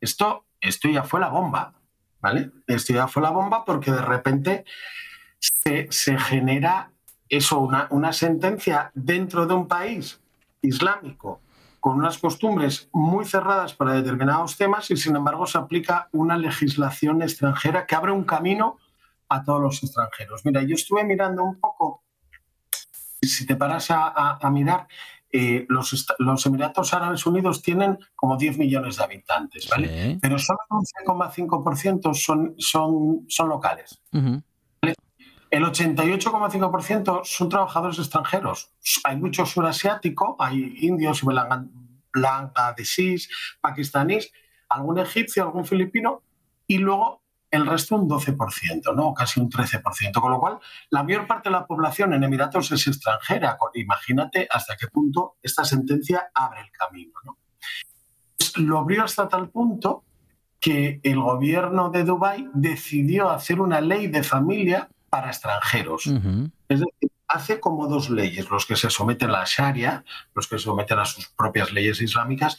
Esto, 0.00 0.44
esto 0.60 0.90
ya 0.90 1.02
fue 1.02 1.20
la 1.20 1.28
bomba, 1.28 1.72
¿vale? 2.24 2.50
Esto 2.66 2.94
ya 2.94 3.06
fue 3.06 3.20
la 3.20 3.28
bomba 3.28 3.66
porque 3.66 3.90
de 3.90 4.00
repente 4.00 4.64
se, 5.38 6.18
genera 6.18 6.90
eso, 7.28 7.58
una, 7.58 8.12
sentencia 8.14 8.90
dentro 8.94 9.44
de 9.46 9.52
un 9.52 9.68
país 9.68 10.22
islámico 10.62 11.42
con 11.80 11.98
unas 11.98 12.16
costumbres 12.16 12.88
muy 12.92 13.26
cerradas 13.26 13.74
para 13.74 13.92
determinados 13.92 14.56
temas 14.56 14.90
y 14.90 14.96
sin 14.96 15.16
embargo 15.16 15.46
se 15.46 15.58
aplica 15.58 16.08
una 16.12 16.38
legislación 16.38 17.20
extranjera 17.20 17.84
que 17.84 17.94
abre 17.94 18.12
un 18.12 18.24
camino 18.24 18.78
a 19.28 19.44
todos 19.44 19.60
los 19.60 19.82
extranjeros. 19.82 20.46
Mira, 20.46 20.62
yo 20.62 20.76
estuve 20.76 21.04
mirando 21.04 21.44
un 21.44 21.60
poco, 21.60 22.04
si 23.20 23.44
te 23.44 23.54
paras 23.54 23.88
a 23.90 24.50
mirar, 24.50 24.88
eh, 25.36 25.66
los, 25.68 26.06
los 26.20 26.46
Emiratos 26.46 26.94
Árabes 26.94 27.26
Unidos 27.26 27.60
tienen 27.60 27.98
como 28.14 28.36
10 28.36 28.56
millones 28.56 28.98
de 28.98 29.02
habitantes, 29.02 29.68
¿vale? 29.68 29.88
Sí. 29.88 30.18
Pero 30.22 30.38
solo 30.38 30.60
un 30.70 30.84
11,5% 30.84 32.14
son, 32.14 32.54
son, 32.56 33.24
son 33.26 33.48
locales. 33.48 34.00
Ujú. 34.12 34.40
El 35.50 35.64
88,5% 35.64 37.24
son 37.24 37.48
trabajadores 37.48 37.98
extranjeros. 37.98 38.70
Hay 39.02 39.16
mucho 39.16 39.44
surasiático, 39.44 40.36
hay 40.38 40.76
indios, 40.82 41.22
bangladesís, 42.12 43.28
pakistaníes, 43.60 44.30
algún 44.68 45.00
egipcio, 45.00 45.42
algún 45.42 45.64
filipino, 45.64 46.22
y 46.68 46.78
luego 46.78 47.23
el 47.54 47.66
resto 47.66 47.96
un 47.96 48.08
12%, 48.08 48.94
¿no? 48.94 49.14
casi 49.14 49.40
un 49.40 49.50
13%. 49.50 50.20
Con 50.20 50.30
lo 50.30 50.40
cual, 50.40 50.58
la 50.90 51.02
mayor 51.02 51.26
parte 51.26 51.48
de 51.48 51.52
la 51.52 51.66
población 51.66 52.12
en 52.14 52.24
Emiratos 52.24 52.70
es 52.72 52.86
extranjera. 52.86 53.56
Imagínate 53.74 54.48
hasta 54.50 54.76
qué 54.76 54.88
punto 54.88 55.36
esta 55.42 55.64
sentencia 55.64 56.30
abre 56.34 56.60
el 56.62 56.70
camino. 56.70 57.12
¿no? 57.24 57.38
Pues 58.36 58.56
Lo 58.58 58.78
abrió 58.78 59.04
hasta 59.04 59.28
tal 59.28 59.48
punto 59.50 60.04
que 60.60 61.00
el 61.02 61.20
gobierno 61.20 61.90
de 61.90 62.04
Dubái 62.04 62.48
decidió 62.54 63.30
hacer 63.30 63.60
una 63.60 63.80
ley 63.80 64.06
de 64.06 64.22
familia 64.22 64.88
para 65.10 65.28
extranjeros. 65.28 66.06
Es 66.06 66.80
decir, 66.80 67.12
hace 67.28 67.60
como 67.60 67.86
dos 67.86 68.10
leyes, 68.10 68.48
los 68.50 68.64
que 68.64 68.76
se 68.76 68.90
someten 68.90 69.30
a 69.30 69.40
la 69.40 69.44
Sharia, 69.44 70.04
los 70.34 70.48
que 70.48 70.58
se 70.58 70.64
someten 70.64 70.98
a 70.98 71.04
sus 71.04 71.28
propias 71.28 71.72
leyes 71.72 72.00
islámicas, 72.00 72.56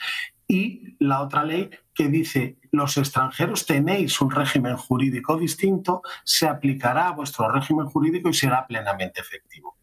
y 0.47 0.95
la 0.99 1.21
otra 1.21 1.43
ley 1.43 1.69
que 1.93 2.07
dice, 2.07 2.57
los 2.71 2.97
extranjeros 2.97 3.65
tenéis 3.65 4.19
un 4.21 4.31
régimen 4.31 4.77
jurídico 4.77 5.37
distinto, 5.37 6.01
se 6.23 6.47
aplicará 6.47 7.07
a 7.07 7.11
vuestro 7.11 7.49
régimen 7.49 7.87
jurídico 7.87 8.29
y 8.29 8.33
será 8.33 8.67
plenamente 8.67 9.21
efectivo. 9.21 9.77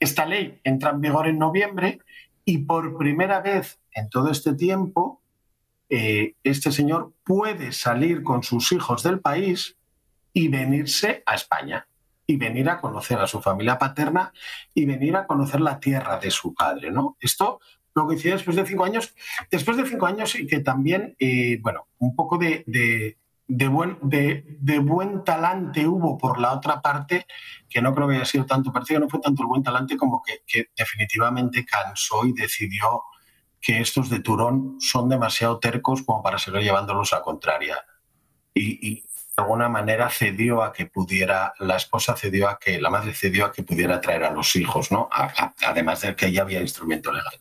Esta 0.00 0.24
ley 0.24 0.60
entra 0.64 0.90
en 0.90 1.00
vigor 1.00 1.26
en 1.26 1.38
noviembre 1.38 1.98
y 2.44 2.58
por 2.58 2.96
primera 2.96 3.40
vez 3.40 3.80
en 3.92 4.08
todo 4.08 4.30
este 4.30 4.54
tiempo, 4.54 5.20
eh, 5.90 6.34
este 6.44 6.70
señor 6.70 7.12
puede 7.24 7.72
salir 7.72 8.22
con 8.22 8.42
sus 8.42 8.72
hijos 8.72 9.02
del 9.02 9.20
país 9.20 9.76
y 10.32 10.48
venirse 10.48 11.22
a 11.26 11.34
España 11.34 11.88
y 12.26 12.36
venir 12.36 12.68
a 12.68 12.80
conocer 12.80 13.18
a 13.18 13.26
su 13.26 13.40
familia 13.40 13.78
paterna 13.78 14.32
y 14.74 14.84
venir 14.84 15.16
a 15.16 15.26
conocer 15.26 15.60
la 15.60 15.80
tierra 15.80 16.18
de 16.18 16.30
su 16.30 16.54
padre, 16.54 16.90
¿no? 16.90 17.16
Esto 17.20 17.58
que 18.06 18.16
hicieron 18.16 18.38
después 18.38 18.56
de 18.56 18.66
cinco 18.66 18.84
años, 18.84 19.14
después 19.50 19.76
de 19.76 19.86
cinco 19.86 20.06
años 20.06 20.34
y 20.34 20.46
que 20.46 20.60
también, 20.60 21.16
eh, 21.18 21.58
bueno, 21.62 21.88
un 21.98 22.14
poco 22.14 22.38
de, 22.38 22.64
buen, 23.68 23.98
de, 24.02 25.22
talante 25.24 25.86
hubo 25.86 26.18
por 26.18 26.38
la 26.38 26.52
otra 26.52 26.80
parte, 26.80 27.26
que 27.68 27.80
no 27.80 27.94
creo 27.94 28.08
que 28.08 28.16
haya 28.16 28.24
sido 28.24 28.46
tanto, 28.46 28.72
parece 28.72 28.94
que 28.94 29.00
no 29.00 29.08
fue 29.08 29.20
tanto 29.20 29.42
el 29.42 29.48
buen 29.48 29.62
talante 29.62 29.96
como 29.96 30.22
que, 30.22 30.68
definitivamente 30.76 31.64
cansó 31.64 32.24
y 32.26 32.32
decidió 32.32 33.04
que 33.60 33.80
estos 33.80 34.08
de 34.10 34.20
Turón 34.20 34.76
son 34.80 35.08
demasiado 35.08 35.58
tercos 35.58 36.02
como 36.02 36.22
para 36.22 36.38
seguir 36.38 36.60
llevándolos 36.60 37.12
a 37.12 37.22
contraria. 37.22 37.84
Y, 38.54 39.04
de 39.38 39.42
alguna 39.44 39.68
manera 39.68 40.10
cedió 40.10 40.64
a 40.64 40.72
que 40.72 40.86
pudiera, 40.86 41.54
la 41.60 41.76
esposa 41.76 42.16
cedió 42.16 42.48
a 42.48 42.58
que, 42.58 42.80
la 42.80 42.90
madre 42.90 43.14
cedió 43.14 43.44
a 43.44 43.52
que 43.52 43.62
pudiera 43.62 44.00
traer 44.00 44.24
a 44.24 44.32
los 44.32 44.56
hijos, 44.56 44.90
¿no? 44.90 45.08
Además 45.64 46.00
de 46.00 46.16
que 46.16 46.32
ya 46.32 46.42
había 46.42 46.60
instrumento 46.60 47.12
legal. 47.12 47.38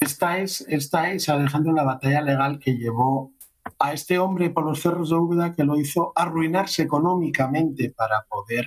Esta 0.00 0.38
es, 0.38 0.64
esta 0.68 1.10
es, 1.12 1.28
Alejandro, 1.28 1.72
la 1.72 1.84
batalla 1.84 2.20
legal 2.20 2.58
que 2.58 2.76
llevó 2.76 3.32
a 3.78 3.92
este 3.92 4.18
hombre 4.18 4.50
por 4.50 4.64
los 4.64 4.80
cerros 4.80 5.10
de 5.10 5.16
Úbeda 5.16 5.54
que 5.54 5.64
lo 5.64 5.78
hizo 5.78 6.12
arruinarse 6.14 6.82
económicamente 6.82 7.90
para 7.90 8.24
poder 8.28 8.66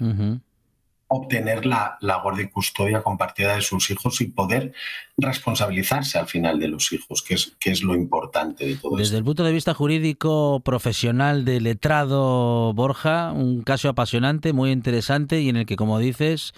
obtener 1.12 1.66
la, 1.66 1.98
la 2.02 2.22
custodia 2.54 3.02
compartida 3.02 3.56
de 3.56 3.62
sus 3.62 3.90
hijos 3.90 4.22
y 4.22 4.28
poder 4.28 4.74
responsabilizarse 5.18 6.20
al 6.20 6.28
final 6.28 6.60
de 6.60 6.68
los 6.68 6.94
hijos, 6.94 7.24
que 7.24 7.34
es, 7.34 7.56
que 7.60 7.72
es 7.72 7.82
lo 7.82 7.96
importante 7.96 8.66
de 8.66 8.76
todo 8.76 8.92
Desde 8.92 9.04
esto. 9.04 9.18
el 9.18 9.24
punto 9.24 9.44
de 9.44 9.52
vista 9.52 9.74
jurídico 9.74 10.62
profesional 10.64 11.46
de 11.46 11.62
letrado 11.62 12.74
Borja, 12.74 13.32
un 13.32 13.64
caso 13.64 13.90
apasionante, 13.90 14.54
muy 14.54 14.70
interesante 14.70 15.42
y 15.42 15.50
en 15.50 15.58
el 15.58 15.66
que, 15.66 15.78
como 15.78 15.98
dices, 15.98 16.54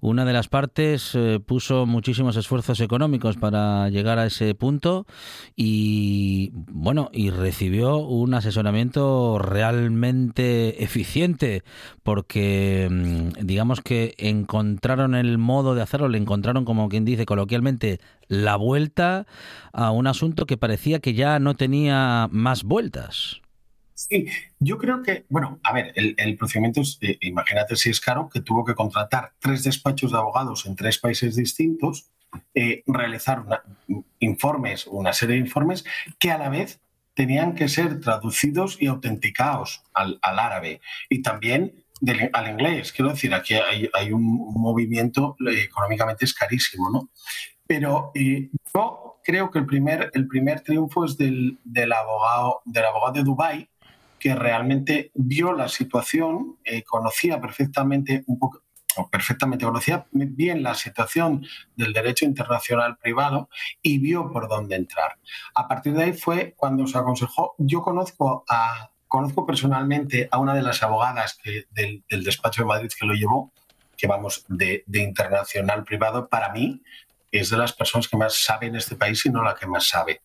una 0.00 0.24
de 0.24 0.32
las 0.32 0.48
partes 0.48 1.14
eh, 1.14 1.40
puso 1.44 1.86
muchísimos 1.86 2.36
esfuerzos 2.36 2.80
económicos 2.80 3.36
para 3.36 3.88
llegar 3.88 4.18
a 4.18 4.26
ese 4.26 4.54
punto 4.54 5.06
y 5.56 6.50
bueno, 6.54 7.10
y 7.12 7.30
recibió 7.30 7.98
un 7.98 8.34
asesoramiento 8.34 9.38
realmente 9.38 10.82
eficiente 10.82 11.62
porque 12.02 12.88
mm, 12.90 13.46
digamos 13.46 13.80
que 13.80 14.14
encontraron 14.18 15.14
el 15.14 15.38
modo 15.38 15.74
de 15.74 15.82
hacerlo, 15.82 16.08
le 16.08 16.18
encontraron 16.18 16.64
como 16.64 16.88
quien 16.88 17.04
dice 17.04 17.26
coloquialmente 17.26 18.00
la 18.28 18.56
vuelta 18.56 19.26
a 19.72 19.90
un 19.90 20.06
asunto 20.06 20.46
que 20.46 20.56
parecía 20.56 21.00
que 21.00 21.14
ya 21.14 21.38
no 21.38 21.54
tenía 21.54 22.28
más 22.30 22.64
vueltas. 22.64 23.42
Sí, 24.08 24.26
yo 24.58 24.78
creo 24.78 25.02
que, 25.02 25.26
bueno, 25.28 25.60
a 25.62 25.74
ver, 25.74 25.92
el, 25.94 26.14
el 26.16 26.36
procedimiento 26.38 26.80
es, 26.80 26.96
eh, 27.02 27.18
imagínate 27.20 27.76
si 27.76 27.90
es 27.90 28.00
caro, 28.00 28.30
que 28.32 28.40
tuvo 28.40 28.64
que 28.64 28.74
contratar 28.74 29.32
tres 29.38 29.62
despachos 29.62 30.10
de 30.12 30.16
abogados 30.16 30.64
en 30.64 30.74
tres 30.74 30.98
países 30.98 31.36
distintos, 31.36 32.10
eh, 32.54 32.82
realizar 32.86 33.40
una- 33.40 33.62
informes, 34.20 34.86
una 34.86 35.12
serie 35.12 35.34
de 35.36 35.42
informes 35.42 35.84
que 36.18 36.30
a 36.30 36.38
la 36.38 36.48
vez 36.48 36.80
tenían 37.12 37.54
que 37.54 37.68
ser 37.68 38.00
traducidos 38.00 38.78
y 38.80 38.86
autenticados 38.86 39.82
al, 39.92 40.18
al 40.22 40.38
árabe 40.38 40.80
y 41.10 41.20
también 41.20 41.74
del- 42.00 42.30
al 42.32 42.50
inglés. 42.52 42.92
Quiero 42.92 43.10
decir, 43.10 43.34
aquí 43.34 43.54
hay, 43.54 44.12
un, 44.12 44.24
movimiento 44.54 45.36
eh, 45.46 45.64
económicamente 45.64 46.24
es 46.24 46.32
carísimo, 46.32 46.88
¿no? 46.90 47.10
Pero 47.66 48.12
yo 48.72 49.20
creo 49.22 49.50
que 49.50 49.58
el 49.58 49.66
primer, 49.66 50.10
el 50.14 50.26
primer 50.26 50.62
triunfo 50.62 51.04
es 51.04 51.16
del, 51.18 51.58
del 51.64 51.92
abogado, 51.92 52.62
del 52.64 52.84
abogado 52.86 53.12
de 53.12 53.22
Dubái, 53.24 53.69
que 54.20 54.34
realmente 54.34 55.10
vio 55.14 55.52
la 55.52 55.68
situación, 55.68 56.58
eh, 56.64 56.84
conocía 56.84 57.40
perfectamente 57.40 58.22
un 58.26 58.38
poco, 58.38 58.62
perfectamente 59.10 59.64
conocía 59.64 60.06
bien 60.12 60.62
la 60.62 60.74
situación 60.74 61.46
del 61.74 61.92
derecho 61.92 62.24
internacional 62.26 62.98
privado 62.98 63.48
y 63.82 63.98
vio 63.98 64.30
por 64.30 64.48
dónde 64.48 64.76
entrar. 64.76 65.18
A 65.54 65.66
partir 65.66 65.94
de 65.94 66.04
ahí 66.04 66.12
fue 66.12 66.54
cuando 66.56 66.86
se 66.86 66.98
aconsejó, 66.98 67.54
yo 67.58 67.82
conozco 67.82 68.44
a, 68.48 68.90
conozco 69.08 69.46
personalmente 69.46 70.28
a 70.30 70.38
una 70.38 70.54
de 70.54 70.62
las 70.62 70.82
abogadas 70.82 71.38
del 71.70 72.24
despacho 72.24 72.62
de 72.62 72.68
Madrid 72.68 72.90
que 72.98 73.06
lo 73.06 73.14
llevó, 73.14 73.52
que 73.96 74.06
vamos, 74.06 74.44
de, 74.48 74.84
de 74.86 75.02
internacional 75.02 75.84
privado, 75.84 76.28
para 76.28 76.52
mí 76.52 76.82
es 77.32 77.50
de 77.50 77.56
las 77.56 77.72
personas 77.72 78.08
que 78.08 78.16
más 78.16 78.34
sabe 78.34 78.66
en 78.66 78.76
este 78.76 78.96
país 78.96 79.24
y 79.24 79.30
no 79.30 79.42
la 79.42 79.54
que 79.54 79.66
más 79.66 79.88
sabe. 79.88 80.22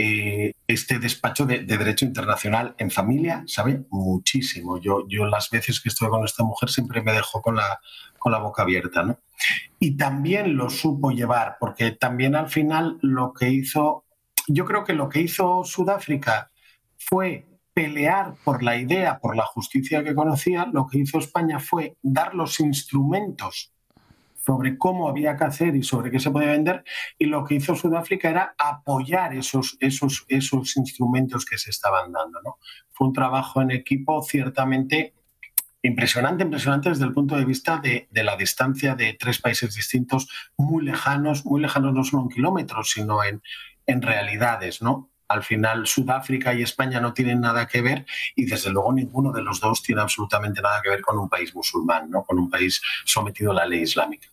Eh, 0.00 0.52
este 0.68 1.00
despacho 1.00 1.44
de, 1.44 1.64
de, 1.64 1.76
Derecho 1.76 2.04
Internacional 2.04 2.72
en 2.78 2.88
familia 2.88 3.42
sabe 3.48 3.82
muchísimo. 3.90 4.78
Yo, 4.78 5.04
yo 5.08 5.26
las 5.26 5.50
veces 5.50 5.80
que 5.80 5.88
estuve 5.88 6.08
con 6.08 6.24
esta 6.24 6.44
mujer 6.44 6.70
siempre 6.70 7.02
me 7.02 7.12
dejó 7.12 7.42
con 7.42 7.56
la, 7.56 7.80
con 8.16 8.30
la 8.30 8.38
boca 8.38 8.62
abierta. 8.62 9.02
¿no? 9.02 9.18
Y 9.80 9.96
también 9.96 10.56
lo 10.56 10.70
supo 10.70 11.10
llevar, 11.10 11.56
porque 11.58 11.90
también 11.90 12.36
al 12.36 12.48
final 12.48 12.98
lo 13.02 13.32
que 13.32 13.50
hizo, 13.50 14.04
yo 14.46 14.64
creo 14.66 14.84
que 14.84 14.92
lo 14.92 15.08
que 15.08 15.22
hizo 15.22 15.64
Sudáfrica 15.64 16.52
fue 16.96 17.48
pelear 17.74 18.34
por 18.44 18.62
la 18.62 18.76
idea, 18.76 19.18
por 19.18 19.34
la 19.34 19.46
justicia 19.46 20.04
que 20.04 20.14
conocía, 20.14 20.68
lo 20.72 20.86
que 20.86 20.98
hizo 20.98 21.18
España 21.18 21.58
fue 21.58 21.96
dar 22.02 22.36
los 22.36 22.60
instrumentos 22.60 23.72
sobre 24.48 24.78
cómo 24.78 25.10
había 25.10 25.36
que 25.36 25.44
hacer 25.44 25.76
y 25.76 25.82
sobre 25.82 26.10
qué 26.10 26.18
se 26.18 26.30
podía 26.30 26.52
vender, 26.52 26.82
y 27.18 27.26
lo 27.26 27.44
que 27.44 27.56
hizo 27.56 27.76
Sudáfrica 27.76 28.30
era 28.30 28.54
apoyar 28.56 29.34
esos, 29.34 29.76
esos, 29.78 30.24
esos 30.26 30.74
instrumentos 30.78 31.44
que 31.44 31.58
se 31.58 31.68
estaban 31.68 32.12
dando. 32.12 32.40
¿no? 32.42 32.58
Fue 32.90 33.08
un 33.08 33.12
trabajo 33.12 33.60
en 33.60 33.72
equipo 33.72 34.22
ciertamente 34.22 35.12
impresionante, 35.82 36.44
impresionante 36.44 36.88
desde 36.88 37.04
el 37.04 37.12
punto 37.12 37.36
de 37.36 37.44
vista 37.44 37.76
de, 37.76 38.08
de, 38.10 38.24
la 38.24 38.38
distancia 38.38 38.94
de 38.94 39.12
tres 39.20 39.38
países 39.38 39.74
distintos, 39.74 40.28
muy 40.56 40.82
lejanos, 40.82 41.44
muy 41.44 41.60
lejanos 41.60 41.92
no 41.92 42.02
solo 42.02 42.22
en 42.22 42.30
kilómetros, 42.30 42.92
sino 42.92 43.22
en, 43.22 43.42
en 43.84 44.00
realidades, 44.00 44.80
¿no? 44.80 45.10
Al 45.28 45.42
final 45.42 45.86
Sudáfrica 45.86 46.54
y 46.54 46.62
España 46.62 47.00
no 47.00 47.12
tienen 47.12 47.42
nada 47.42 47.66
que 47.66 47.82
ver 47.82 48.06
y 48.34 48.46
desde 48.46 48.70
luego 48.70 48.94
ninguno 48.94 49.30
de 49.30 49.42
los 49.42 49.60
dos 49.60 49.82
tiene 49.82 50.00
absolutamente 50.00 50.62
nada 50.62 50.80
que 50.82 50.88
ver 50.88 51.02
con 51.02 51.18
un 51.18 51.28
país 51.28 51.54
musulmán, 51.54 52.08
¿no? 52.08 52.24
con 52.24 52.38
un 52.38 52.48
país 52.48 52.80
sometido 53.04 53.50
a 53.50 53.54
la 53.56 53.66
ley 53.66 53.82
islámica. 53.82 54.26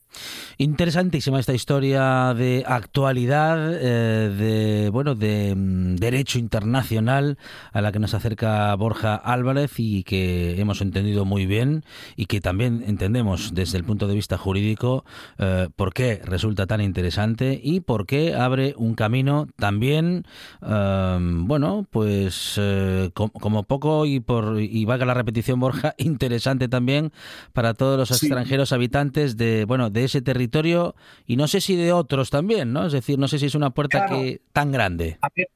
Interesantísima 0.58 1.40
esta 1.40 1.54
historia 1.54 2.34
de 2.34 2.64
actualidad, 2.66 3.74
eh, 3.74 4.30
de 4.30 4.90
bueno, 4.90 5.16
de 5.16 5.54
mm, 5.56 5.96
derecho 5.96 6.40
internacional 6.40 7.38
a 7.74 7.82
la 7.82 7.92
que 7.92 8.00
nos 8.00 8.14
acerca 8.14 8.74
Borja 8.76 9.16
Álvarez 9.16 9.74
y 9.78 10.04
que 10.04 10.60
hemos 10.60 10.82
entendido 10.82 11.26
muy 11.26 11.46
bien 11.46 11.84
y 12.16 12.26
que 12.28 12.40
también 12.42 12.84
entendemos 12.88 13.54
desde 13.54 13.78
el 13.78 13.84
punto 13.84 14.08
de 14.08 14.16
vista 14.16 14.38
jurídico 14.38 15.04
eh, 15.40 15.68
por 15.76 15.94
qué 15.94 16.22
resulta 16.24 16.68
tan 16.68 16.80
interesante 16.82 17.60
y 17.62 17.82
por 17.82 18.06
qué 18.06 18.34
abre 18.36 18.74
un 18.78 18.96
camino 18.96 19.48
también, 19.58 20.24
eh, 20.66 21.18
bueno, 21.20 21.86
pues 21.92 22.60
com 23.14 23.30
como 23.30 23.64
poco 23.64 24.06
y 24.06 24.20
por 24.22 24.62
y 24.62 24.86
valga 24.86 25.06
la 25.06 25.14
repetición 25.14 25.60
Borja, 25.60 25.94
interesante 25.98 26.68
también 26.70 27.12
para 27.54 27.74
todos 27.74 27.98
los 27.98 28.10
Sí. 28.16 28.28
extranjeros 28.28 28.72
habitantes 28.72 29.36
de 29.36 29.66
bueno 29.66 29.90
de 29.90 30.05
ese 30.06 30.22
territorio 30.22 30.96
y 31.26 31.36
no 31.38 31.48
sé 31.48 31.62
si 31.62 31.76
de 31.76 31.92
otros 31.94 32.30
también, 32.30 32.74
¿no? 32.74 32.86
Es 32.86 32.94
decir, 32.94 33.20
no 33.20 33.28
sé 33.28 33.40
si 33.40 33.46
es 33.48 33.56
una 33.56 33.70
puerta 33.72 34.06
Claro. 34.06 34.22
que 34.22 34.42
tan 34.54 34.72
grande. 34.72 35.18
A 35.22 35.30
ver, 35.36 35.50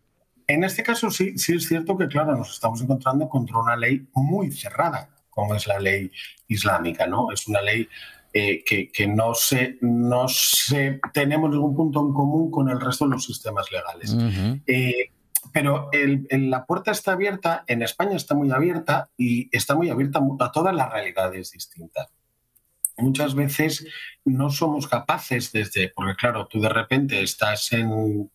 en 0.48 0.64
este 0.64 0.84
caso 0.84 1.10
sí, 1.12 1.38
sí 1.38 1.54
es 1.54 1.68
cierto 1.68 1.98
que, 1.98 2.08
claro, 2.08 2.36
nos 2.36 2.52
estamos 2.54 2.82
encontrando 2.82 3.30
contra 3.30 3.58
una 3.60 3.76
ley 3.76 4.08
muy 4.14 4.52
cerrada, 4.52 5.10
como 5.30 5.56
es 5.56 5.68
la 5.68 5.80
ley 5.80 6.12
islámica, 6.48 7.06
¿no? 7.08 7.32
Es 7.32 7.48
una 7.48 7.62
ley 7.62 7.88
eh, 8.34 8.64
que, 8.64 8.92
que 8.92 9.08
no, 9.08 9.34
se, 9.34 9.78
no 9.82 10.28
se 10.28 11.00
tenemos 11.14 11.50
ningún 11.50 11.76
punto 11.76 12.00
en 12.02 12.14
común 12.14 12.52
con 12.52 12.70
el 12.70 12.80
resto 12.80 13.06
de 13.06 13.12
los 13.12 13.26
sistemas 13.26 13.72
legales. 13.72 14.16
Eh, 14.68 15.12
pero 15.52 15.90
el- 15.94 16.28
el- 16.30 16.50
la 16.52 16.66
puerta 16.66 16.92
está 16.92 17.14
abierta, 17.14 17.64
en 17.66 17.82
España 17.82 18.16
está 18.16 18.36
muy 18.36 18.52
abierta 18.52 19.10
y 19.18 19.50
está 19.56 19.74
muy 19.76 19.90
abierta 19.90 20.20
a 20.42 20.52
todas 20.52 20.76
las 20.76 20.92
realidades 20.92 21.52
distintas. 21.52 22.08
Muchas 23.02 23.36
veces 23.36 23.86
no 24.26 24.50
somos 24.50 24.88
capaces 24.88 25.52
desde, 25.52 25.90
porque 25.90 26.16
claro, 26.16 26.48
tú 26.48 26.60
de 26.62 26.70
repente 26.70 27.22
estás 27.22 27.72
en, 27.74 28.30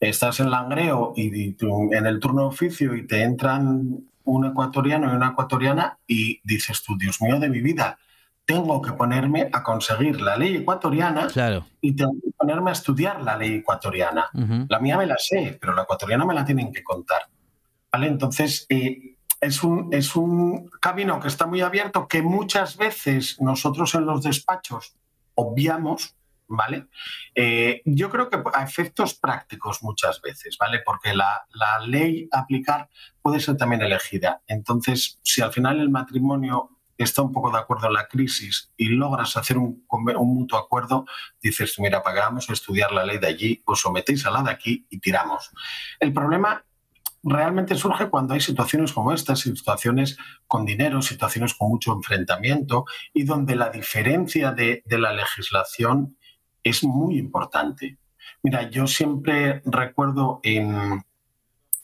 estás 0.00 0.40
en 0.40 0.50
Langreo 0.50 1.12
y, 1.16 1.52
tú 1.52 1.92
en 1.92 2.06
el 2.06 2.20
turno 2.20 2.42
de 2.42 2.48
oficio 2.48 2.94
y 2.94 3.06
te 3.06 3.22
entran 3.22 4.04
un 4.24 4.44
ecuatoriano 4.44 5.12
y 5.12 5.16
una 5.16 5.28
ecuatoriana 5.30 5.98
y 6.06 6.40
dices 6.44 6.82
tú, 6.82 6.96
Dios 6.98 7.20
mío 7.22 7.38
de 7.38 7.48
mi 7.48 7.60
vida, 7.60 7.98
tengo 8.44 8.80
que 8.80 8.92
ponerme 8.92 9.48
a 9.52 9.62
conseguir 9.62 10.20
la 10.20 10.36
ley 10.36 10.56
ecuatoriana 10.56 11.26
Claro. 11.26 11.66
y 11.80 11.94
tengo 11.94 12.12
que 12.12 12.30
ponerme 12.36 12.70
a 12.70 12.72
estudiar 12.72 13.22
la 13.22 13.36
ley 13.36 13.56
ecuatoriana. 13.56 14.30
La 14.68 14.78
mía 14.78 14.96
me 14.96 15.06
la 15.06 15.16
sé, 15.18 15.58
pero 15.60 15.74
la 15.74 15.82
ecuatoriana 15.82 16.24
me 16.24 16.34
la 16.34 16.44
tienen 16.44 16.72
que 16.72 16.84
contar. 16.84 17.22
¿Vale? 17.90 18.06
Entonces, 18.08 18.66
eh, 18.68 19.15
es, 19.40 19.62
un, 19.62 19.92
es 19.92 20.16
un 20.16 20.68
camino 20.80 21.20
que 21.20 21.28
está 21.28 21.46
muy 21.46 21.60
abierto 21.60 22.08
que 22.08 22.22
muchas 22.22 22.76
veces 22.76 23.40
nosotros 23.40 23.94
en 23.94 24.06
los 24.06 24.22
despachos 24.22 24.96
obviamos, 25.34 26.16
¿vale? 26.48 26.86
Eh, 27.34 27.82
yo 27.84 28.10
creo 28.10 28.30
que 28.30 28.42
a 28.52 28.62
efectos 28.62 29.14
prácticos 29.14 29.82
muchas 29.82 30.20
veces, 30.22 30.56
¿vale? 30.58 30.80
Porque 30.84 31.14
la, 31.14 31.46
la 31.50 31.80
ley 31.86 32.28
a 32.32 32.40
aplicar 32.40 32.88
puede 33.20 33.40
ser 33.40 33.56
también 33.56 33.82
elegida. 33.82 34.42
Entonces, 34.46 35.20
si 35.22 35.42
al 35.42 35.52
final 35.52 35.80
el 35.80 35.90
matrimonio 35.90 36.70
está 36.98 37.22
un 37.22 37.32
poco 37.32 37.50
de 37.50 37.58
acuerdo 37.58 37.88
en 37.88 37.92
la 37.92 38.08
crisis 38.08 38.72
y 38.76 38.88
logras 38.88 39.36
hacer 39.36 39.58
un, 39.58 39.84
un 39.90 40.34
mutuo 40.34 40.58
acuerdo, 40.58 41.04
dices, 41.42 41.78
mira, 41.78 42.02
pagamos 42.02 42.48
a 42.48 42.54
estudiar 42.54 42.92
la 42.92 43.04
ley 43.04 43.18
de 43.18 43.26
allí, 43.26 43.62
os 43.66 43.80
sometéis 43.80 44.24
a 44.26 44.30
la 44.30 44.42
de 44.42 44.50
aquí 44.50 44.86
y 44.88 44.98
tiramos. 44.98 45.50
El 46.00 46.12
problema 46.12 46.64
realmente 47.26 47.74
surge 47.74 48.08
cuando 48.08 48.34
hay 48.34 48.40
situaciones 48.40 48.92
como 48.92 49.12
estas, 49.12 49.40
situaciones 49.40 50.16
con 50.46 50.64
dinero, 50.64 51.02
situaciones 51.02 51.54
con 51.54 51.68
mucho 51.68 51.92
enfrentamiento 51.92 52.84
y 53.12 53.24
donde 53.24 53.56
la 53.56 53.68
diferencia 53.68 54.52
de, 54.52 54.82
de 54.86 54.98
la 54.98 55.12
legislación 55.12 56.16
es 56.62 56.84
muy 56.84 57.18
importante. 57.18 57.98
Mira, 58.42 58.70
yo 58.70 58.86
siempre 58.86 59.60
recuerdo 59.64 60.40
en 60.42 61.04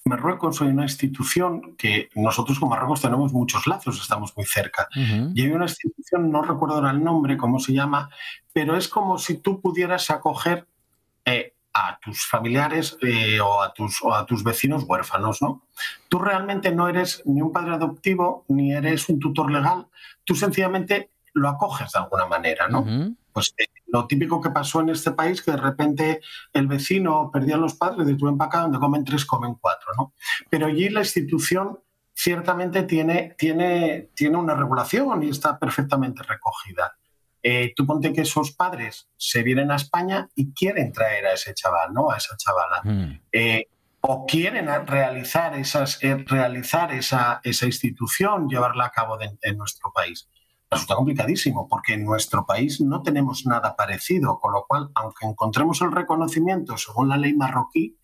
Marruecos 0.04 0.60
hay 0.60 0.68
una 0.68 0.82
institución 0.82 1.76
que 1.76 2.08
nosotros 2.14 2.58
con 2.58 2.68
Marruecos 2.68 3.02
tenemos 3.02 3.32
muchos 3.32 3.66
lazos, 3.66 4.00
estamos 4.00 4.36
muy 4.36 4.46
cerca. 4.46 4.88
Y 4.96 5.42
hay 5.42 5.50
una 5.52 5.66
institución, 5.66 6.30
no 6.30 6.42
recuerdo 6.42 6.76
ahora 6.76 6.90
el 6.90 7.02
nombre, 7.02 7.36
cómo 7.36 7.60
se 7.60 7.72
llama, 7.72 8.10
pero 8.52 8.76
es 8.76 8.88
como 8.88 9.18
si 9.18 9.38
tú 9.38 9.60
pudieras 9.60 10.10
acoger 10.10 10.66
eh, 11.24 11.54
a 11.74 11.98
tus 12.00 12.26
familiares 12.26 12.96
eh, 13.02 13.40
o, 13.40 13.62
a 13.62 13.72
tus, 13.72 14.02
o 14.02 14.14
a 14.14 14.26
tus 14.26 14.44
vecinos 14.44 14.84
huérfanos, 14.86 15.40
¿no? 15.40 15.66
Tú 16.08 16.18
realmente 16.18 16.70
no 16.72 16.88
eres 16.88 17.22
ni 17.24 17.40
un 17.40 17.52
padre 17.52 17.74
adoptivo 17.74 18.44
ni 18.48 18.72
eres 18.72 19.08
un 19.08 19.18
tutor 19.18 19.50
legal, 19.50 19.86
tú 20.24 20.34
sencillamente 20.34 21.10
lo 21.34 21.48
acoges 21.48 21.90
de 21.92 21.98
alguna 21.98 22.26
manera, 22.26 22.68
¿no? 22.68 22.84
Pues 23.32 23.54
eh, 23.56 23.64
lo 23.86 24.06
típico 24.06 24.40
que 24.40 24.50
pasó 24.50 24.80
en 24.80 24.90
este 24.90 25.12
país, 25.12 25.42
que 25.42 25.52
de 25.52 25.56
repente 25.56 26.20
el 26.52 26.66
vecino 26.66 27.30
perdía 27.32 27.54
a 27.54 27.58
los 27.58 27.74
padres, 27.74 28.06
de 28.06 28.16
para 28.16 28.44
acá, 28.44 28.60
donde 28.60 28.78
comen 28.78 29.04
tres, 29.04 29.24
comen 29.24 29.54
cuatro, 29.54 29.92
¿no? 29.96 30.12
Pero 30.50 30.66
allí 30.66 30.88
la 30.90 31.00
institución 31.00 31.78
ciertamente 32.14 32.82
tiene, 32.82 33.34
tiene, 33.38 34.10
tiene 34.14 34.36
una 34.36 34.54
regulación 34.54 35.22
y 35.22 35.30
está 35.30 35.58
perfectamente 35.58 36.22
recogida. 36.22 36.96
Eh, 37.42 37.72
tú 37.74 37.84
ponte 37.86 38.12
que 38.12 38.20
esos 38.22 38.52
padres 38.52 39.08
se 39.16 39.42
vienen 39.42 39.70
a 39.70 39.76
España 39.76 40.28
y 40.34 40.52
quieren 40.52 40.92
traer 40.92 41.26
a 41.26 41.32
ese 41.32 41.54
chaval, 41.54 41.92
¿no? 41.92 42.10
A 42.10 42.16
esa 42.16 42.36
chavala. 42.36 42.80
Ujú. 42.84 43.18
Eh, 43.32 43.66
o 44.00 44.26
quieren 44.26 44.68
realizar, 44.86 45.56
esas, 45.56 46.02
eh, 46.02 46.16
realizar 46.26 46.92
esa, 46.92 47.40
esa 47.44 47.66
institución, 47.66 48.48
llevarla 48.48 48.86
a 48.86 48.90
cabo 48.90 49.16
de- 49.16 49.38
en 49.42 49.56
nuestro 49.56 49.92
país. 49.92 50.28
Resulta 50.70 50.94
complicadísimo 50.94 51.68
porque 51.68 51.94
en 51.94 52.04
nuestro 52.04 52.46
país 52.46 52.80
no 52.80 53.02
tenemos 53.02 53.44
nada 53.46 53.76
parecido, 53.76 54.40
con 54.40 54.52
lo 54.52 54.64
cual, 54.66 54.90
aunque 54.94 55.26
encontremos 55.26 55.80
el 55.82 55.92
reconocimiento 55.92 56.76
según 56.78 57.10
la 57.10 57.16
ley 57.16 57.34
marroquí, 57.34 57.96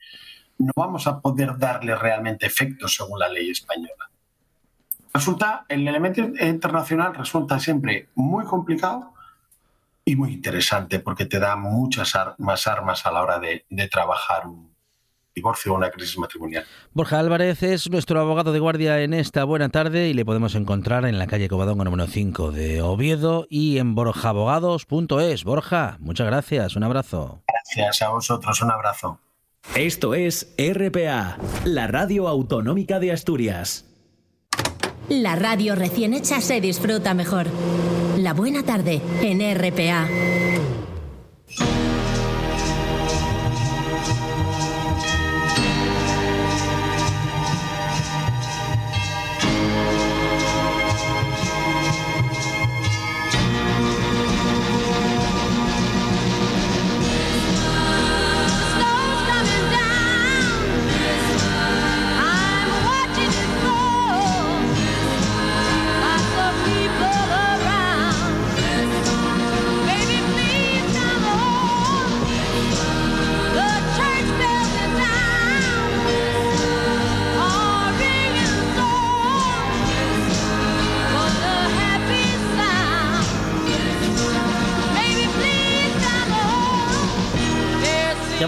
no 0.59 0.72
vamos 0.77 1.07
a 1.07 1.20
poder 1.20 1.57
darle 1.59 1.94
realmente 1.96 2.46
efecto 2.46 2.87
según 2.88 3.18
la 3.20 3.29
ley 3.29 3.51
española. 3.51 4.11
Resulta, 5.14 5.64
el 5.68 5.88
elemento 5.88 6.20
internacional 6.20 7.14
resulta 7.14 7.59
siempre 7.59 8.09
muy 8.14 8.44
complicado 8.44 9.14
y 10.11 10.16
muy 10.16 10.33
interesante 10.33 10.99
porque 11.01 11.27
te 11.27 11.38
da 11.38 11.57
muchas 11.57 12.14
ar- 12.14 12.35
más 12.38 12.66
armas 12.66 13.05
a 13.07 13.12
la 13.12 13.23
hora 13.23 13.38
de, 13.38 13.64
de 13.68 13.88
trabajar 13.88 14.47
un 14.47 14.68
divorcio 15.35 15.73
o 15.73 15.77
una 15.77 15.90
crisis 15.90 16.18
matrimonial. 16.18 16.64
Borja 16.92 17.18
Álvarez 17.21 17.62
es 17.62 17.88
nuestro 17.90 18.18
abogado 18.21 18.53
de 18.53 18.59
guardia 18.59 19.01
en 19.03 19.14
esta 19.14 19.44
buena 19.44 19.68
tarde 19.68 20.09
y 20.09 20.14
le 20.14 20.25
podemos 20.25 20.55
encontrar 20.57 21.05
en 21.05 21.18
la 21.18 21.27
calle 21.29 21.49
Covadonga 21.49 21.85
número 21.85 22.07
5 22.09 22.51
de 22.51 22.83
Oviedo 22.83 23.47
y 23.49 23.79
en 23.79 23.94
borjaabogados.es. 23.94 25.44
Borja, 25.44 25.97
muchas 26.01 26.27
gracias, 26.27 26.75
un 26.75 26.83
abrazo. 26.85 27.42
Gracias 27.47 28.03
a 28.03 28.09
vosotros, 28.09 28.61
un 28.62 28.71
abrazo. 28.73 29.21
Esto 29.77 30.14
es 30.14 30.55
RPA, 30.59 31.37
la 31.64 31.87
radio 31.87 32.27
autonómica 32.29 32.99
de 32.99 33.12
Asturias. 33.12 33.85
La 35.09 35.37
radio 35.37 35.75
recién 35.75 36.12
hecha 36.12 36.42
se 36.42 36.61
disfruta 36.61 37.14
mejor. 37.14 37.47
La 38.18 38.35
buena 38.35 38.62
tarde 38.62 39.01
en 39.23 39.40
RPA. 39.57 40.07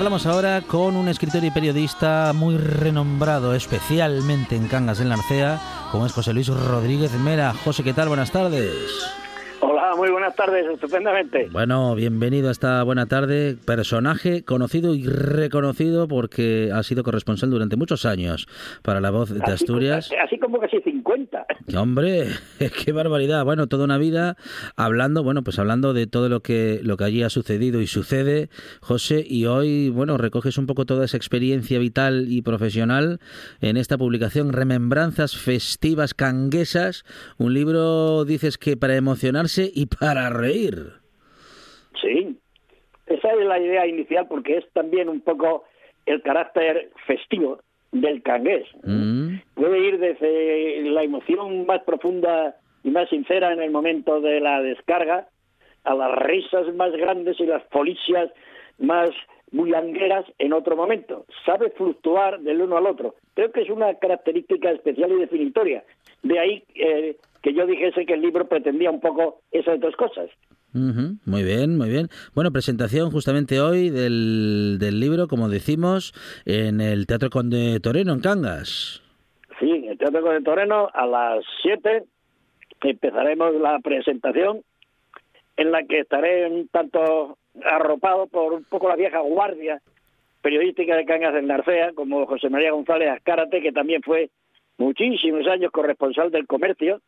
Hablamos 0.00 0.24
ahora 0.24 0.62
con 0.62 0.96
un 0.96 1.08
escritor 1.08 1.44
y 1.44 1.50
periodista 1.50 2.32
muy 2.32 2.56
renombrado, 2.56 3.54
especialmente 3.54 4.56
en 4.56 4.66
Cangas 4.66 4.96
del 4.96 5.10
Narcea, 5.10 5.60
como 5.92 6.06
es 6.06 6.12
José 6.12 6.32
Luis 6.32 6.48
Rodríguez 6.48 7.12
Mera. 7.12 7.52
José, 7.52 7.82
¿qué 7.82 7.92
tal? 7.92 8.08
Buenas 8.08 8.30
tardes. 8.30 9.19
Hola, 9.62 9.94
muy 9.96 10.08
buenas 10.10 10.34
tardes, 10.36 10.64
estupendamente. 10.72 11.48
Bueno, 11.52 11.94
bienvenido 11.94 12.48
a 12.48 12.52
esta 12.52 12.82
buena 12.82 13.06
tarde. 13.06 13.56
Personaje 13.66 14.42
conocido 14.42 14.94
y 14.94 15.04
reconocido 15.04 16.08
porque 16.08 16.70
ha 16.72 16.82
sido 16.82 17.02
corresponsal 17.02 17.50
durante 17.50 17.76
muchos 17.76 18.06
años 18.06 18.46
para 18.82 19.00
La 19.00 19.10
Voz 19.10 19.28
de 19.30 19.40
Así- 19.42 19.52
Asturias. 19.52 20.10
Así, 20.24 20.38
como 20.38 20.58
casi 20.60 20.80
50. 20.80 21.44
¡Qué 21.68 21.76
hombre! 21.76 22.28
¡Qué 22.84 22.92
barbaridad! 22.92 23.44
Bueno, 23.44 23.66
toda 23.66 23.84
una 23.84 23.98
vida 23.98 24.36
hablando, 24.76 25.22
bueno, 25.22 25.42
pues 25.44 25.58
hablando 25.58 25.92
de 25.92 26.06
todo 26.06 26.28
lo 26.30 26.40
que, 26.40 26.80
lo 26.82 26.96
que 26.96 27.04
allí 27.04 27.22
ha 27.22 27.28
sucedido 27.30 27.82
y 27.82 27.86
sucede, 27.86 28.48
José, 28.80 29.22
y 29.28 29.44
hoy, 29.44 29.90
bueno, 29.90 30.16
recoges 30.16 30.56
un 30.56 30.66
poco 30.66 30.86
toda 30.86 31.04
esa 31.04 31.18
experiencia 31.18 31.78
vital 31.78 32.26
y 32.28 32.40
profesional 32.40 33.20
en 33.60 33.76
esta 33.76 33.98
publicación 33.98 34.52
Remembranzas 34.54 35.36
Festivas 35.36 36.14
Canguesas, 36.14 37.04
un 37.36 37.52
libro, 37.52 38.24
dices 38.24 38.56
que 38.56 38.76
para 38.78 38.96
emocionarse 38.96 39.49
y 39.58 39.86
para 39.86 40.30
reír. 40.30 40.92
Sí, 42.00 42.38
esa 43.06 43.32
es 43.32 43.46
la 43.46 43.58
idea 43.58 43.86
inicial 43.86 44.26
porque 44.28 44.58
es 44.58 44.64
también 44.72 45.08
un 45.08 45.20
poco 45.20 45.64
el 46.06 46.22
carácter 46.22 46.90
festivo 47.06 47.60
del 47.92 48.22
cangués. 48.22 48.66
Mm, 48.84 49.36
Puede 49.54 49.78
ir 49.80 49.98
desde 49.98 50.82
la 50.90 51.02
emoción 51.02 51.66
más 51.66 51.82
profunda 51.82 52.56
y 52.82 52.90
más 52.90 53.08
sincera 53.08 53.52
en 53.52 53.60
el 53.60 53.70
momento 53.70 54.20
de 54.20 54.40
la 54.40 54.62
descarga 54.62 55.28
a 55.84 55.94
las 55.94 56.14
risas 56.18 56.72
más 56.74 56.92
grandes 56.92 57.38
y 57.40 57.46
las 57.46 57.62
policias 57.64 58.30
más 58.78 59.10
bullangueras 59.52 60.24
en 60.38 60.52
otro 60.52 60.76
momento. 60.76 61.26
Sabe 61.44 61.70
fluctuar 61.70 62.40
del 62.40 62.62
uno 62.62 62.76
al 62.76 62.86
otro. 62.86 63.16
Creo 63.34 63.50
que 63.50 63.62
es 63.62 63.70
una 63.70 63.94
característica 63.94 64.70
especial 64.70 65.12
y 65.12 65.16
definitoria. 65.16 65.84
De 66.22 66.38
ahí 66.38 66.64
eh, 66.74 67.16
que 67.42 67.54
yo 67.54 67.66
dijese 67.66 68.06
que 68.06 68.14
el 68.14 68.22
libro 68.22 68.46
pretendía 68.48 68.90
un 68.90 69.00
poco 69.00 69.40
esas 69.50 69.80
dos 69.80 69.96
cosas. 69.96 70.30
muy 70.72 71.42
bien, 71.42 71.76
muy 71.76 71.88
bien. 71.88 72.08
Bueno, 72.34 72.52
presentación 72.52 73.10
justamente 73.10 73.60
hoy 73.60 73.90
del, 73.90 74.78
del 74.78 75.00
libro, 75.00 75.28
como 75.28 75.48
decimos, 75.48 76.12
en 76.44 76.80
el 76.80 77.06
Teatro 77.06 77.30
Conde 77.30 77.80
Toreno, 77.80 78.12
en 78.12 78.20
Cangas. 78.20 79.02
Sí, 79.58 79.70
en 79.70 79.90
el 79.90 79.98
Teatro 79.98 80.30
de 80.30 80.40
Toreno 80.42 80.88
a 80.92 81.06
las 81.06 81.44
7 81.62 82.04
empezaremos 82.82 83.54
la 83.54 83.78
presentación 83.80 84.62
en 85.56 85.70
la 85.70 85.82
que 85.84 86.00
estaré 86.00 86.46
un 86.46 86.68
tanto 86.68 87.36
arropado 87.64 88.26
por 88.26 88.54
un 88.54 88.64
poco 88.64 88.88
la 88.88 88.96
vieja 88.96 89.20
guardia 89.20 89.80
periodística 90.40 90.96
de 90.96 91.04
Cangas 91.04 91.34
del 91.34 91.46
Narcea, 91.46 91.92
como 91.94 92.26
José 92.26 92.48
María 92.48 92.72
González 92.72 93.10
Azcárate, 93.10 93.60
que 93.60 93.72
también 93.72 94.02
fue 94.02 94.30
muchísimos 94.80 95.46
años 95.46 95.70
corresponsal 95.70 96.30
del 96.30 96.46
comercio, 96.46 97.00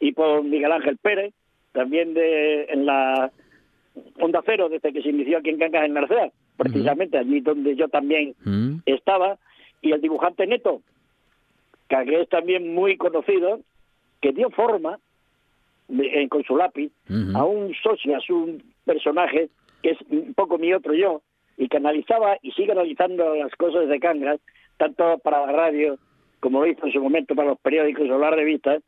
y 0.00 0.12
por 0.12 0.42
Miguel 0.42 0.72
Ángel 0.72 0.96
Pérez, 0.98 1.32
también 1.72 2.14
de 2.14 2.64
en 2.64 2.84
la 2.86 3.30
Onda 4.18 4.42
Cero, 4.44 4.68
desde 4.68 4.92
que 4.92 5.02
se 5.02 5.10
inició 5.10 5.38
aquí 5.38 5.50
en 5.50 5.58
Cangas 5.58 5.82
del 5.82 5.92
Narcea, 5.94 6.30
precisamente 6.56 7.16
allí 7.18 7.40
donde 7.40 7.76
yo 7.76 7.88
también 7.88 8.34
Mm, 8.44 8.76
estaba, 8.86 9.38
y 9.82 9.92
el 9.92 10.00
dibujante 10.00 10.46
Neto, 10.46 10.82
que 11.88 12.20
es 12.20 12.28
también 12.28 12.74
muy 12.74 12.96
conocido, 12.96 13.60
que 14.20 14.32
dio 14.32 14.50
forma 14.50 14.98
de- 15.88 16.28
con 16.28 16.42
su 16.44 16.56
lápiz 16.56 16.90
a 17.36 17.44
un 17.44 17.74
socio, 17.82 18.16
a 18.16 18.20
un 18.32 18.62
personaje 18.84 19.48
que 19.82 19.90
es 19.90 19.98
un 20.10 20.34
poco 20.34 20.58
mi 20.58 20.72
otro 20.72 20.92
yo, 20.94 21.22
y 21.56 21.68
que 21.68 21.76
analizaba 21.76 22.36
y 22.42 22.52
sigue 22.52 22.72
analizando 22.72 23.34
las 23.34 23.54
cosas 23.56 23.88
de 23.88 23.98
Cangas, 24.00 24.40
tanto 24.76 25.18
para 25.18 25.46
la 25.46 25.52
radio 25.52 25.98
como 26.40 26.60
lo 26.60 26.66
hizo 26.66 26.86
en 26.86 26.92
su 26.92 27.00
momento 27.00 27.34
para 27.34 27.50
los 27.50 27.60
periódicos 27.60 28.08
o 28.10 28.18
las 28.18 28.34
revistas, 28.34 28.82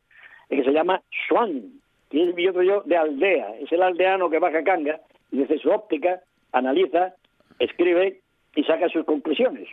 que 0.49 0.65
se 0.65 0.73
llama 0.73 1.03
Swan, 1.29 1.81
que 2.11 2.29
es 2.29 2.35
mi 2.35 2.47
otro 2.47 2.63
yo 2.63 2.83
de 2.83 2.97
aldea, 2.97 3.57
es 3.61 3.71
el 3.73 3.83
aldeano 3.83 4.29
que 4.29 4.39
baja 4.39 4.59
a 4.59 4.65
Cangas 4.65 5.01
y 5.31 5.39
desde 5.39 5.59
su 5.59 5.71
óptica 5.71 6.21
analiza, 6.53 7.15
escribe 7.59 8.21
y 8.55 8.65
saca 8.65 8.89
sus 8.89 9.05
conclusiones. 9.05 9.69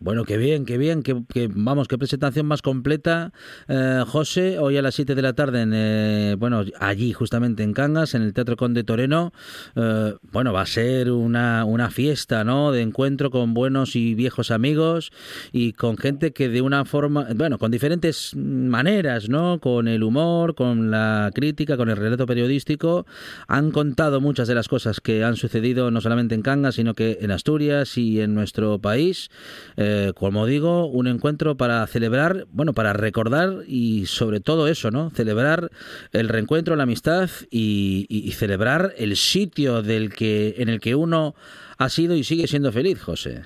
Bueno, 0.00 0.24
qué 0.24 0.36
bien, 0.36 0.64
qué 0.64 0.78
bien, 0.78 1.02
que, 1.02 1.24
que- 1.28 1.48
vamos, 1.52 1.88
qué 1.88 1.98
presentación 1.98 2.46
más 2.46 2.62
completa, 2.62 3.32
eh, 3.66 4.04
José, 4.06 4.60
hoy 4.60 4.76
a 4.76 4.82
las 4.82 4.94
7 4.94 5.16
de 5.16 5.22
la 5.22 5.32
tarde, 5.32 5.62
en, 5.62 5.72
eh, 5.74 6.36
bueno, 6.38 6.62
allí 6.78 7.12
justamente 7.12 7.64
en 7.64 7.72
Cangas, 7.72 8.14
en 8.14 8.22
el 8.22 8.32
Teatro 8.32 8.56
Conde 8.56 8.84
Toreno, 8.84 9.32
eh, 9.74 10.14
bueno, 10.30 10.52
va 10.52 10.60
a 10.62 10.66
ser 10.66 11.10
una, 11.10 11.64
una 11.64 11.90
fiesta, 11.90 12.44
¿no?, 12.44 12.70
de 12.70 12.82
encuentro 12.82 13.32
con 13.32 13.54
buenos 13.54 13.96
y 13.96 14.14
viejos 14.14 14.52
amigos 14.52 15.10
y 15.50 15.72
con 15.72 15.96
gente 15.96 16.32
que 16.32 16.48
de 16.48 16.60
una 16.62 16.84
forma, 16.84 17.26
bueno, 17.34 17.58
con 17.58 17.72
diferentes 17.72 18.36
maneras, 18.36 19.28
¿no?, 19.28 19.58
con 19.58 19.88
el 19.88 20.04
humor, 20.04 20.54
con 20.54 20.92
la 20.92 21.32
crítica, 21.34 21.76
con 21.76 21.88
el 21.90 21.96
relato 21.96 22.24
periodístico, 22.24 23.04
han 23.48 23.72
contado 23.72 24.20
muchas 24.20 24.46
de 24.46 24.54
las 24.54 24.68
cosas 24.68 25.00
que 25.00 25.24
han 25.24 25.34
sucedido 25.34 25.90
no 25.90 26.00
solamente 26.00 26.36
en 26.36 26.42
Cangas, 26.42 26.76
sino 26.76 26.94
que 26.94 27.18
en 27.20 27.32
Asturias 27.32 27.98
y 27.98 28.20
en 28.20 28.34
nuestro 28.34 28.78
país. 28.78 29.28
Eh, 29.76 29.87
como 30.14 30.46
digo, 30.46 30.86
un 30.86 31.06
encuentro 31.06 31.56
para 31.56 31.86
celebrar, 31.86 32.46
bueno, 32.52 32.72
para 32.72 32.92
recordar 32.92 33.64
y 33.66 34.06
sobre 34.06 34.40
todo 34.40 34.68
eso, 34.68 34.90
¿no? 34.90 35.10
Celebrar 35.10 35.70
el 36.12 36.28
reencuentro, 36.28 36.76
la 36.76 36.84
amistad 36.84 37.28
y, 37.50 38.06
y- 38.08 38.32
celebrar 38.32 38.92
el 38.96 39.16
sitio 39.16 39.82
del 39.82 40.12
que 40.14 40.54
en 40.58 40.68
el 40.68 40.80
que 40.80 40.94
uno 40.94 41.34
ha 41.78 41.88
sido 41.88 42.14
y 42.16 42.24
sigue 42.24 42.46
siendo 42.46 42.72
feliz, 42.72 43.00
José. 43.02 43.42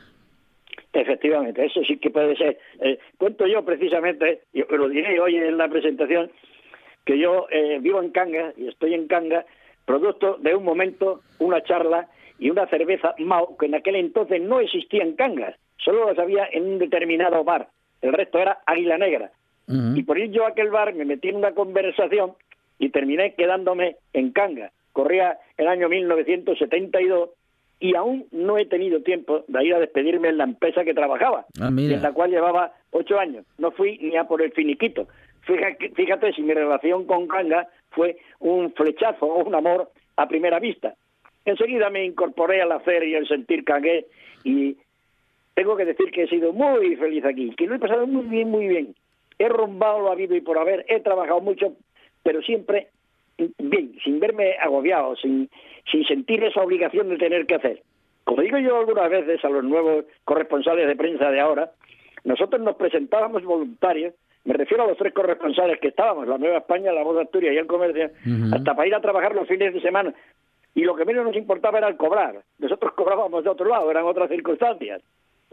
Efectivamente, 0.92 1.64
eso 1.64 1.81
sí 1.87 1.96
que 1.96 2.11
puede 2.11 2.37
ser. 2.37 2.59
Eh, 2.81 2.98
cuento 3.16 3.46
yo 3.46 3.64
precisamente, 3.64 4.42
y 4.52 4.62
lo 4.70 4.88
diré 4.88 5.18
hoy 5.20 5.37
en 5.37 5.57
la 5.57 5.68
presentación, 5.68 6.31
que 7.07 7.18
yo 7.18 7.46
eh, 7.50 7.78
vivo 7.81 8.02
en 8.02 8.11
Cangas 8.11 8.55
y 8.59 8.68
estoy 8.68 8.94
en 8.94 9.07
Cangas, 9.09 9.46
producto 9.87 10.37
de 10.40 10.55
un 10.55 10.64
momento, 10.64 11.20
una 11.38 11.62
charla 11.62 12.09
y 12.38 12.50
una 12.50 12.66
cerveza 12.68 13.14
Mao, 13.18 13.57
que 13.57 13.66
en 13.66 13.74
aquel 13.74 13.96
entonces 13.96 14.40
no 14.40 14.61
existía 14.61 15.02
en 15.02 15.14
Cangas, 15.16 15.57
solo 15.85 16.07
las 16.07 16.18
había 16.18 16.49
en 16.51 16.64
un 16.64 16.79
determinado 16.79 17.45
bar, 17.45 17.68
el 18.01 18.12
resto 18.12 18.38
era 18.38 18.59
Águila 18.66 18.99
Negra. 18.99 19.31
Y 19.68 20.03
por 20.03 20.18
ir 20.18 20.31
yo 20.31 20.45
a 20.45 20.49
aquel 20.49 20.71
bar 20.71 20.92
me 20.95 21.05
metí 21.05 21.29
en 21.29 21.37
una 21.37 21.53
conversación 21.53 22.33
y 22.79 22.90
terminé 22.90 23.35
quedándome 23.35 23.97
en 24.12 24.33
Cangas. 24.33 24.73
Corría 24.92 25.38
el 25.57 25.68
año 25.68 25.88
1972 25.88 27.31
y 27.81 27.95
aún 27.97 28.27
no 28.33 28.59
he 28.59 28.66
tenido 28.66 29.03
tiempo 29.03 29.45
de 29.49 29.64
ir 29.64 29.75
a 29.75 29.79
despedirme 29.79 30.29
en 30.29 30.38
la 30.38 30.45
empresa 30.45 30.85
que 30.85 30.95
trabajaba, 30.95 31.47
Ah, 31.61 31.68
en 31.68 32.03
la 32.03 32.12
cual 32.12 32.31
llevaba 32.31 32.73
ocho 32.90 33.18
años. 33.18 33.47
No 33.59 33.71
fui 33.71 33.99
ni 33.99 34.16
a 34.16 34.25
por 34.25 34.42
el 34.42 34.53
finiquito. 34.53 35.09
Fíjate, 35.42 35.90
fíjate 35.90 36.33
si 36.33 36.42
mi 36.42 36.55
relación 36.55 37.07
con 37.07 37.27
Cangas 37.27 37.66
fue 37.90 38.18
un 38.40 38.73
flechazo 38.75 39.27
o 39.27 39.45
un 39.45 39.55
amor 39.55 39.90
a 40.16 40.29
primera 40.29 40.59
vista. 40.59 40.95
Enseguida 41.45 41.88
me 41.90 42.05
incorporé 42.05 42.62
al 42.62 42.73
hacer 42.73 43.05
y 43.05 43.14
al 43.16 43.27
sentir 43.27 43.64
cangué 43.64 44.07
y 44.45 44.77
tengo 45.55 45.77
que 45.77 45.85
decir 45.85 46.11
que 46.11 46.25
he 46.25 46.29
sido 46.29 46.53
muy 46.53 46.97
feliz 46.97 47.25
aquí, 47.25 47.55
que 47.57 47.67
lo 47.67 47.75
he 47.75 47.79
pasado 47.79 48.07
muy 48.07 48.25
bien, 48.25 48.51
muy 48.51 48.69
bien. 48.69 48.95
He 49.38 49.49
rombado 49.49 50.01
lo 50.01 50.12
habido 50.12 50.35
y 50.37 50.41
por 50.41 50.59
haber, 50.59 50.85
he 50.88 51.01
trabajado 51.01 51.41
mucho, 51.41 51.75
pero 52.23 52.43
siempre 52.43 52.88
bien, 53.59 53.95
sin 54.05 54.21
verme 54.21 54.57
agobiado, 54.61 55.17
sin, 55.17 55.51
sin 55.91 56.05
sentir 56.05 56.45
esa 56.45 56.62
obligación 56.62 57.09
de 57.09 57.19
tener 57.19 57.47
que 57.47 57.57
hacer. 57.57 57.83
Como 58.25 58.43
digo 58.43 58.59
yo 58.59 58.79
algunas 58.79 59.11
veces 59.11 59.45
a 59.45 59.49
los 59.49 59.65
nuevos 59.65 60.05
corresponsales 60.25 60.87
de 60.87 60.97
prensa 60.97 61.31
de 61.31 61.41
ahora, 61.41 61.73
nosotros 62.25 62.61
nos 62.62 62.77
presentábamos 62.77 63.43
voluntarios 63.43 64.15
me 64.45 64.55
refiero 64.55 64.83
a 64.83 64.87
los 64.88 64.99
tres 64.99 65.15
corresponsales 65.15 65.79
que 65.79 65.88
estábamos, 65.88 66.27
la 66.27 66.37
Nueva 66.37 66.59
España, 66.59 66.93
la 66.93 67.05
Voz 67.05 67.17
de 67.17 67.23
Asturias 67.23 67.55
y 67.55 67.59
el 67.59 67.67
Comercio, 67.67 68.11
hasta 68.53 68.75
para 68.75 68.88
ir 68.88 68.95
a 68.95 69.01
trabajar 69.01 69.35
los 69.35 69.47
fines 69.47 69.73
de 69.73 69.81
semana. 69.81 70.12
Y 70.75 70.83
lo 70.83 70.97
que 70.97 71.05
menos 71.05 71.25
nos 71.25 71.37
importaba 71.37 71.79
era 71.79 71.88
el 71.88 71.97
cobrar. 71.97 72.43
Nosotros 72.59 72.93
cobrábamos 72.95 73.45
de 73.45 73.51
otro 73.51 73.69
lado, 73.69 73.91
eran 73.91 74.05
otras 74.05 74.29
circunstancias. 74.29 75.01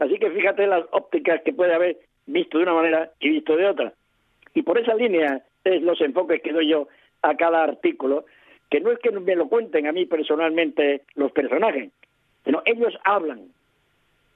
Así 0.00 0.18
que 0.18 0.30
fíjate 0.30 0.66
las 0.66 0.84
ópticas 0.90 1.42
que 1.42 1.52
puede 1.52 1.74
haber 1.74 1.98
visto 2.26 2.58
de 2.58 2.64
una 2.64 2.74
manera 2.74 3.10
y 3.20 3.28
visto 3.28 3.56
de 3.56 3.66
otra. 3.66 3.92
Y 4.54 4.62
por 4.62 4.78
esa 4.78 4.94
línea 4.94 5.42
es 5.62 5.82
los 5.82 6.00
enfoques 6.00 6.42
que 6.42 6.52
doy 6.52 6.68
yo 6.68 6.88
a 7.22 7.36
cada 7.36 7.62
artículo, 7.62 8.24
que 8.70 8.80
no 8.80 8.90
es 8.90 8.98
que 8.98 9.10
me 9.10 9.36
lo 9.36 9.48
cuenten 9.48 9.86
a 9.86 9.92
mí 9.92 10.06
personalmente 10.06 11.02
los 11.14 11.32
personajes, 11.32 11.92
sino 12.44 12.62
ellos 12.64 12.94
hablan 13.04 13.48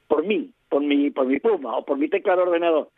por 0.06 0.24
mí, 0.24 0.50
por 0.68 0.82
mi, 0.82 1.10
por 1.10 1.26
mi 1.26 1.40
pluma 1.40 1.78
o 1.78 1.84
por 1.84 1.96
mi 1.96 2.08
tecla 2.08 2.36
de 2.36 2.42
ordenador. 2.42 2.90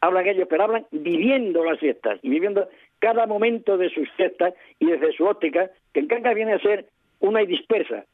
Hablan 0.00 0.26
ellos, 0.26 0.48
pero 0.48 0.64
hablan 0.64 0.86
viviendo 0.90 1.64
las 1.64 1.78
fiestas 1.78 2.18
y 2.22 2.30
viviendo 2.30 2.66
cada 2.98 3.26
momento 3.26 3.76
de 3.76 3.90
sus 3.90 4.10
fiestas 4.12 4.54
y 4.78 4.86
desde 4.86 5.12
su 5.12 5.26
óptica, 5.26 5.70
que 5.92 6.00
en 6.00 6.06
Cangas 6.06 6.34
viene 6.34 6.54
a 6.54 6.58
ser 6.60 6.86
una 7.20 7.42
y 7.42 7.46
dispersa. 7.46 8.06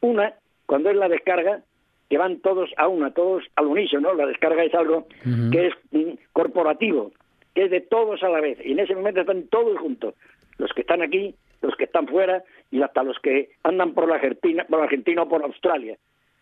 Una, 0.00 0.34
cuando 0.64 0.88
es 0.90 0.96
la 0.96 1.08
descarga, 1.08 1.62
que 2.10 2.18
van 2.18 2.40
todos 2.40 2.68
a 2.76 2.88
una, 2.88 3.12
todos 3.12 3.44
al 3.54 3.66
unísono, 3.68 4.12
la 4.14 4.26
descarga 4.26 4.64
es 4.64 4.74
algo 4.74 5.06
que 5.52 5.68
es 5.68 5.74
mm, 5.92 6.18
corporativo, 6.32 7.12
que 7.54 7.64
es 7.64 7.70
de 7.70 7.80
todos 7.80 8.20
a 8.24 8.28
la 8.28 8.40
vez, 8.40 8.58
y 8.64 8.72
en 8.72 8.80
ese 8.80 8.96
momento 8.96 9.20
están 9.20 9.44
todos 9.44 9.78
juntos, 9.78 10.14
los 10.58 10.72
que 10.72 10.80
están 10.80 11.02
aquí, 11.02 11.36
los 11.62 11.76
que 11.76 11.84
están 11.84 12.08
fuera 12.08 12.42
y 12.72 12.82
hasta 12.82 13.04
los 13.04 13.16
que 13.20 13.50
andan 13.62 13.94
por 13.94 14.08
la 14.08 14.16
Argentina, 14.16 14.66
por 14.68 14.80
la 14.80 14.86
Argentina 14.86 15.22
o 15.22 15.28
por 15.28 15.44
Australia. 15.44 15.96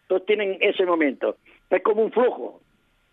Todos 0.06 0.24
tienen 0.24 0.56
ese 0.60 0.86
momento. 0.86 1.36
Es 1.68 1.82
como 1.82 2.02
un 2.02 2.12
flujo 2.12 2.60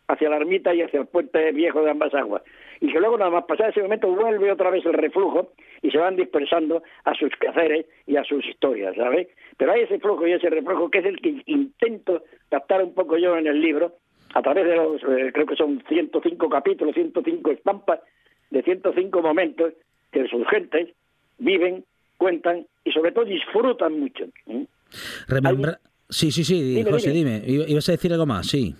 hacia 0.07 0.29
la 0.29 0.37
ermita 0.37 0.73
y 0.73 0.81
hacia 0.81 1.01
el 1.01 1.07
puente 1.07 1.51
viejo 1.51 1.81
de 1.81 1.91
ambas 1.91 2.13
aguas. 2.13 2.41
Y 2.81 2.91
que 2.91 2.99
luego 2.99 3.17
nada 3.17 3.31
más 3.31 3.45
pasar 3.45 3.69
ese 3.69 3.81
momento 3.81 4.07
vuelve 4.09 4.51
otra 4.51 4.69
vez 4.69 4.85
el 4.85 4.93
reflujo 4.93 5.53
y 5.81 5.91
se 5.91 5.97
van 5.97 6.15
dispersando 6.15 6.83
a 7.05 7.13
sus 7.15 7.31
quehaceres 7.39 7.85
y 8.07 8.17
a 8.17 8.23
sus 8.23 8.45
historias, 8.45 8.95
¿sabes? 8.95 9.27
Pero 9.57 9.71
hay 9.71 9.81
ese 9.83 9.99
flujo 9.99 10.27
y 10.27 10.33
ese 10.33 10.49
reflujo 10.49 10.89
que 10.89 10.99
es 10.99 11.05
el 11.05 11.19
que 11.21 11.41
intento 11.45 12.23
captar 12.49 12.83
un 12.83 12.93
poco 12.93 13.17
yo 13.17 13.37
en 13.37 13.47
el 13.47 13.61
libro 13.61 13.93
a 14.33 14.41
través 14.41 14.65
de 14.65 14.75
los, 14.75 15.01
eh, 15.03 15.31
creo 15.33 15.45
que 15.45 15.55
son 15.55 15.81
105 15.87 16.49
capítulos, 16.49 16.93
105 16.95 17.51
estampas 17.51 17.99
de 18.49 18.61
105 18.63 19.21
momentos 19.21 19.73
que 20.11 20.27
sus 20.27 20.45
gentes 20.49 20.89
viven, 21.37 21.85
cuentan 22.17 22.65
y 22.83 22.91
sobre 22.91 23.11
todo 23.13 23.25
disfrutan 23.25 23.99
mucho. 23.99 24.25
¿eh? 24.47 24.65
Remembra- 25.27 25.79
Sí, 26.07 26.31
sí, 26.31 26.43
sí, 26.43 26.75
Dime, 26.75 26.91
José, 26.91 27.09
dime. 27.11 27.39
dime. 27.39 27.51
Iba- 27.53 27.67
¿Ibas 27.67 27.89
a 27.89 27.93
decir 27.93 28.11
algo 28.13 28.25
más? 28.27 28.45
Sí. 28.47 28.75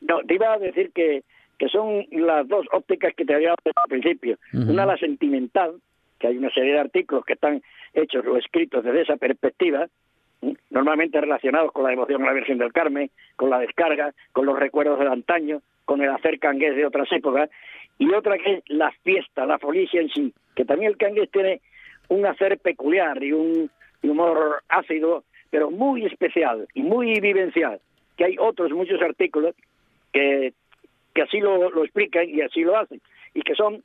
No, 0.00 0.20
te 0.26 0.34
iba 0.34 0.54
a 0.54 0.58
decir 0.58 0.90
que, 0.94 1.22
que 1.58 1.68
son 1.68 2.04
las 2.10 2.46
dos 2.48 2.66
ópticas 2.72 3.14
que 3.14 3.24
te 3.24 3.34
había 3.34 3.48
dado 3.48 3.58
al 3.76 3.88
principio. 3.88 4.38
Una 4.52 4.86
la 4.86 4.96
sentimental, 4.96 5.74
que 6.18 6.28
hay 6.28 6.36
una 6.36 6.50
serie 6.50 6.72
de 6.72 6.80
artículos 6.80 7.24
que 7.24 7.34
están 7.34 7.62
hechos 7.94 8.24
o 8.26 8.36
escritos 8.36 8.84
desde 8.84 9.02
esa 9.02 9.16
perspectiva, 9.16 9.88
normalmente 10.70 11.20
relacionados 11.20 11.72
con 11.72 11.84
la 11.84 11.90
devoción 11.90 12.22
a 12.22 12.26
la 12.26 12.32
Virgen 12.32 12.58
del 12.58 12.72
Carmen, 12.72 13.10
con 13.36 13.50
la 13.50 13.58
descarga, 13.58 14.12
con 14.32 14.46
los 14.46 14.58
recuerdos 14.58 14.98
del 14.98 15.08
antaño, 15.08 15.62
con 15.84 16.02
el 16.02 16.10
hacer 16.10 16.38
cangués 16.38 16.76
de 16.76 16.86
otras 16.86 17.10
épocas, 17.12 17.50
y 17.98 18.12
otra 18.12 18.38
que 18.38 18.54
es 18.54 18.64
la 18.68 18.90
fiesta, 19.02 19.46
la 19.46 19.58
folicia 19.58 20.00
en 20.00 20.08
sí, 20.08 20.34
que 20.56 20.64
también 20.64 20.90
el 20.90 20.96
cangués 20.96 21.30
tiene 21.30 21.60
un 22.08 22.26
hacer 22.26 22.58
peculiar 22.58 23.22
y 23.22 23.32
un 23.32 23.70
humor 24.02 24.62
ácido, 24.68 25.24
pero 25.50 25.70
muy 25.70 26.06
especial 26.06 26.66
y 26.74 26.82
muy 26.82 27.20
vivencial, 27.20 27.80
que 28.16 28.24
hay 28.24 28.36
otros 28.38 28.70
muchos 28.72 29.00
artículos 29.00 29.54
que, 30.12 30.52
que 31.14 31.22
así 31.22 31.40
lo, 31.40 31.70
lo 31.70 31.84
explican 31.84 32.28
y 32.28 32.40
así 32.40 32.62
lo 32.62 32.76
hacen, 32.76 33.00
y 33.34 33.42
que 33.42 33.54
son 33.54 33.82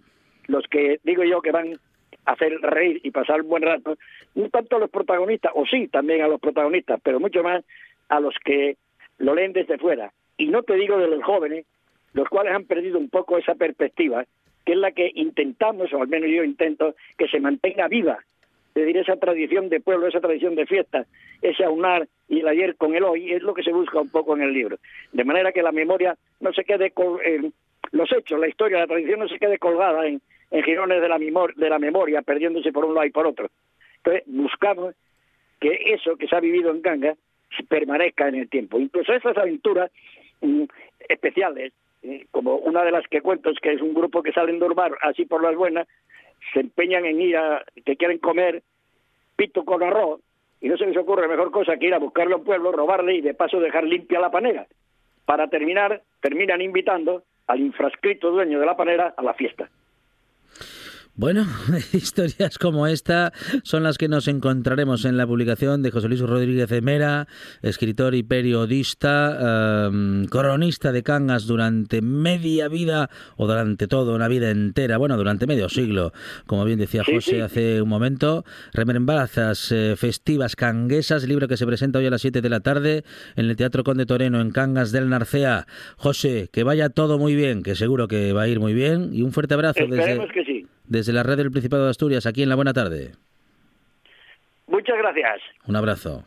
los 0.47 0.65
que 0.67 0.99
digo 1.03 1.23
yo 1.23 1.41
que 1.41 1.51
van 1.51 1.79
a 2.25 2.31
hacer 2.31 2.53
reír 2.61 3.01
y 3.03 3.11
pasar 3.11 3.41
un 3.41 3.49
buen 3.49 3.63
rato, 3.63 3.97
no 4.35 4.49
tanto 4.49 4.77
a 4.77 4.79
los 4.79 4.89
protagonistas, 4.89 5.51
o 5.55 5.65
sí, 5.65 5.87
también 5.87 6.21
a 6.21 6.27
los 6.27 6.39
protagonistas, 6.39 6.99
pero 7.03 7.19
mucho 7.19 7.43
más 7.43 7.63
a 8.09 8.19
los 8.19 8.35
que 8.43 8.77
lo 9.17 9.35
leen 9.35 9.53
desde 9.53 9.77
fuera. 9.77 10.11
Y 10.37 10.47
no 10.47 10.63
te 10.63 10.75
digo 10.75 10.97
de 10.97 11.07
los 11.07 11.23
jóvenes, 11.23 11.65
los 12.13 12.27
cuales 12.29 12.53
han 12.53 12.65
perdido 12.65 12.99
un 12.99 13.09
poco 13.09 13.37
esa 13.37 13.55
perspectiva, 13.55 14.25
que 14.65 14.73
es 14.73 14.77
la 14.77 14.91
que 14.91 15.11
intentamos, 15.15 15.91
o 15.93 16.01
al 16.01 16.07
menos 16.07 16.29
yo 16.29 16.43
intento, 16.43 16.95
que 17.17 17.27
se 17.27 17.39
mantenga 17.39 17.87
viva. 17.87 18.19
Es 18.77 18.85
decir, 18.85 18.97
esa 18.97 19.15
tradición 19.15 19.69
de 19.69 19.79
pueblo, 19.79 20.05
esa 20.05 20.19
tradición 20.19 20.53
de 20.53 20.67
fiesta, 20.67 21.07
ese 21.41 21.63
aunar 21.63 22.07
y 22.29 22.41
el 22.41 22.47
ayer 22.47 22.75
con 22.75 22.93
el 22.93 23.03
hoy, 23.03 23.33
es 23.33 23.41
lo 23.41 23.55
que 23.55 23.63
se 23.63 23.73
busca 23.73 23.99
un 23.99 24.09
poco 24.09 24.35
en 24.35 24.43
el 24.43 24.53
libro. 24.53 24.77
De 25.13 25.23
manera 25.23 25.51
que 25.51 25.63
la 25.63 25.71
memoria 25.71 26.15
no 26.41 26.53
se 26.53 26.63
quede 26.63 26.91
con 26.91 27.17
los 27.91 28.11
hechos, 28.11 28.39
la 28.39 28.47
historia, 28.47 28.77
la 28.77 28.85
tradición 28.85 29.19
no 29.19 29.27
se 29.27 29.39
quede 29.39 29.57
colgada 29.57 30.05
en, 30.05 30.21
en 30.51 30.63
jirones 30.63 31.01
de 31.01 31.09
la, 31.09 31.17
de 31.17 31.69
la 31.69 31.79
memoria, 31.79 32.21
perdiéndose 32.21 32.71
por 32.71 32.85
un 32.85 32.93
lado 32.93 33.07
y 33.07 33.11
por 33.11 33.25
otro. 33.25 33.49
Entonces, 33.97 34.23
buscamos 34.27 34.93
que 35.59 35.79
eso 35.85 36.15
que 36.15 36.27
se 36.27 36.35
ha 36.35 36.39
vivido 36.39 36.69
en 36.69 36.83
Ganga 36.83 37.15
permanezca 37.67 38.27
en 38.27 38.35
el 38.35 38.47
tiempo. 38.47 38.79
Incluso 38.79 39.11
esas 39.11 39.35
aventuras 39.37 39.89
mm, 40.41 40.65
especiales, 41.09 41.73
eh, 42.03 42.27
como 42.29 42.57
una 42.57 42.83
de 42.83 42.91
las 42.91 43.07
que 43.07 43.21
cuento, 43.21 43.49
es 43.49 43.57
que 43.59 43.73
es 43.73 43.81
un 43.81 43.95
grupo 43.95 44.21
que 44.21 44.33
salen 44.33 44.59
de 44.59 44.65
Urbar 44.65 44.91
así 45.01 45.25
por 45.25 45.41
las 45.41 45.55
buenas, 45.55 45.87
se 46.53 46.59
empeñan 46.59 47.05
en 47.05 47.21
ir 47.21 47.37
a, 47.37 47.63
que 47.85 47.95
quieren 47.95 48.19
comer 48.19 48.63
pito 49.35 49.65
con 49.65 49.83
arroz, 49.83 50.21
y 50.59 50.69
no 50.69 50.77
se 50.77 50.87
les 50.87 50.97
ocurre 50.97 51.27
mejor 51.27 51.51
cosa 51.51 51.77
que 51.77 51.87
ir 51.87 51.93
a 51.93 51.99
buscarle 51.99 52.33
a 52.33 52.37
un 52.37 52.43
pueblo, 52.43 52.71
robarle 52.71 53.15
y 53.15 53.21
de 53.21 53.33
paso 53.33 53.59
dejar 53.59 53.83
limpia 53.83 54.19
la 54.19 54.31
panera. 54.31 54.65
Para 55.25 55.47
terminar, 55.47 56.01
terminan 56.21 56.61
invitando 56.61 57.23
al 57.47 57.59
infrascrito 57.59 58.31
dueño 58.31 58.59
de 58.59 58.65
la 58.65 58.75
panera 58.75 59.13
a 59.15 59.21
la 59.21 59.33
fiesta. 59.33 59.69
Bueno, 61.17 61.47
historias 61.93 62.59
como 62.59 62.85
esta 62.85 63.33
son 63.63 63.81
las 63.81 63.97
que 63.97 64.07
nos 64.07 64.27
encontraremos 64.27 65.03
en 65.03 65.17
la 65.17 65.25
publicación 65.25 65.81
de 65.81 65.89
José 65.89 66.09
Luis 66.09 66.19
Rodríguez 66.21 66.69
de 66.69 66.81
Mera, 66.81 67.27
escritor 67.63 68.13
y 68.13 68.21
periodista, 68.21 69.87
em, 69.87 70.25
cronista 70.25 70.91
de 70.91 71.01
Cangas 71.01 71.47
durante 71.47 72.03
media 72.03 72.67
vida 72.67 73.09
o 73.35 73.47
durante 73.47 73.87
toda 73.87 74.13
una 74.13 74.27
vida 74.27 74.51
entera, 74.51 74.99
bueno, 74.99 75.17
durante 75.17 75.47
medio 75.47 75.69
siglo, 75.69 76.13
como 76.45 76.63
bien 76.65 76.77
decía 76.77 77.03
Sí, 77.03 77.15
José 77.15 77.31
sí. 77.31 77.39
hace 77.39 77.81
un 77.81 77.89
momento. 77.89 78.45
Remembranzas 78.73 79.71
eh, 79.71 79.95
festivas 79.97 80.55
canguesas, 80.55 81.27
libro 81.27 81.47
que 81.47 81.57
se 81.57 81.65
presenta 81.65 81.97
hoy 81.97 82.05
a 82.05 82.11
las 82.11 82.21
7 82.21 82.41
de 82.41 82.49
la 82.49 82.59
tarde 82.59 83.03
en 83.35 83.45
el 83.45 83.55
Teatro 83.55 83.83
Conde 83.83 84.05
Toreno 84.05 84.39
en 84.39 84.51
Cangas 84.51 84.91
del 84.91 85.09
Narcea. 85.09 85.65
José, 85.95 86.49
que 86.53 86.61
vaya 86.61 86.89
todo 86.89 87.17
muy 87.17 87.33
bien, 87.33 87.63
que 87.63 87.73
seguro 87.73 88.07
que 88.07 88.33
va 88.33 88.43
a 88.43 88.47
ir 88.47 88.59
muy 88.59 88.75
bien 88.75 89.09
y 89.13 89.23
un 89.23 89.31
fuerte 89.31 89.55
abrazo 89.55 89.79
desde 89.81 89.97
Esperemos 89.97 90.31
que 90.31 90.45
sí. 90.45 90.56
Desde 90.87 91.13
la 91.13 91.23
red 91.23 91.37
del 91.37 91.51
Principado 91.51 91.85
de 91.85 91.91
Asturias, 91.91 92.25
aquí 92.25 92.43
en 92.43 92.49
la 92.49 92.55
Buena 92.55 92.73
Tarde. 92.73 93.13
Muchas 94.67 94.97
gracias. 94.97 95.41
Un 95.65 95.75
abrazo. 95.75 96.23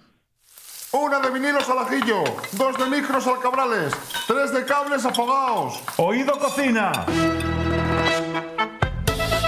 Una 0.92 1.20
de 1.20 1.30
vinilos 1.30 1.68
al 1.68 1.78
ajillo, 1.78 2.24
dos 2.58 2.76
de 2.76 2.86
micros 2.86 3.26
al 3.26 3.38
cabrales, 3.40 3.94
tres 4.26 4.52
de 4.52 4.64
cables 4.64 5.04
afogados. 5.04 5.80
Oído 5.98 6.32
Cocina. 6.38 6.90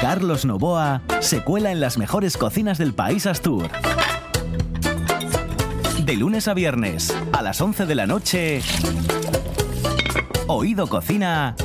Carlos 0.01 0.45
Novoa 0.45 1.03
se 1.21 1.43
cuela 1.43 1.73
en 1.73 1.81
las 1.81 1.99
mejores 1.99 2.37
cocinas 2.37 2.79
del 2.79 2.95
país 2.95 3.27
Astur. 3.27 3.69
De 6.05 6.17
lunes 6.17 6.49
a 6.49 6.55
viernes, 6.55 7.17
a 7.33 7.43
las 7.43 7.61
11 7.61 7.87
de 7.87 7.95
la 7.95 8.07
noche, 8.07 8.61
Oído 10.49 10.87
Cocina 10.87 11.57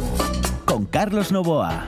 con 0.66 0.86
Carlos 0.86 1.32
Novoa. 1.32 1.88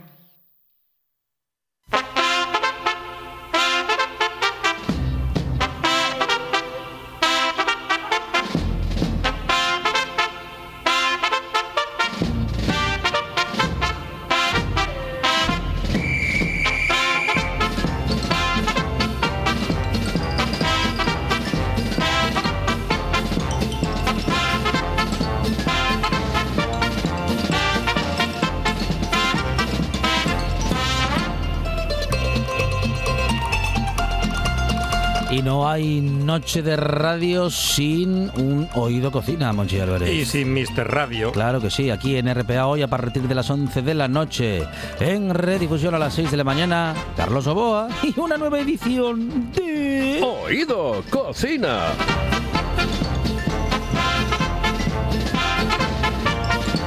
Y 35.31 35.41
no 35.41 35.69
hay 35.69 36.01
noche 36.01 36.61
de 36.61 36.75
radio 36.75 37.49
sin 37.49 38.29
un 38.37 38.67
oído 38.73 39.13
cocina, 39.13 39.53
Monchi 39.53 39.79
Álvarez. 39.79 40.09
Y 40.09 40.25
sin 40.25 40.53
Mr. 40.53 40.85
Radio. 40.85 41.31
Claro 41.31 41.61
que 41.61 41.69
sí, 41.69 41.89
aquí 41.89 42.17
en 42.17 42.33
RPA 42.33 42.67
hoy 42.67 42.81
a 42.81 42.89
partir 42.89 43.23
de 43.23 43.33
las 43.33 43.49
11 43.49 43.81
de 43.81 43.93
la 43.93 44.09
noche, 44.09 44.67
en 44.99 45.33
redifusión 45.33 45.95
a 45.95 45.99
las 45.99 46.15
6 46.15 46.31
de 46.31 46.37
la 46.37 46.43
mañana, 46.43 46.93
Carlos 47.15 47.47
Oboa 47.47 47.87
y 48.03 48.19
una 48.19 48.35
nueva 48.35 48.59
edición 48.59 49.53
de... 49.53 50.21
Oído 50.21 51.01
Cocina. 51.09 51.93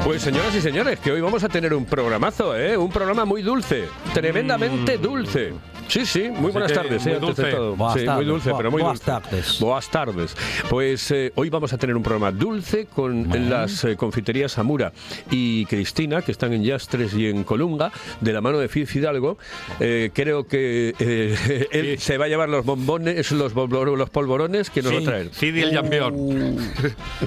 Pues 0.05 0.21
señoras 0.21 0.55
y 0.55 0.61
señores, 0.61 1.01
que 1.01 1.13
hoy 1.13 1.23
vamos 1.23 1.43
a 1.45 1.49
tener 1.49 1.73
un 1.73 1.87
programazo, 1.87 2.55
¿eh? 2.55 2.77
Un 2.77 2.91
programa 2.91 3.25
muy 3.25 3.41
dulce, 3.41 3.89
tremendamente 4.13 4.99
dulce. 4.99 5.55
Sí, 5.89 6.07
sí, 6.07 6.29
muy 6.31 6.51
buenas 6.51 6.73
que 6.73 6.79
tardes. 6.79 7.03
muy 7.03 7.11
eh, 7.13 7.15
de 7.15 7.21
dulce. 7.21 7.43
todo. 7.45 7.77
Buenas 7.77 8.01
Sí, 8.01 8.09
muy 8.09 8.25
dulce, 8.25 8.51
bu- 8.53 8.57
pero 8.57 8.71
muy 8.71 8.83
buenas 8.83 9.01
dulce. 9.05 9.21
tardes. 9.23 9.61
Buenas 9.61 9.91
tardes. 9.91 10.37
Pues 10.71 11.11
eh, 11.11 11.33
hoy 11.37 11.51
vamos 11.51 11.73
a 11.73 11.79
tener 11.79 11.95
un 11.97 12.03
programa 12.03 12.31
dulce 12.33 12.87
con 12.87 13.29
las 13.51 13.85
eh, 13.85 13.97
confiterías 13.97 14.59
Amura 14.59 14.93
y 15.31 15.67
Cristina, 15.67 16.23
que 16.23 16.33
están 16.33 16.53
en 16.53 16.65
Yastres 16.65 17.15
y 17.15 17.27
en 17.29 17.45
Colunga, 17.45 17.93
de 18.21 18.33
la 18.33 18.41
mano 18.41 18.59
de 18.59 18.69
Fid 18.69 18.87
Fidalgo. 18.87 19.39
Eh, 19.81 20.11
creo 20.15 20.47
que 20.47 20.95
eh, 20.99 21.69
él 21.73 21.99
se 21.99 22.19
va 22.19 22.25
a 22.25 22.29
llevar 22.29 22.49
los 22.49 22.65
bombones, 22.65 23.31
los, 23.33 23.53
los 23.55 24.11
polvorones 24.11 24.71
que 24.71 24.83
nos 24.83 24.95
va 24.95 24.99
a 24.99 25.03
traer. 25.03 25.29
Cidi 25.33 25.63
el 25.63 25.73
campeón. 25.73 26.57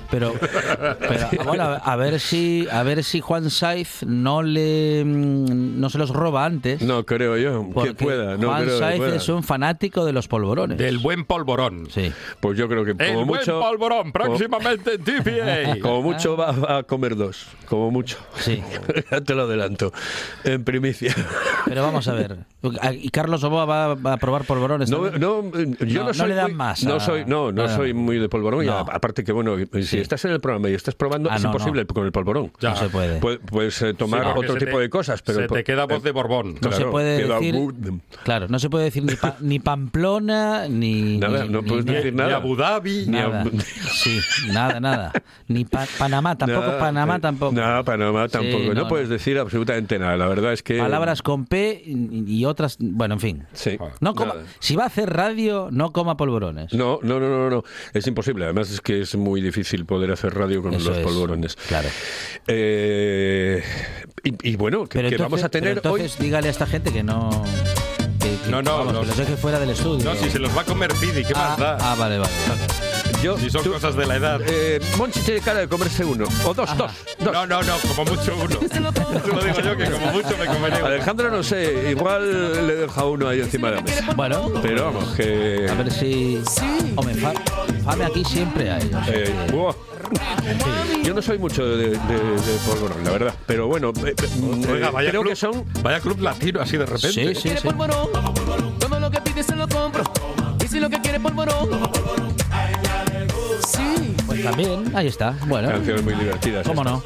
Pero, 0.10 0.34
pero, 1.00 1.30
bueno, 1.46 1.64
a- 1.84 1.96
ver 1.96 2.20
si 2.20 2.68
a 2.72 2.84
ver 2.84 3.04
si 3.04 3.22
Juan 3.22 3.50
Saiz 3.50 4.04
no 4.06 4.44
le 4.44 5.04
mm, 5.04 5.80
no 5.80 5.90
se 5.90 5.98
los 5.98 6.10
roba 6.12 6.46
antes. 6.46 6.82
No 6.82 7.06
creo 7.06 7.38
yo 7.38 7.68
porque 7.74 7.90
que 7.96 8.04
pueda. 8.04 8.38
No 8.38 8.47
Juan 8.48 8.64
creo 8.64 8.80
Saiz 8.80 9.02
es 9.02 9.30
un 9.30 9.44
fanático 9.44 10.06
de 10.06 10.14
los 10.14 10.28
polvorones. 10.28 10.78
Del 10.78 10.98
buen 10.98 11.26
polvorón. 11.26 11.88
Sí. 11.90 12.12
Pues 12.40 12.58
yo 12.58 12.68
creo 12.68 12.84
que 12.86 12.94
como 12.94 13.04
El 13.04 13.16
buen 13.16 13.28
mucho. 13.28 13.60
polvorón, 13.60 14.12
próximamente 14.12 14.96
en 14.96 15.04
TPA. 15.04 15.80
Como 15.82 16.02
mucho 16.02 16.36
va 16.36 16.52
va 16.52 16.78
a 16.80 16.84
comer 16.84 17.16
dos, 17.16 17.48
como 17.68 17.92
mucho. 17.92 18.18
Sí. 18.36 18.62
ya 19.12 19.22
te 19.22 19.36
lo 19.36 19.44
adelanto, 19.44 19.92
en 20.44 20.64
primicia. 20.64 21.14
Pero 21.66 21.84
vamos 21.84 22.08
a 22.08 22.14
ver. 22.14 22.46
Y 23.02 23.10
Carlos 23.10 23.44
Oboa 23.44 23.66
va, 23.66 23.94
va 23.94 24.14
a 24.14 24.18
probar 24.18 24.44
polvorones. 24.44 24.90
No, 24.90 25.12
no, 25.12 25.42
eh, 25.56 25.76
yo 25.86 26.00
No, 26.00 26.02
no, 26.02 26.08
no 26.08 26.14
soy 26.16 26.30
le 26.30 26.36
dan 26.36 26.46
muy- 26.48 26.54
más 26.56 26.84
No 26.84 26.96
a- 26.96 27.00
soy, 27.00 27.24
no, 27.26 27.52
no 27.52 27.64
Ah, 27.64 27.70
soy 27.70 27.94
muy 27.94 28.18
de 28.18 28.30
polvorón. 28.30 28.64
y 28.64 28.68
no. 28.68 28.78
aparte 28.80 29.24
que 29.24 29.32
bueno, 29.32 29.56
si 29.74 29.84
Sí. 29.84 30.00
estás 30.00 30.26
en 30.26 30.32
el 30.32 30.40
programa 30.42 30.68
y 30.70 30.74
estás 30.74 30.96
probando, 30.96 31.30
Ah, 31.32 31.36
es 31.36 31.44
no, 31.44 31.50
imposible 31.50 31.86
con 31.86 32.06
el 32.06 32.12
polvorón. 32.12 32.52
Ya. 32.60 32.72
No 32.72 32.76
se 32.78 32.90
puede. 32.90 33.22
Pu- 33.22 33.40
Puedes 33.40 33.80
eh, 33.84 33.94
tomar 33.94 34.24
Sí, 34.24 34.30
otro 34.36 34.54
se 34.54 34.60
tipo 34.66 34.78
te- 34.78 34.84
de 34.84 34.90
cosas, 34.90 35.22
pero 35.22 35.42
se 35.42 35.48
te 35.48 35.64
queda 35.64 35.86
voz 35.86 36.02
de 36.02 36.10
eh, 36.10 36.14
Borbón. 36.14 36.54
No 36.56 36.62
se 36.72 36.78
claro, 36.78 36.92
puede 36.92 37.22
queda 37.22 37.36
decir. 37.40 37.56
Claro, 38.24 38.48
no 38.50 38.58
se 38.60 38.70
puede 38.72 38.86
decir 38.86 39.04
ni, 39.04 39.16
pa- 39.16 39.38
ni 39.40 39.60
Pamplona, 39.60 40.68
ni. 40.68 41.18
Nada, 41.20 41.44
ni- 41.44 41.50
no 41.50 41.62
ni- 41.62 41.70
puedes 41.70 41.86
ni- 41.86 41.94
decir 41.94 42.12
Ni 42.14 42.18
nada. 42.18 42.38
Abu 42.38 42.56
Dhabi. 42.56 43.06
Ni 43.06 43.12
Nada. 43.18 43.42
Abu- 43.42 43.52
Sí, 43.92 44.20
nada, 44.52 44.80
nada. 44.80 45.12
Ni 45.48 45.64
Pa- 45.64 45.86
Panamá, 46.00 46.36
tampoco 46.36 46.62
Nada, 46.68 46.80
Panamá 46.80 47.16
eh, 47.16 47.20
tampoco. 47.20 47.52
No, 47.54 47.84
Panamá 47.86 48.28
tampoco. 48.28 48.64
Sí, 48.64 48.68
no, 48.70 48.74
no, 48.74 48.88
puedes 48.88 49.08
no. 49.10 49.14
decir 49.14 49.38
absolutamente 49.38 50.00
nada. 50.00 50.18
La 50.18 50.28
verdad 50.28 50.54
es 50.54 50.64
que. 50.64 50.80
Palabras 50.80 51.22
con 51.22 51.46
P 51.46 51.84
y 51.86 52.08
y 52.28 52.46
otras, 52.48 52.78
bueno, 52.80 53.16
en 53.16 53.20
fin. 53.20 53.44
Sí. 53.54 53.78
No 54.00 54.16
coma, 54.16 54.34
Nada. 54.34 54.46
si 54.60 54.76
va 54.76 54.84
a 54.84 54.88
hacer 54.88 55.12
radio, 55.12 55.70
no 55.72 55.92
coma 55.94 56.18
polvorones. 56.18 56.74
No, 56.74 57.00
no, 57.04 57.20
no, 57.20 57.28
no, 57.30 57.50
no. 57.50 57.64
Es 57.94 58.08
imposible. 58.08 58.46
Además 58.46 58.72
es 58.72 58.82
que 58.82 59.02
es 59.02 59.16
muy 59.16 59.42
difícil 59.42 59.86
poder 59.86 60.12
hacer 60.12 60.34
radio 60.34 60.62
con 60.62 60.74
Eso 60.74 60.90
los 60.90 60.98
es, 61.00 61.04
polvorones. 61.04 61.56
Claro. 61.68 61.90
Eh, 62.48 63.62
y, 64.24 64.52
y 64.52 64.56
bueno, 64.56 64.86
que, 64.88 65.00
entonces, 65.00 65.20
vamos 65.22 65.44
a 65.44 65.50
tener 65.50 65.76
pero 65.82 65.96
entonces 65.96 66.20
dígale 66.20 66.48
a 66.48 66.52
esta 66.52 66.66
gente 66.66 66.92
que 66.92 67.04
no. 67.04 67.30
No, 68.50 68.62
no, 68.62 68.78
vamos, 68.78 68.94
los- 68.94 69.02
que 69.02 69.08
los 69.08 69.18
deje 69.18 69.36
fuera 69.38 69.60
del 69.60 69.70
estudio. 69.72 70.04
No, 70.06 70.16
si 70.16 70.30
se 70.30 70.40
los 70.40 70.56
va 70.56 70.62
a 70.62 70.66
comer 70.66 70.94
Fidi, 70.94 71.24
¿qué 71.24 71.34
ah, 71.36 71.50
más 71.50 71.58
da? 71.58 71.78
ah, 71.80 71.96
vale, 71.98 72.18
vale. 72.18 72.32
vale. 72.48 72.87
Yo, 73.24 73.38
Si 73.38 73.50
son 73.50 73.64
tú- 73.64 73.74
cosas 73.74 73.96
de 73.96 74.06
la 74.06 74.16
edad. 74.16 74.40
eh, 74.46 74.80
Monchi 74.98 75.20
tiene 75.22 75.42
cara 75.42 75.60
de 75.62 75.68
comerse 75.68 76.06
uno. 76.06 76.26
O 76.46 76.54
dos, 76.54 76.78
dos. 76.78 76.92
dos. 77.20 77.34
No, 77.34 77.46
no, 77.48 77.64
no, 77.64 77.74
como 77.96 78.06
mucho 78.12 78.36
uno. 78.36 78.58
Te 78.58 78.80
lo 78.80 78.92
digo 78.92 79.60
yo 79.62 79.76
que 79.78 79.90
como 79.90 80.06
mucho 80.12 80.38
me 80.38 80.46
comeré 80.46 80.78
uno. 80.78 80.86
Alejandro, 80.86 81.32
no 81.32 81.42
sé, 81.44 81.90
igual 81.92 82.68
le 82.68 82.76
deja 82.76 83.06
uno 83.06 83.28
ahí 83.28 83.40
encima 83.42 83.70
de 83.72 83.76
la 83.78 83.82
mesa. 83.82 84.14
Bueno, 84.16 84.52
Pero 84.62 84.86
vamos, 84.86 85.10
que. 85.16 85.68
a 85.70 85.74
ver 85.74 85.92
si. 85.92 86.42
Hombre, 86.96 87.16
fa- 87.16 87.34
fame 87.84 88.06
aquí 88.06 88.24
siempre 88.24 88.70
hay. 88.72 88.86
o 88.86 88.90
sea 89.04 89.06
eh, 89.10 89.34
que- 89.48 89.52
buah. 89.54 89.74
Yo 91.04 91.14
no 91.14 91.22
soy 91.22 91.38
mucho 91.38 91.66
de, 91.66 91.90
de, 91.90 91.90
de 91.98 92.58
polvorón, 92.66 93.04
la 93.04 93.12
verdad. 93.12 93.34
Pero 93.46 93.68
bueno, 93.68 93.92
eh, 94.06 94.14
eh, 94.18 94.68
Oiga, 94.72 94.92
vaya 94.92 95.10
creo 95.10 95.22
club, 95.22 95.32
que 95.34 95.36
son. 95.36 95.66
vaya 95.82 96.00
club 96.00 96.22
latino 96.22 96.62
así 96.62 96.78
de 96.78 96.86
repente. 96.86 97.12
Sí, 97.12 97.36
sí, 97.36 97.50
sí. 97.62 97.68
Todo 98.80 99.00
lo 99.00 99.12
que 99.12 99.22
pide 99.22 99.44
se 99.44 99.56
lo 99.56 99.68
compro. 99.68 100.04
Si 100.70 100.82
lo 100.82 100.90
que 100.90 101.00
quiere 101.00 101.18
polvorón. 101.18 101.70
Sí. 103.76 104.16
Pues 104.26 104.44
también, 104.44 104.86
ahí 104.96 105.08
está. 105.08 105.32
Bueno, 105.48 105.70
Canciones 105.70 106.04
muy 106.04 106.14
divertidas. 106.16 106.66
cómo 106.68 106.84
no. 106.84 107.04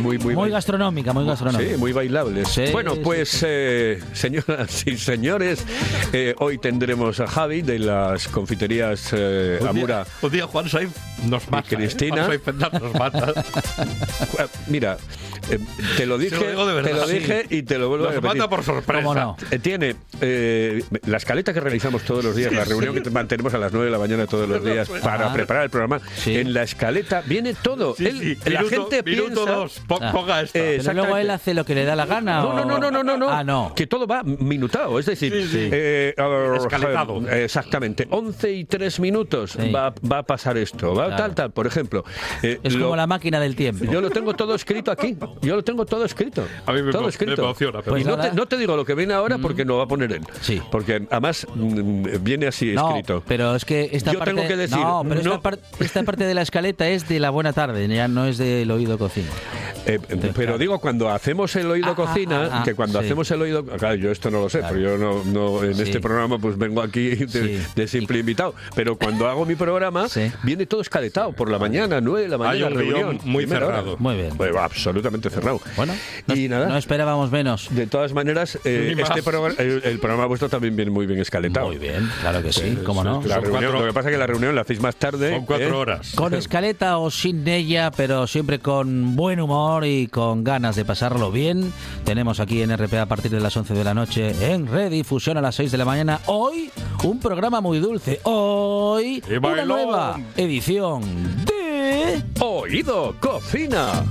Muy, 0.00 0.18
muy, 0.18 0.34
Muy 0.34 0.50
gastronómica, 0.50 1.12
muy 1.12 1.24
gastronómica. 1.24 1.70
Sí, 1.72 1.76
muy 1.78 1.92
bailables. 1.92 2.48
Sí, 2.48 2.64
bueno, 2.72 2.94
sí, 2.94 3.00
pues, 3.02 3.42
eh, 3.46 3.98
señoras 4.12 4.86
y 4.86 4.96
señores, 4.98 5.64
eh, 6.12 6.34
hoy 6.38 6.58
tendremos 6.58 7.18
a 7.20 7.26
Javi 7.26 7.62
de 7.62 7.78
las 7.78 8.28
confiterías 8.28 9.08
eh, 9.12 9.58
Un 9.60 9.68
Amura. 9.68 10.04
día, 10.04 10.12
un 10.22 10.30
día 10.32 10.46
Juan 10.46 10.68
Saiz 10.68 10.90
nos 11.24 11.50
mata. 11.50 11.68
¿eh? 11.70 11.76
Cristina. 11.76 12.26
Juan 12.26 12.70
nos 12.80 12.94
mata. 12.94 13.32
Eh, 14.38 14.46
Mira, 14.68 14.98
eh, 15.50 15.58
te 15.96 16.04
lo 16.06 16.18
dije, 16.18 16.52
lo 16.52 16.66
de 16.66 16.74
te 16.74 16.82
verdad, 16.82 17.00
lo 17.02 17.08
sí. 17.08 17.18
dije 17.18 17.46
y 17.50 17.62
te 17.62 17.78
lo 17.78 17.88
vuelvo 17.88 18.04
a 18.04 18.08
Nos 18.08 18.16
repetir. 18.16 18.38
mata 18.38 18.50
por 18.50 18.64
sorpresa. 18.64 19.02
¿Cómo 19.02 19.14
no? 19.14 19.36
Eh, 19.50 19.58
Tiene 19.58 19.96
eh, 20.20 20.82
la 21.06 21.16
escaleta 21.16 21.52
que 21.54 21.60
realizamos 21.60 22.02
todos 22.02 22.22
los 22.24 22.36
días, 22.36 22.52
la 22.52 22.64
reunión 22.64 23.02
que 23.02 23.10
mantenemos 23.10 23.54
a 23.54 23.58
las 23.58 23.72
9 23.72 23.86
de 23.86 23.92
la 23.92 23.98
mañana 23.98 24.26
todos 24.26 24.48
los 24.48 24.62
días 24.62 24.88
para 25.02 25.26
Ah. 25.26 25.32
El 25.64 25.70
programa. 25.70 26.00
Sí. 26.16 26.36
En 26.36 26.52
la 26.54 26.62
escaleta 26.62 27.22
viene 27.26 27.54
todo. 27.54 27.94
Sí, 27.94 28.06
Él- 28.06 28.38
sí, 28.42 28.50
la 28.50 28.62
minuto- 28.62 28.88
gente 28.90 29.02
minuto 29.10 29.34
piensa. 29.44 29.52
dos, 29.52 29.80
po- 29.86 29.98
Ah. 30.00 30.12
ponga 30.12 30.40
esta. 30.42 30.58
Eh, 30.58 30.78
Pero 30.80 30.92
luego 30.94 31.16
él 31.16 31.30
hace 31.30 31.54
lo 31.54 31.64
que 31.64 31.74
le 31.74 31.84
da 31.84 31.96
la 31.96 32.06
gana. 32.06 32.40
No, 32.40 32.48
o- 32.50 32.54
no, 32.54 32.64
no, 32.64 32.78
no, 32.78 32.90
no, 32.90 33.02
no, 33.04 33.16
no. 33.16 33.30
Ah, 33.30 33.44
no. 33.44 33.72
Que 33.74 33.86
todo 33.86 34.06
va 34.06 34.22
minutado. 34.24 34.98
Es 34.98 35.06
decir, 35.06 35.32
Sí, 35.32 35.48
sí. 35.48 35.68
eh, 35.72 36.14
Escaletado. 36.56 37.20
eh, 37.28 37.44
exactamente. 37.44 38.06
11 38.10 38.52
y 38.52 38.64
3 38.64 39.00
minutos 39.00 39.52
Sí. 39.60 39.70
va, 39.70 39.92
va 40.10 40.18
a 40.18 40.22
pasar 40.22 40.56
esto. 40.58 40.94
Va 40.94 41.06
Claro. 41.06 41.22
tal, 41.22 41.34
tal. 41.34 41.50
Por 41.52 41.66
ejemplo. 41.66 42.04
eh, 42.42 42.58
Es 42.62 42.74
lo- 42.74 42.84
como 42.84 42.96
la 42.96 43.06
máquina 43.06 43.40
del 43.40 43.56
tiempo. 43.56 43.84
Yo 43.84 44.00
lo 44.00 44.10
tengo 44.10 44.34
todo 44.34 44.54
escrito 44.54 44.90
aquí. 44.90 45.16
Yo 45.42 45.56
lo 45.56 45.64
tengo 45.64 45.84
todo 45.86 46.04
escrito. 46.04 46.46
A 46.66 46.72
mí 46.72 46.82
me 46.82 46.92
todo 46.92 47.08
escrito. 47.08 47.42
me 47.42 47.48
emociona, 47.48 47.82
pero- 47.82 47.98
y 47.98 48.04
no 48.04 48.10
Pues 48.10 48.16
te, 48.16 48.22
nada. 48.28 48.34
no 48.34 48.46
te 48.46 48.56
digo 48.56 48.76
lo 48.76 48.84
que 48.84 48.94
viene 48.94 49.14
ahora 49.14 49.38
porque 49.38 49.64
no 49.64 49.76
va 49.78 49.84
a 49.84 49.86
poner 49.86 50.12
él. 50.12 50.22
Sí. 50.40 50.60
Porque 50.70 51.06
además 51.10 51.46
mm, 51.54 52.06
viene 52.22 52.46
así 52.46 52.72
No, 52.72 52.88
escrito. 52.90 53.22
pero 53.26 53.54
es 53.54 53.64
que 53.64 53.88
esta 53.92 54.12
Yo 54.12 54.18
parte... 54.18 54.34
tengo 54.34 54.46
que 54.48 54.56
decir, 54.56 54.78
No, 54.78 55.02
pero 55.08 55.22
no- 55.22 55.35
Esta, 55.36 55.50
par- 55.50 55.58
esta 55.80 56.02
parte 56.02 56.24
de 56.24 56.34
la 56.34 56.42
escaleta 56.42 56.88
es 56.88 57.08
de 57.08 57.20
la 57.20 57.30
buena 57.30 57.52
tarde, 57.52 57.86
ya 57.88 58.08
no 58.08 58.26
es 58.26 58.38
del 58.38 58.70
oído 58.70 58.98
cocina. 58.98 59.28
Eh, 59.86 59.98
pero 60.08 60.32
claro. 60.32 60.58
digo, 60.58 60.78
cuando 60.80 61.08
hacemos 61.10 61.54
el 61.56 61.70
oído 61.70 61.90
Ah, 61.90 61.94
cocina, 61.94 62.48
ah, 62.50 62.58
ah, 62.60 62.62
que 62.64 62.74
cuando 62.74 62.98
sí. 63.00 63.06
hacemos 63.06 63.30
el 63.30 63.42
oído. 63.42 63.64
Claro, 63.64 63.94
yo 63.94 64.10
esto 64.10 64.30
no 64.30 64.40
lo 64.40 64.48
sé, 64.48 64.58
Claro. 64.58 64.74
pero 64.74 64.90
yo 64.90 64.98
no, 64.98 65.24
no 65.24 65.62
en 65.64 65.74
Sí. 65.74 65.82
este 65.82 66.00
programa 66.00 66.38
pues 66.38 66.58
vengo 66.58 66.82
aquí 66.82 67.10
de, 67.14 67.28
Sí. 67.28 67.62
de 67.74 67.88
simple 67.88 68.18
invitado. 68.18 68.54
Pero 68.74 68.96
cuando 68.96 69.28
hago 69.28 69.46
mi 69.46 69.54
programa, 69.54 70.08
Sí. 70.08 70.30
viene 70.42 70.66
todo 70.66 70.80
escaletado. 70.80 71.32
Por 71.32 71.50
la 71.50 71.58
mañana, 71.58 72.00
9 72.00 72.22
de 72.22 72.28
la 72.28 72.34
Hay 72.36 72.60
mañana, 72.62 72.66
un 72.66 72.72
guion 72.82 72.92
reunión. 72.94 73.20
muy 73.24 73.44
hora. 73.44 73.58
cerrado. 73.58 73.96
Muy 73.98 74.16
bien. 74.16 74.36
Pues, 74.36 74.54
absolutamente 74.56 75.30
cerrado. 75.30 75.60
Bueno, 75.76 75.94
no, 76.26 76.34
y 76.36 76.48
nada. 76.48 76.66
no 76.68 76.76
esperábamos 76.76 77.30
menos. 77.30 77.68
De 77.70 77.86
todas 77.86 78.12
maneras, 78.12 78.58
eh, 78.64 78.94
este 78.98 79.22
programa, 79.22 79.54
el, 79.58 79.82
el 79.84 79.98
programa 79.98 80.26
vuestro 80.26 80.48
también 80.48 80.74
viene 80.76 80.90
muy 80.90 81.06
bien 81.06 81.20
escaletado. 81.20 81.66
Muy 81.68 81.78
bien, 81.78 82.08
claro 82.20 82.42
que 82.42 82.52
sí, 82.52 82.78
cómo 82.84 83.04
no. 83.04 83.22
La 83.24 83.36
reunión, 83.40 83.50
cuatro- 83.52 83.80
lo 83.80 83.86
que 83.86 83.92
pasa 83.92 84.08
es 84.08 84.14
que 84.14 84.18
la 84.18 84.26
reunión 84.26 84.54
la 84.54 84.62
hacéis 84.62 84.80
más 84.80 84.96
tarde. 84.96 85.30
Son 85.34 85.46
cuatro 85.46 85.68
¿eh? 85.68 85.72
horas. 85.72 86.12
Con 86.14 86.34
escaleta 86.34 86.98
o 86.98 87.10
sin 87.10 87.46
ella, 87.46 87.90
pero 87.96 88.26
siempre 88.26 88.58
con 88.58 89.14
buen 89.16 89.40
humor 89.40 89.75
y 89.84 90.06
con 90.06 90.44
ganas 90.44 90.76
de 90.76 90.84
pasarlo 90.84 91.30
bien. 91.30 91.72
Tenemos 92.04 92.40
aquí 92.40 92.62
en 92.62 92.76
RPA 92.76 93.02
a 93.02 93.06
partir 93.06 93.30
de 93.30 93.40
las 93.40 93.56
11 93.56 93.74
de 93.74 93.84
la 93.84 93.94
noche 93.94 94.52
en 94.52 94.66
redifusión 94.66 95.36
a 95.36 95.40
las 95.40 95.54
6 95.56 95.72
de 95.72 95.78
la 95.78 95.84
mañana. 95.84 96.20
Hoy 96.26 96.70
un 97.04 97.18
programa 97.18 97.60
muy 97.60 97.78
dulce. 97.78 98.20
Hoy 98.24 99.22
una 99.28 99.64
nueva 99.64 100.20
edición 100.36 101.02
de 101.44 102.22
Oído 102.40 103.14
Cocina. 103.20 104.04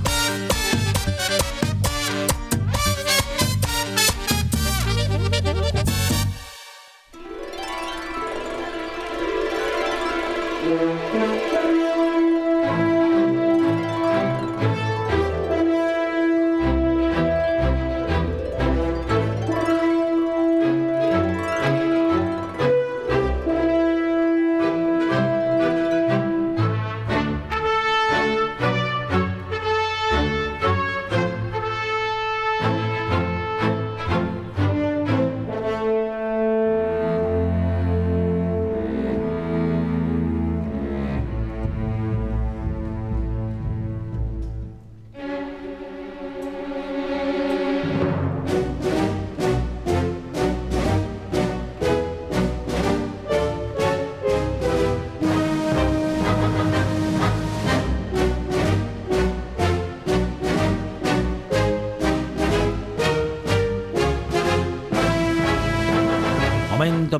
Thank. 11.16 11.55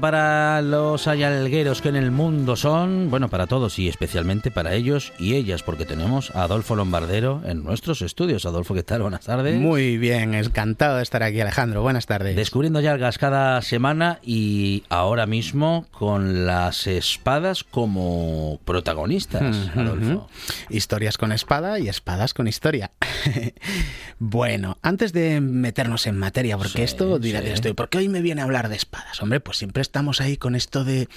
Para 0.01 0.36
los 0.62 1.09
ayalgueros 1.09 1.82
que 1.82 1.88
en 1.88 1.96
el 1.96 2.11
mundo 2.11 2.57
son, 2.57 3.11
bueno, 3.11 3.28
para 3.28 3.46
todos 3.46 3.78
y 3.78 3.88
especialmente 3.88 4.50
para 4.50 4.74
ellos 4.74 5.12
y 5.18 5.34
ellas, 5.34 5.62
porque 5.62 5.84
tenemos 5.84 6.30
a 6.34 6.42
Adolfo 6.42 6.76
Lombardero 6.76 7.42
en 7.44 7.64
nuestros 7.64 8.02
estudios. 8.02 8.46
Adolfo, 8.46 8.74
¿qué 8.74 8.82
tal? 8.82 9.02
Buenas 9.02 9.24
tardes. 9.24 9.59
Muy 9.59 9.98
bien, 9.98 10.34
encantado 10.34 10.96
de 10.96 11.02
estar 11.02 11.22
aquí, 11.22 11.40
Alejandro. 11.40 11.82
Buenas 11.82 12.07
tardes. 12.07 12.36
Descubriendo 12.36 12.80
yalgas 12.80 13.18
cada 13.18 13.61
semana 13.62 14.20
y 14.22 14.84
ahora 14.88 15.26
mismo 15.26 15.86
con 15.90 16.46
las 16.46 16.86
espadas 16.86 17.64
como 17.64 18.61
protagonistas, 18.64 19.70
Adolfo. 19.76 20.28
Historias 20.70 21.18
con 21.18 21.32
espada 21.32 21.78
y 21.78 21.88
espadas 21.88 22.34
con 22.34 22.48
historia. 22.48 22.90
bueno, 24.18 24.78
antes 24.82 25.12
de 25.12 25.40
meternos 25.40 26.07
en 26.07 26.18
materia, 26.18 26.57
porque 26.57 26.82
esto 26.82 27.18
dirá 27.18 27.40
sí. 27.42 27.48
esto, 27.48 27.74
¿por 27.74 27.88
qué 27.88 27.98
hoy 27.98 28.09
me 28.09 28.20
viene 28.20 28.40
a 28.40 28.44
hablar 28.44 28.68
de 28.68 28.76
espadas? 28.76 29.22
Hombre, 29.22 29.40
pues 29.40 29.59
siempre 29.59 29.82
estamos 29.82 30.20
ahí 30.20 30.36
con 30.47 30.55
esto 30.55 30.84
de 30.84 31.09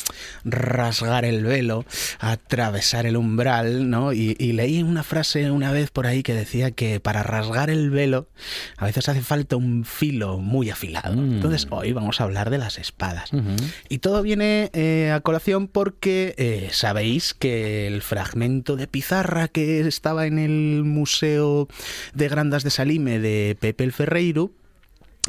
rasgar 0.43 1.23
el 1.23 1.43
velo, 1.43 1.86
atravesar 2.19 3.05
el 3.05 3.15
umbral, 3.15 3.88
¿no? 3.88 4.11
Y, 4.11 4.36
y 4.39 4.53
leí 4.53 4.82
una 4.82 5.03
frase 5.03 5.51
una 5.51 5.71
vez 5.71 5.91
por 5.91 6.07
ahí 6.07 6.23
que 6.23 6.34
decía 6.34 6.71
que 6.71 6.99
para 6.99 7.21
rasgar 7.21 7.69
el 7.69 7.91
velo 7.91 8.27
a 8.77 8.86
veces 8.86 9.07
hace 9.07 9.21
falta 9.21 9.55
un 9.55 9.86
filo 9.86 10.39
muy 10.39 10.71
afilado. 10.71 11.13
Mm. 11.15 11.34
Entonces 11.34 11.67
hoy 11.69 11.93
vamos 11.93 12.19
a 12.19 12.23
hablar 12.23 12.49
de 12.49 12.57
las 12.57 12.80
espadas. 12.80 13.30
Y 13.88 13.99
todo 13.99 14.23
viene 14.23 14.71
eh, 14.73 15.11
a 15.13 15.19
colación 15.19 15.67
porque 15.67 16.34
eh, 16.39 16.69
sabéis 16.71 17.36
que 17.36 17.86
el 17.86 18.01
fragmento 18.01 18.77
de 18.77 18.88
pizarra 18.88 19.47
que 19.47 19.82
estaba 19.82 20.25
en 20.25 20.39
el 20.39 20.86
Museo 20.86 21.67
de 22.15 22.30
Grandas 22.30 22.63
de 22.63 22.71
Salime 22.71 23.19
de 23.19 23.55
Pepe 23.59 23.84
el 23.84 23.91
Ferreiro 23.91 24.49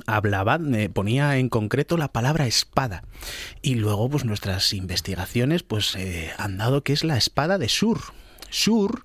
hablaba, 0.06 0.58
eh, 0.74 0.88
ponía 0.88 1.36
en 1.38 1.48
concreto 1.48 1.96
la 1.96 2.08
palabra 2.08 2.46
espada. 2.46 3.02
Y 3.62 3.74
luego, 3.76 4.08
pues 4.10 4.24
nuestras 4.24 4.72
investigaciones 4.72 5.62
pues 5.62 5.94
eh, 5.96 6.30
han 6.38 6.58
dado 6.58 6.82
que 6.82 6.92
es 6.92 7.04
la 7.04 7.16
espada 7.16 7.58
de 7.58 7.68
Sur. 7.68 8.00
Sur, 8.52 9.04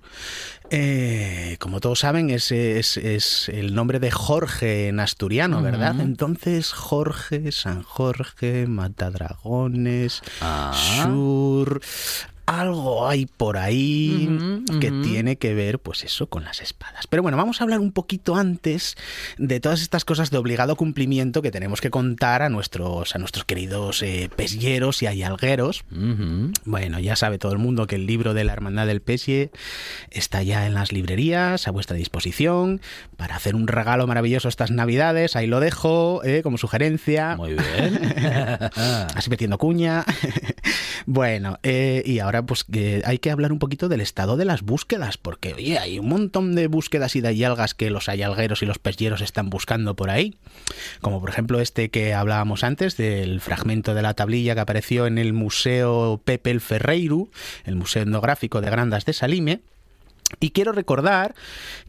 eh, 0.70 1.56
como 1.60 1.78
todos 1.78 2.00
saben, 2.00 2.30
es, 2.30 2.50
es- 2.50 2.96
es 2.96 3.48
el 3.48 3.76
nombre 3.76 4.00
de 4.00 4.10
Jorge 4.10 4.88
en 4.88 4.98
asturiano, 4.98 5.62
¿verdad? 5.62 6.00
Entonces, 6.00 6.72
Jorge, 6.72 7.52
San 7.52 7.82
Jorge, 7.84 8.66
Matadragones, 8.66 10.22
Ah. 10.40 10.72
Sur. 11.04 11.80
Algo 12.46 13.08
hay 13.08 13.26
por 13.26 13.56
ahí 13.58 14.28
que 14.80 14.90
tiene 14.90 15.36
que 15.36 15.52
ver, 15.54 15.80
pues 15.80 16.04
eso, 16.04 16.28
con 16.28 16.44
las 16.44 16.60
espadas. 16.60 17.06
Pero 17.08 17.22
bueno, 17.22 17.36
vamos 17.36 17.60
a 17.60 17.64
hablar 17.64 17.80
un 17.80 17.90
poquito 17.90 18.36
antes 18.36 18.96
de 19.36 19.58
todas 19.58 19.82
estas 19.82 20.04
cosas 20.04 20.30
de 20.30 20.38
obligado 20.38 20.76
cumplimiento 20.76 21.42
que 21.42 21.50
tenemos 21.50 21.80
que 21.80 21.90
contar 21.90 22.42
a 22.42 22.48
nuestros, 22.48 23.16
a 23.16 23.18
nuestros 23.18 23.44
queridos 23.44 24.02
eh, 24.02 24.30
y 25.00 25.06
ayalgueros. 25.06 25.84
Bueno, 26.64 27.00
ya 27.00 27.16
sabe 27.16 27.38
todo 27.38 27.52
el 27.52 27.58
mundo 27.58 27.86
que 27.86 27.96
el 27.96 28.06
libro 28.06 28.32
de 28.32 28.44
la 28.44 28.52
Hermandad 28.52 28.86
del 28.86 29.00
Pesie 29.00 29.50
está 30.10 30.42
ya 30.42 30.66
en 30.66 30.74
las 30.74 30.92
librerías, 30.92 31.66
a 31.66 31.70
vuestra 31.70 31.96
disposición, 31.96 32.80
para 33.16 33.36
hacer 33.36 33.54
un 33.54 33.66
regalo 33.66 34.06
maravilloso 34.06 34.48
estas 34.48 34.70
Navidades. 34.70 35.36
Ahí 35.36 35.46
lo 35.46 35.60
dejo, 35.60 36.22
eh, 36.24 36.42
como 36.42 36.58
sugerencia. 36.58 37.36
Muy 37.36 37.54
bien. 37.54 38.00
Así 39.14 39.30
metiendo 39.30 39.58
cuña. 39.58 40.04
bueno, 41.06 41.58
eh, 41.62 42.02
y 42.06 42.20
ahora 42.20 42.35
pues 42.44 42.64
que 42.64 43.02
hay 43.04 43.18
que 43.18 43.30
hablar 43.30 43.52
un 43.52 43.58
poquito 43.58 43.88
del 43.88 44.00
estado 44.00 44.36
de 44.36 44.44
las 44.44 44.62
búsquedas, 44.62 45.16
porque 45.16 45.54
oye, 45.54 45.78
hay 45.78 45.98
un 45.98 46.08
montón 46.08 46.54
de 46.54 46.66
búsquedas 46.66 47.16
y 47.16 47.20
de 47.20 47.28
hallazgas 47.28 47.74
que 47.74 47.90
los 47.90 48.08
hayalgueros 48.08 48.62
y 48.62 48.66
los 48.66 48.78
pesyeros 48.78 49.20
están 49.20 49.50
buscando 49.50 49.94
por 49.96 50.10
ahí. 50.10 50.36
Como 51.00 51.20
por 51.20 51.30
ejemplo 51.30 51.60
este 51.60 51.88
que 51.90 52.14
hablábamos 52.14 52.64
antes, 52.64 52.96
del 52.96 53.40
fragmento 53.40 53.94
de 53.94 54.02
la 54.02 54.14
tablilla 54.14 54.54
que 54.54 54.60
apareció 54.60 55.06
en 55.06 55.18
el 55.18 55.32
Museo 55.32 56.20
Pepe 56.24 56.50
el 56.50 56.60
Ferreiro, 56.60 57.28
el 57.64 57.76
Museo 57.76 58.02
Etnográfico 58.02 58.60
de 58.60 58.70
Grandas 58.70 59.04
de 59.04 59.12
Salime. 59.12 59.60
Y 60.40 60.50
quiero 60.50 60.72
recordar 60.72 61.34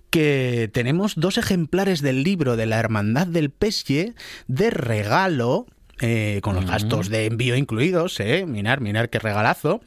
que 0.10 0.70
tenemos 0.72 1.16
dos 1.16 1.38
ejemplares 1.38 2.02
del 2.02 2.24
libro 2.24 2.56
de 2.56 2.66
la 2.66 2.80
Hermandad 2.80 3.28
del 3.28 3.50
Pesye 3.50 4.14
de 4.48 4.70
regalo, 4.70 5.66
eh, 6.00 6.40
con 6.44 6.56
los 6.56 6.66
gastos 6.66 7.10
de 7.10 7.26
envío 7.26 7.56
incluidos, 7.56 8.20
eh, 8.20 8.46
mirar, 8.46 8.82
mirar 8.82 9.10
qué 9.10 9.20
regalazo 9.20 9.82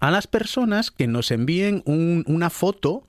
a 0.00 0.10
las 0.10 0.26
personas 0.26 0.90
que 0.90 1.06
nos 1.06 1.30
envíen 1.30 1.82
un- 1.84 2.24
una 2.26 2.50
foto 2.50 3.06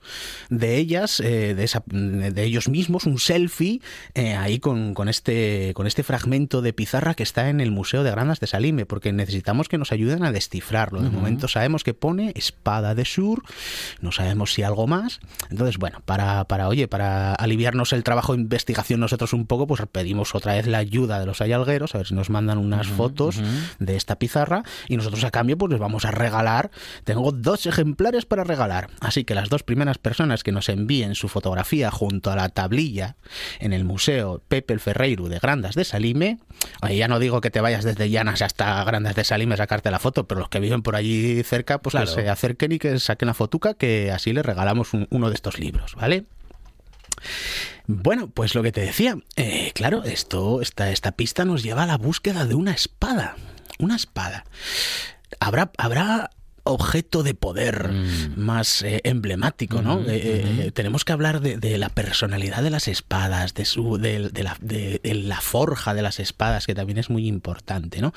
de 0.50 0.76
ellas, 0.76 1.20
eh, 1.20 1.54
de, 1.54 1.64
esa- 1.64 1.82
de 1.86 2.44
ellos 2.44 2.68
mismos, 2.68 3.06
un 3.06 3.18
selfie, 3.18 3.80
eh, 4.14 4.34
ahí 4.34 4.58
con, 4.58 4.94
con 4.94 5.08
este, 5.08 5.72
con 5.74 5.86
este 5.86 6.02
fragmento 6.02 6.60
de 6.62 6.72
pizarra 6.72 7.14
que 7.14 7.22
está 7.22 7.48
en 7.48 7.60
el 7.60 7.70
Museo 7.70 8.02
de 8.04 8.10
Grandas 8.10 8.40
de 8.40 8.46
Salime, 8.46 8.86
porque 8.86 9.12
necesitamos 9.12 9.68
que 9.68 9.78
nos 9.78 9.92
ayuden 9.92 10.22
a 10.24 10.32
descifrarlo. 10.32 11.00
De 11.02 11.08
momento 11.10 11.48
sabemos 11.48 11.82
que 11.84 11.94
pone 11.94 12.32
espada 12.36 12.94
de 12.94 13.04
sur, 13.04 13.42
no 14.00 14.12
sabemos 14.12 14.52
si 14.52 14.62
algo 14.62 14.86
más. 14.86 15.20
Entonces, 15.50 15.78
bueno, 15.78 16.00
para, 16.04 16.44
para, 16.44 16.68
oye, 16.68 16.88
para 16.88 17.34
aliviarnos 17.34 17.92
el 17.92 18.04
trabajo 18.04 18.34
de 18.34 18.42
investigación 18.42 19.00
nosotros 19.00 19.32
un 19.32 19.46
poco, 19.46 19.66
pues 19.66 19.80
pedimos 19.90 20.34
otra 20.34 20.54
vez 20.54 20.66
la 20.66 20.78
ayuda 20.78 21.18
de 21.20 21.26
los 21.26 21.40
ayalgueros, 21.40 21.94
a 21.94 21.98
ver 21.98 22.06
si 22.06 22.14
nos 22.14 22.28
mandan 22.30 22.58
unas 22.58 22.86
fotos 22.86 23.40
de 23.78 23.96
esta 23.96 24.16
pizarra 24.18 24.62
y 24.88 24.96
nosotros 24.96 25.24
a 25.24 25.30
cambio 25.30 25.56
pues 25.56 25.70
les 25.70 25.80
vamos 25.80 26.04
a 26.04 26.10
regalar. 26.10 26.70
Tengo 27.04 27.32
dos 27.32 27.66
ejemplares 27.66 28.24
para 28.26 28.44
regalar, 28.44 28.88
así 29.00 29.24
que 29.24 29.34
las 29.34 29.48
dos 29.48 29.62
primeras 29.62 29.98
personas 29.98 30.42
que 30.42 30.52
nos 30.52 30.68
envíen 30.68 31.14
su 31.14 31.28
fotografía 31.28 31.90
junto 31.90 32.30
a 32.30 32.36
la 32.36 32.48
tablilla 32.48 33.16
en 33.60 33.72
el 33.72 33.84
Museo 33.84 34.42
Pepe 34.48 34.72
el 34.74 34.80
Ferreiro 34.80 35.28
de 35.28 35.38
Grandas 35.38 35.74
de 35.74 35.84
Salime, 35.84 36.38
oye, 36.82 36.96
ya 36.96 37.08
no 37.08 37.18
digo 37.18 37.40
que 37.40 37.50
te 37.50 37.60
vayas 37.60 37.84
desde 37.84 38.10
Llanas 38.10 38.42
hasta 38.42 38.82
Grandas 38.84 39.14
de 39.14 39.24
Salime 39.24 39.54
a 39.54 39.58
sacarte 39.58 39.90
la 39.90 39.98
foto, 39.98 40.26
pero 40.28 40.40
los 40.40 40.48
que 40.48 40.60
viven 40.60 40.82
por 40.82 40.96
allí 40.96 41.42
cerca, 41.42 41.78
pues 41.78 41.92
Claro. 41.92 42.06
que 42.14 42.22
se 42.22 42.28
acerquen 42.28 42.72
y 42.72 42.78
que 42.78 42.98
saquen 42.98 43.26
la 43.26 43.34
fotuca, 43.34 43.74
que 43.74 44.10
así 44.12 44.32
les 44.32 44.44
regalamos 44.44 44.92
un- 44.94 45.06
uno 45.10 45.28
de 45.28 45.34
estos 45.34 45.58
libros, 45.58 45.94
¿vale? 45.96 46.24
Bueno, 47.86 48.30
pues 48.30 48.54
lo 48.54 48.62
que 48.62 48.72
te 48.72 48.80
decía, 48.80 49.16
eh, 49.36 49.72
claro, 49.74 50.04
esto, 50.04 50.60
esta, 50.62 50.90
esta 50.90 51.12
pista 51.12 51.44
nos 51.44 51.62
lleva 51.62 51.82
a 51.82 51.86
la 51.86 51.98
búsqueda 51.98 52.44
de 52.46 52.54
una 52.54 52.72
espada. 52.72 53.36
Una 53.78 53.96
espada. 53.96 54.44
Habrá, 55.40 55.72
habrá 55.78 56.30
objeto 56.64 57.22
de 57.22 57.34
poder 57.34 57.90
más 58.36 58.82
eh, 58.82 59.00
emblemático, 59.04 59.82
¿no? 59.82 59.96
Ujú, 59.96 60.10
Eh, 60.10 60.66
eh, 60.66 60.70
tenemos 60.72 61.04
que 61.04 61.12
hablar 61.12 61.40
de, 61.40 61.56
de 61.56 61.76
la 61.78 61.88
personalidad 61.88 62.62
de 62.62 62.70
las 62.70 62.86
espadas, 62.88 63.54
de 63.54 63.64
su, 63.64 63.98
de, 63.98 64.28
de 64.30 64.42
la, 64.42 64.56
la 65.02 65.40
forja 65.40 65.94
de 65.94 66.02
las 66.02 66.20
espadas, 66.20 66.66
que 66.66 66.74
también 66.74 66.98
es 66.98 67.10
muy 67.10 67.26
importante, 67.26 68.00
¿no? 68.00 68.12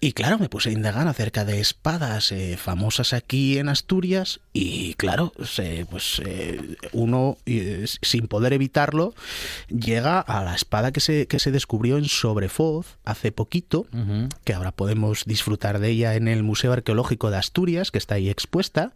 Y 0.00 0.12
claro, 0.12 0.38
me 0.38 0.48
puse 0.48 0.70
a 0.70 0.72
indagar 0.72 1.06
acerca 1.08 1.44
de 1.44 1.60
espadas 1.60 2.32
eh, 2.32 2.56
famosas 2.56 3.12
aquí 3.12 3.58
en 3.58 3.68
Asturias 3.68 4.40
y 4.54 4.94
claro, 4.94 5.32
se- 5.44 5.86
pues 5.90 6.22
eh, 6.24 6.76
uno, 6.92 7.36
eh, 7.46 7.84
sin 8.00 8.26
poder 8.26 8.52
evitarlo, 8.54 9.14
llega 9.68 10.18
a 10.20 10.42
la 10.42 10.54
espada 10.54 10.90
que 10.90 11.00
se, 11.00 11.26
que 11.26 11.38
se 11.38 11.50
descubrió 11.52 11.98
en 11.98 12.06
Sobrefoz 12.06 12.96
hace 13.04 13.30
poquito, 13.30 13.86
Ujú. 13.92 14.28
que 14.44 14.54
ahora 14.54 14.72
podemos 14.72 15.24
disfrutar 15.26 15.78
de 15.80 15.90
ella 15.90 16.14
en 16.14 16.28
el 16.28 16.42
Museo 16.42 16.72
Arqueológico 16.72 17.30
de 17.30 17.36
Asturias, 17.36 17.59
que 17.90 17.98
está 17.98 18.16
ahí 18.16 18.28
expuesta, 18.28 18.92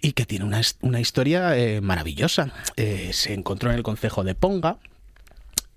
y 0.00 0.12
que 0.12 0.26
tiene 0.26 0.44
una, 0.44 0.60
una 0.82 1.00
historia 1.00 1.56
eh, 1.56 1.80
maravillosa. 1.80 2.52
Eh, 2.76 3.10
se 3.12 3.32
encontró 3.32 3.70
en 3.70 3.76
el 3.76 3.82
concejo 3.82 4.24
de 4.24 4.34
Ponga, 4.34 4.78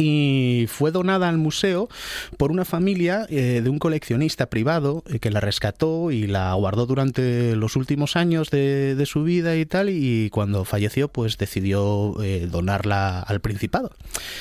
y 0.01 0.65
fue 0.69 0.91
donada 0.91 1.27
al 1.27 1.37
museo 1.37 1.89
por 2.37 2.51
una 2.51 2.63
familia 2.63 3.25
eh, 3.29 3.59
de 3.61 3.69
un 3.69 3.79
coleccionista 3.79 4.45
privado 4.49 5.03
que 5.19 5.29
la 5.29 5.41
rescató 5.41 6.11
y 6.11 6.25
la 6.25 6.53
guardó 6.53 6.85
durante 6.85 7.53
los 7.57 7.75
últimos 7.75 8.15
años 8.15 8.49
de, 8.49 9.03
su 9.05 9.23
vida 9.23 9.57
y 9.57 9.65
tal 9.65 9.89
y 9.89 10.29
cuando 10.29 10.63
falleció 10.63 11.09
pues 11.09 11.37
decidió 11.37 12.15
donarla 12.49 13.19
al 13.19 13.41
Principado. 13.41 13.91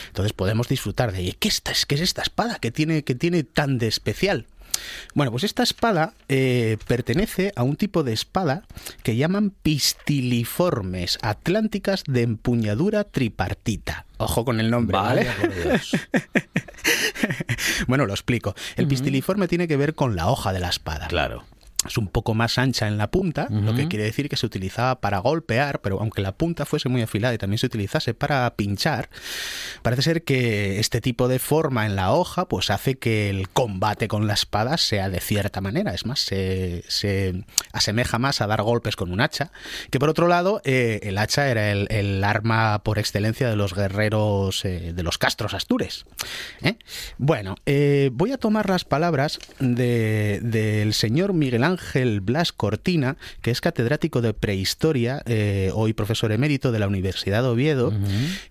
Entonces 0.06 0.32
podemos 0.32 0.68
disfrutar 0.68 1.10
de. 1.10 1.34
¿Qué, 1.36 1.48
esta, 1.48 1.72
¿Qué 1.88 1.96
es 1.96 2.02
esta 2.02 2.22
espada? 2.22 2.58
¿Qué 2.60 2.70
tiene, 2.70 3.02
qué 3.02 3.16
tiene 3.16 3.42
tan 3.42 3.78
de 3.78 3.88
especial? 3.88 4.46
Bueno, 5.14 5.30
pues 5.30 5.44
esta 5.44 5.62
espada 5.62 6.14
eh, 6.28 6.78
pertenece 6.86 7.52
a 7.56 7.62
un 7.62 7.76
tipo 7.76 8.02
de 8.02 8.12
espada 8.12 8.62
que 9.02 9.16
llaman 9.16 9.50
pistiliformes 9.50 11.18
atlánticas 11.22 12.04
de 12.06 12.22
empuñadura 12.22 13.04
tripartita. 13.04 14.06
Ojo 14.18 14.44
con 14.44 14.60
el 14.60 14.70
nombre, 14.70 14.96
¿vale? 14.96 15.24
Vaya 15.24 15.36
por 15.40 15.54
Dios. 15.54 15.96
bueno, 17.86 18.06
lo 18.06 18.12
explico. 18.12 18.54
El 18.76 18.88
pistiliforme 18.88 19.48
tiene 19.48 19.68
que 19.68 19.76
ver 19.76 19.94
con 19.94 20.16
la 20.16 20.28
hoja 20.28 20.52
de 20.52 20.60
la 20.60 20.68
espada. 20.68 21.08
Claro. 21.08 21.44
Es 21.88 21.98
un 21.98 22.08
poco 22.08 22.34
más 22.34 22.58
ancha 22.58 22.86
en 22.86 22.98
la 22.98 23.10
punta, 23.10 23.48
lo 23.50 23.74
que 23.74 23.88
quiere 23.88 24.04
decir 24.04 24.28
que 24.28 24.36
se 24.36 24.46
utilizaba 24.46 25.00
para 25.00 25.18
golpear, 25.18 25.80
pero 25.80 26.00
aunque 26.00 26.22
la 26.22 26.32
punta 26.32 26.64
fuese 26.64 26.88
muy 26.88 27.02
afilada 27.02 27.34
y 27.34 27.38
también 27.38 27.58
se 27.58 27.66
utilizase 27.66 28.14
para 28.14 28.54
pinchar, 28.54 29.08
parece 29.82 30.02
ser 30.02 30.22
que 30.22 30.78
este 30.78 31.00
tipo 31.00 31.28
de 31.28 31.38
forma 31.38 31.86
en 31.86 31.96
la 31.96 32.12
hoja 32.12 32.46
pues 32.46 32.70
hace 32.70 32.96
que 32.96 33.30
el 33.30 33.48
combate 33.48 34.06
con 34.06 34.26
la 34.26 34.34
espada 34.34 34.76
sea 34.76 35.08
de 35.08 35.20
cierta 35.20 35.60
manera, 35.60 35.94
es 35.94 36.06
más, 36.06 36.20
se, 36.20 36.84
se 36.88 37.44
asemeja 37.72 38.18
más 38.18 38.40
a 38.40 38.46
dar 38.46 38.62
golpes 38.62 38.96
con 38.96 39.10
un 39.10 39.20
hacha, 39.20 39.50
que 39.90 39.98
por 39.98 40.10
otro 40.10 40.28
lado 40.28 40.60
eh, 40.64 41.00
el 41.04 41.18
hacha 41.18 41.48
era 41.48 41.70
el, 41.72 42.22
arma 42.22 42.82
por 42.82 42.98
excelencia 42.98 43.48
de 43.48 43.56
los 43.56 43.74
guerreros 43.74 44.64
eh, 44.64 44.92
de 44.94 45.02
los 45.02 45.16
castros 45.18 45.54
astures. 45.54 46.04
¿eh? 46.62 46.76
Bueno, 47.16 47.54
voy 48.12 48.32
a 48.32 48.38
tomar 48.38 48.68
las 48.68 48.84
palabras 48.84 49.38
del 49.58 50.92
señor 50.92 51.32
Miguel 51.32 51.64
Ángel 51.64 51.77
Ángel 51.78 52.20
Blas 52.20 52.52
Cortina, 52.52 53.16
que 53.40 53.50
es 53.50 53.60
catedrático 53.60 54.20
de 54.20 54.34
prehistoria, 54.34 55.22
eh, 55.26 55.70
hoy 55.74 55.92
profesor 55.92 56.32
emérito 56.32 56.72
de 56.72 56.78
la 56.78 56.88
Universidad 56.88 57.42
de 57.42 57.48
Oviedo, 57.48 57.92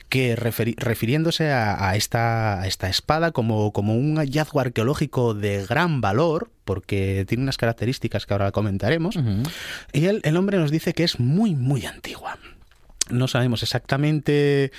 que 0.10 0.36
refiriéndose 0.36 1.52
a, 1.52 1.96
esta, 1.96 2.66
esta, 2.66 2.90
espada 2.90 3.32
como, 3.32 3.74
como 3.74 3.96
un 3.96 4.18
hallazgo 4.18 4.60
arqueológico 4.60 5.34
de 5.34 5.66
gran 5.66 6.02
valor, 6.02 6.50
porque 6.64 7.26
tiene 7.28 7.44
unas 7.44 7.58
características 7.58 8.26
que 8.26 8.34
ahora 8.34 8.52
comentaremos, 8.52 9.20
y 9.94 10.06
el 10.06 10.38
hombre 10.38 10.58
nos 10.58 10.72
dice 10.72 10.94
que 10.94 11.04
es 11.04 11.20
muy, 11.20 11.56
muy 11.56 11.86
antigua. 11.86 12.38
No 13.10 13.28
sabemos 13.28 13.64
exactamente 13.64 14.72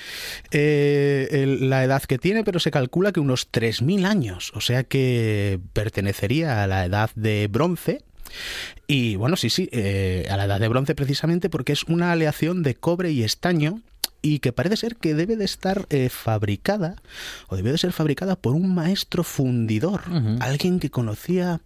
eh, 0.51 1.57
la 1.61 1.83
edad 1.83 2.03
que 2.03 2.19
tiene, 2.19 2.43
pero 2.43 2.59
se 2.59 2.71
calcula 2.71 3.11
que 3.11 3.19
unos 3.19 3.51
3.000 3.51 4.05
años, 4.05 4.51
o 4.55 4.61
sea 4.61 4.83
que 4.83 5.59
pertenecería 5.73 6.63
a 6.63 6.67
la 6.67 6.85
edad 6.85 7.09
de 7.15 7.47
bronce, 7.47 8.03
y 8.87 9.15
bueno, 9.15 9.35
sí, 9.35 9.49
sí, 9.49 9.69
eh, 9.71 10.27
a 10.29 10.37
la 10.37 10.45
edad 10.45 10.59
de 10.59 10.67
bronce 10.67 10.95
precisamente 10.95 11.49
porque 11.49 11.73
es 11.73 11.83
una 11.83 12.11
aleación 12.11 12.63
de 12.63 12.75
cobre 12.75 13.11
y 13.11 13.23
estaño 13.23 13.81
y 14.21 14.39
que 14.39 14.51
parece 14.51 14.77
ser 14.77 14.95
que 14.95 15.13
debe 15.13 15.35
de 15.35 15.45
estar 15.45 15.85
eh, 15.89 16.09
fabricada 16.09 16.95
o 17.47 17.55
debe 17.55 17.71
de 17.71 17.77
ser 17.77 17.93
fabricada 17.93 18.35
por 18.35 18.53
un 18.53 18.73
maestro 18.73 19.23
fundidor, 19.23 20.01
alguien 20.39 20.79
que 20.79 20.89
conocía 20.89 21.61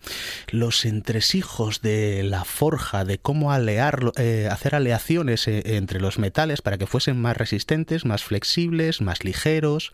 los 0.49 0.86
entresijos 0.86 1.82
de 1.82 2.24
la 2.24 2.45
forja, 2.45 3.06
de 3.06 3.18
cómo 3.18 3.51
alear, 3.51 4.12
eh, 4.18 4.47
hacer 4.51 4.76
aleaciones 4.76 5.47
eh, 5.47 5.78
entre 5.78 5.99
los 5.99 6.20
metales 6.20 6.62
para 6.62 6.78
que 6.78 6.88
fuesen 6.88 7.20
más 7.20 7.38
resistentes, 7.38 8.06
más 8.06 8.24
flexibles, 8.24 9.01
más 9.01 9.24
ligeros. 9.24 9.91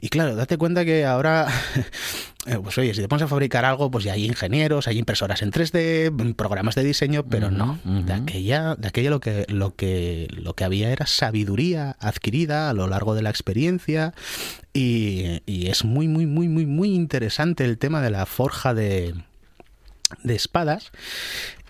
Y 0.00 0.08
claro, 0.08 0.36
date 0.36 0.56
cuenta 0.56 0.84
que 0.84 1.04
ahora 1.04 1.48
pues 2.62 2.78
oye, 2.78 2.94
si 2.94 3.02
te 3.02 3.08
pones 3.08 3.24
a 3.24 3.28
fabricar 3.28 3.64
algo, 3.64 3.90
pues 3.90 4.04
ya 4.04 4.14
hay 4.14 4.24
ingenieros, 4.24 4.88
hay 4.88 4.98
impresoras 4.98 5.42
en 5.42 5.52
3D, 5.52 6.34
programas 6.34 6.74
de 6.74 6.84
diseño, 6.84 7.24
pero 7.26 7.50
no. 7.50 7.78
De 7.84 8.12
aquella, 8.12 8.76
de 8.76 8.88
aquella 8.88 9.10
lo 9.10 9.20
que, 9.20 9.44
lo 9.48 9.74
que, 9.74 10.28
lo 10.30 10.54
que 10.54 10.64
había 10.64 10.90
era 10.90 11.06
sabiduría 11.06 11.89
adquirida 11.98 12.70
a 12.70 12.72
lo 12.72 12.86
largo 12.86 13.14
de 13.14 13.22
la 13.22 13.30
experiencia 13.30 14.14
y, 14.72 15.40
es 15.46 15.84
muy, 15.84 16.08
muy, 16.08 16.26
muy, 16.26 16.48
muy, 16.48 16.66
muy 16.66 16.94
interesante 16.94 17.64
el 17.64 17.78
tema 17.78 18.00
de 18.00 18.10
la 18.10 18.26
forja 18.26 18.74
de, 18.74 19.14
de 20.22 20.34
espadas. 20.34 20.92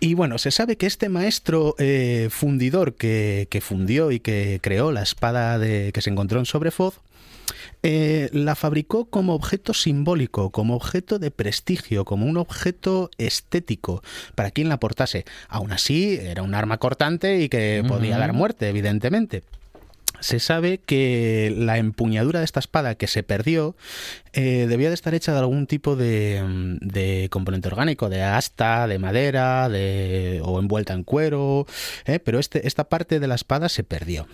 Y 0.00 0.14
bueno, 0.14 0.38
se 0.38 0.50
sabe 0.50 0.76
que 0.76 0.86
este 0.86 1.10
maestro 1.10 1.74
eh, 1.78 2.28
fundidor 2.30 2.94
que, 2.94 3.46
fundió 3.62 4.10
y 4.10 4.20
que 4.20 4.58
creó 4.62 4.92
la 4.92 5.02
espada 5.02 5.58
de, 5.58 5.92
que 5.92 6.00
se 6.00 6.08
encontró 6.08 6.38
en 6.38 6.46
Sobrefoz, 6.46 7.00
eh, 7.82 8.30
la 8.32 8.54
fabricó 8.54 9.06
como 9.06 9.34
objeto 9.34 9.74
simbólico, 9.74 10.50
como 10.50 10.74
objeto 10.74 11.18
de 11.18 11.30
prestigio, 11.30 12.06
como 12.06 12.26
un 12.26 12.38
objeto 12.38 13.10
estético 13.18 14.02
para 14.34 14.50
quien 14.50 14.70
la 14.70 14.80
portase. 14.80 15.26
Aún 15.48 15.72
así, 15.72 16.18
era 16.20 16.42
un 16.42 16.54
arma 16.54 16.78
cortante 16.78 17.40
y 17.40 17.50
que 17.50 17.84
podía 17.86 18.16
dar 18.18 18.32
muerte, 18.32 18.68
evidentemente 18.68 19.42
se 20.20 20.38
sabe 20.38 20.78
que 20.78 21.52
la 21.56 21.78
empuñadura 21.78 22.40
de 22.40 22.44
esta 22.44 22.60
espada 22.60 22.94
que 22.94 23.06
se 23.06 23.22
perdió 23.22 23.74
eh, 24.32 24.66
debía 24.68 24.88
de 24.88 24.94
estar 24.94 25.14
hecha 25.14 25.32
de 25.32 25.38
algún 25.38 25.66
tipo 25.66 25.96
de, 25.96 27.28
componente 27.30 27.68
orgánico, 27.68 28.08
de 28.08 28.22
asta, 28.22 28.86
de 28.86 28.98
madera, 28.98 29.68
de, 29.68 30.40
o 30.44 30.60
envuelta 30.60 30.92
en 30.92 31.04
cuero, 31.04 31.66
eh, 32.04 32.18
pero 32.20 32.38
este, 32.38 32.66
esta 32.66 32.84
parte 32.84 33.18
de 33.20 33.26
la 33.26 33.34
espada 33.34 33.68
se 33.68 33.82
perdió. 33.82 34.26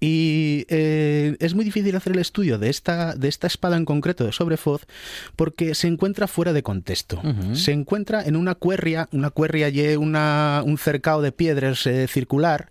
Y 0.00 0.64
eh, 0.68 1.36
es 1.40 1.54
muy 1.54 1.64
difícil 1.64 1.96
hacer 1.96 2.12
el 2.12 2.20
estudio 2.20 2.58
de 2.58 2.70
esta, 2.70 3.16
de 3.16 3.26
esta 3.26 3.48
espada 3.48 3.76
en 3.76 3.84
concreto 3.84 4.24
de 4.24 4.30
Sobrefoz 4.30 4.86
porque 5.34 5.74
se 5.74 5.88
encuentra 5.88 6.28
fuera 6.28 6.52
de 6.52 6.62
contexto. 6.62 7.20
Se 7.54 7.72
encuentra 7.72 8.22
en 8.22 8.36
una 8.36 8.54
cuerria, 8.54 9.08
una 9.10 9.30
cuerria 9.30 9.68
y 9.70 9.96
una, 9.96 10.62
un 10.64 10.78
cercado 10.78 11.20
de 11.20 11.32
piedras 11.32 11.88
circular 12.06 12.68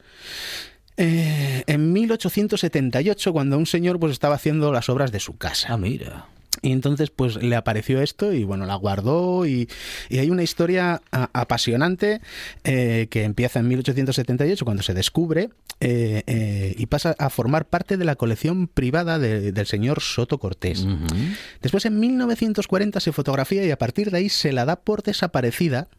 eh, 0.97 1.63
en 1.67 1.93
1878, 1.93 3.31
cuando 3.31 3.57
un 3.57 3.67
señor 3.67 3.99
pues 3.99 4.11
estaba 4.11 4.35
haciendo 4.35 4.71
las 4.71 4.89
obras 4.89 5.11
de 5.11 5.19
su 5.19 5.37
casa. 5.37 5.67
Ah, 5.71 5.77
mira. 5.77 6.25
Y 6.63 6.71
entonces 6.71 7.11
pues 7.11 7.35
le 7.35 7.55
apareció 7.55 8.01
esto 8.01 8.33
y 8.33 8.43
bueno, 8.43 8.65
la 8.65 8.73
guardó 8.75 9.45
y, 9.45 9.69
hay 10.09 10.31
una 10.31 10.41
historia 10.41 11.03
apasionante 11.11 12.19
eh, 12.63 13.07
que 13.11 13.23
empieza 13.25 13.59
en 13.59 13.67
1878 13.67 14.65
cuando 14.65 14.81
se 14.81 14.95
descubre 14.95 15.49
eh, 15.79 16.73
y 16.75 16.85
pasa 16.87 17.15
a 17.19 17.29
formar 17.29 17.65
parte 17.65 17.95
de 17.97 18.05
la 18.05 18.15
colección 18.15 18.67
privada 18.67 19.19
del 19.19 19.67
señor 19.67 20.01
Soto 20.01 20.39
Cortés. 20.39 20.87
Después 21.61 21.85
en 21.85 21.99
1940 21.99 22.99
se 22.99 23.11
fotografía 23.11 23.63
y 23.63 23.69
a 23.69 23.77
partir 23.77 24.09
de 24.09 24.17
ahí 24.17 24.29
se 24.29 24.51
la 24.51 24.65
da 24.65 24.77
por 24.77 25.03
desaparecida 25.03 25.89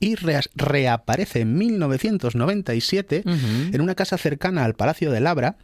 y 0.00 0.16
reaparece 0.16 1.40
en 1.40 1.56
1997 1.56 3.22
en 3.24 3.80
una 3.80 3.94
casa 3.94 4.16
cercana 4.18 4.64
al 4.64 4.74
Palacio 4.74 5.12
de 5.12 5.20
Labra, 5.20 5.56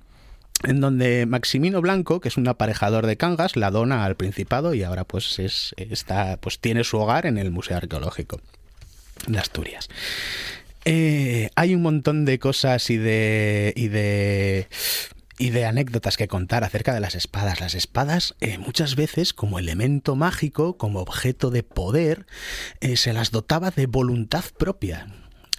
en 0.63 0.81
donde 0.81 1.27
Maximino 1.27 1.81
Blanco, 1.81 2.21
que 2.21 2.29
es 2.29 2.37
un 2.37 2.47
aparejador 2.47 3.07
de 3.07 3.17
Cangas, 3.17 3.57
la 3.57 3.71
dona 3.71 4.05
al 4.05 4.17
Principado 4.17 4.75
y 4.75 4.83
ahora 4.83 5.05
pues 5.05 5.39
es, 5.39 5.75
está, 5.79 6.37
pues 6.39 6.59
tiene 6.61 6.85
su 6.85 6.99
hogar 6.99 7.27
en 7.27 7.39
el 7.39 7.51
Museo 7.51 7.79
Arqueológico 7.79 8.41
de 9.27 9.39
Asturias. 9.39 9.89
Eh, 10.85 11.51
hay 11.57 11.75
un 11.75 11.83
montón 11.83 12.25
de 12.25 12.39
cosas 12.39 12.91
y 12.91 12.97
de, 12.97 13.73
y 13.75 13.89
de 13.89 14.69
y 15.39 15.51
de 15.51 15.67
anécdotas 15.67 16.17
que 16.17 16.29
contar 16.29 16.65
acerca 16.65 16.95
de 16.95 17.01
las 17.01 17.15
espadas. 17.15 17.61
Las 17.61 17.75
espadas 17.75 18.35
eh, 18.41 18.59
muchas 18.59 18.97
veces 18.97 19.33
como 19.33 19.59
elemento 19.59 20.17
mágico, 20.17 20.77
como 20.77 21.01
objeto 21.01 21.51
de 21.51 21.63
poder, 21.63 22.27
eh, 22.81 22.97
se 22.97 23.13
las 23.13 23.31
dotaba 23.31 23.71
de 23.71 23.87
voluntad 23.87 24.45
propia. 24.59 25.09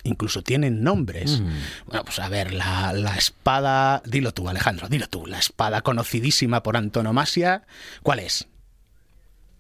Incluso 0.04 0.42
tienen 0.42 0.84
nombres. 0.84 1.42
Mm. 1.42 1.50
Bueno, 1.88 2.06
pues 2.06 2.20
a 2.20 2.30
ver, 2.30 2.54
la, 2.54 2.94
la, 2.94 3.16
espada... 3.16 4.02
Dilo 4.06 4.34
tú, 4.34 4.48
Alejandro, 4.48 4.88
dilo 4.88 5.08
tú. 5.08 5.26
La 5.26 5.38
espada 5.38 5.82
conocidísima 5.82 6.64
por 6.64 6.78
antonomasia, 6.78 7.64
¿cuál 8.04 8.20
es? 8.20 8.48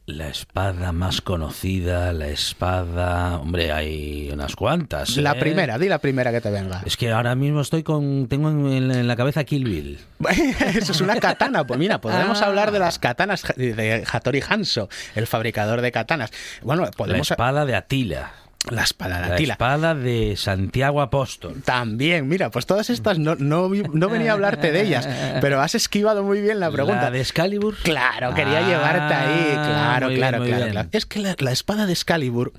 La 0.08 0.30
espada 0.30 0.93
más 0.93 1.20
conocida, 1.20 2.14
la 2.14 2.30
espada... 2.30 3.39
Hombre, 3.39 3.74
hay 3.74 4.30
unas 4.32 4.55
cuantas. 4.55 5.18
La 5.18 5.34
¿eh? 5.34 5.36
primera, 5.36 5.78
di 5.78 5.89
la 5.89 5.99
primera 5.99 6.32
que 6.32 6.39
te 6.39 6.49
venga. 6.49 6.82
Es 6.86 6.95
que 6.95 7.12
ahora 7.12 7.36
mismo 7.36 7.60
estoy 7.60 7.84
con... 7.84 8.30
Tengo 8.30 8.47
en, 8.49 9.05
la 9.05 9.16
cabeza 9.18 9.43
Kill 9.43 9.66
Bill. 9.66 9.99
Eso 10.76 10.93
es 10.93 11.01
una 11.01 11.18
katana. 11.18 11.68
Pues 11.68 11.78
mira, 11.78 11.99
podemos 11.99 12.41
ah. 12.41 12.45
hablar 12.45 12.72
de 12.72 12.80
las 12.80 12.99
katanas 12.99 13.43
de 13.58 14.05
Hattori 14.10 14.41
Hanso, 14.47 14.88
el 15.14 15.28
fabricador 15.28 15.82
de 15.82 15.91
katanas. 15.91 16.32
Bueno, 16.62 16.89
podemos... 16.95 17.30
La 17.30 17.34
espada 17.34 17.66
de 17.66 17.76
Atila. 17.76 18.32
La 18.70 18.84
espada 18.84 19.22
de 19.22 19.47
La 19.47 19.53
espada 19.53 19.95
de 19.95 20.36
Santiago 20.36 21.01
Apóstol. 21.01 21.62
También, 21.64 22.28
mira, 22.28 22.51
pues 22.51 22.66
todas 22.66 22.89
estas 22.89 23.18
no, 23.18 23.36
no, 23.36 23.70
venía 23.70 24.32
a 24.32 24.34
hablarte 24.34 24.72
de 24.72 24.82
ellas, 24.82 25.08
pero 25.39 25.62
has 25.62 25.76
esquivado 25.76 26.24
muy 26.24 26.41
bien 26.41 26.60
la 26.60 26.70
pregunta. 26.70 27.03
¿La 27.03 27.12
de 27.12 27.22
Excalibur? 27.22 27.76
Claro, 27.84 28.34
quería 28.34 28.60
ah, 28.60 28.68
llevarte 28.68 29.14
ahí. 29.14 29.51
Claro, 29.53 30.10
claro, 30.10 30.43
claro, 30.43 30.89
Es 30.91 31.05
que 31.05 31.20
la, 31.20 31.51
espada 31.51 31.86
de 31.86 31.93
Excalibur 31.93 32.51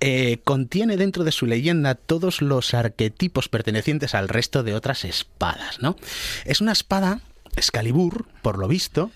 eh, 0.00 0.38
contiene 0.44 0.96
dentro 0.96 1.24
de 1.24 1.32
su 1.32 1.46
leyenda 1.46 1.96
todos 1.96 2.40
los 2.40 2.72
arquetipos 2.74 3.48
pertenecientes 3.48 4.14
al 4.14 4.28
resto 4.28 4.62
de 4.62 4.74
otras 4.74 5.04
espadas, 5.04 5.80
¿no? 5.80 5.96
Es 6.44 6.60
una 6.60 6.72
espada, 6.72 7.20
Excalibur, 7.56 8.26
por 8.42 8.58
lo 8.58 8.68
visto, 8.68 9.10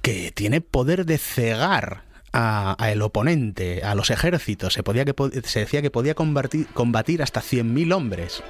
que 0.00 0.30
tiene 0.30 0.60
poder 0.60 1.06
de 1.06 1.18
cegar 1.18 2.11
a, 2.32 2.76
el 2.90 3.02
oponente, 3.02 3.82
a 3.82 3.94
los 3.94 4.10
ejércitos. 4.10 4.74
Se, 4.74 5.60
decía 5.60 5.82
que 5.82 5.90
podía 5.90 6.14
combatir, 6.14 6.66
combatir 6.68 7.22
hasta 7.22 7.40
100.000 7.40 7.94
hombres. 7.94 8.42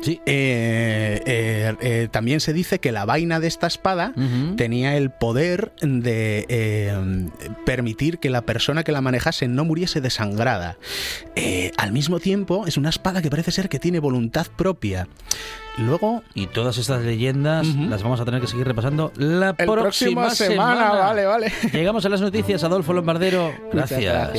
Sí. 0.00 0.20
Eh, 0.26 1.22
eh, 1.26 1.74
eh, 1.80 2.08
también 2.10 2.40
se 2.40 2.52
dice 2.52 2.78
que 2.78 2.92
la 2.92 3.04
vaina 3.04 3.40
de 3.40 3.48
esta 3.48 3.66
espada 3.66 4.12
tenía 4.56 4.96
el 4.96 5.10
poder 5.10 5.72
de 5.80 7.28
permitir 7.64 8.18
que 8.18 8.30
la 8.30 8.42
persona 8.42 8.84
que 8.84 8.92
la 8.92 9.00
manejase 9.00 9.48
no 9.48 9.64
muriese 9.64 10.00
desangrada. 10.00 10.76
al 11.76 11.92
mismo 11.92 12.20
tiempo, 12.20 12.66
es 12.66 12.76
una 12.76 12.90
espada 12.90 13.22
que 13.22 13.30
parece 13.30 13.50
ser 13.50 13.68
que 13.68 13.78
tiene 13.78 14.00
voluntad 14.00 14.46
propia. 14.56 15.08
Luego. 15.78 16.22
Y 16.34 16.48
todas 16.48 16.76
estas 16.78 17.02
leyendas 17.02 17.66
las 17.66 18.02
vamos 18.02 18.20
a 18.20 18.24
tener 18.24 18.40
que 18.40 18.48
seguir 18.48 18.66
repasando 18.66 19.12
la 19.16 19.52
próxima, 19.52 20.30
semana. 20.30 20.90
Vale, 20.90 21.24
vale. 21.24 21.52
Llegamos 21.72 22.04
a 22.04 22.08
las 22.08 22.20
noticias, 22.20 22.64
Adolfo 22.64 22.92
Lombardero. 22.92 23.52
gracias. 23.72 24.32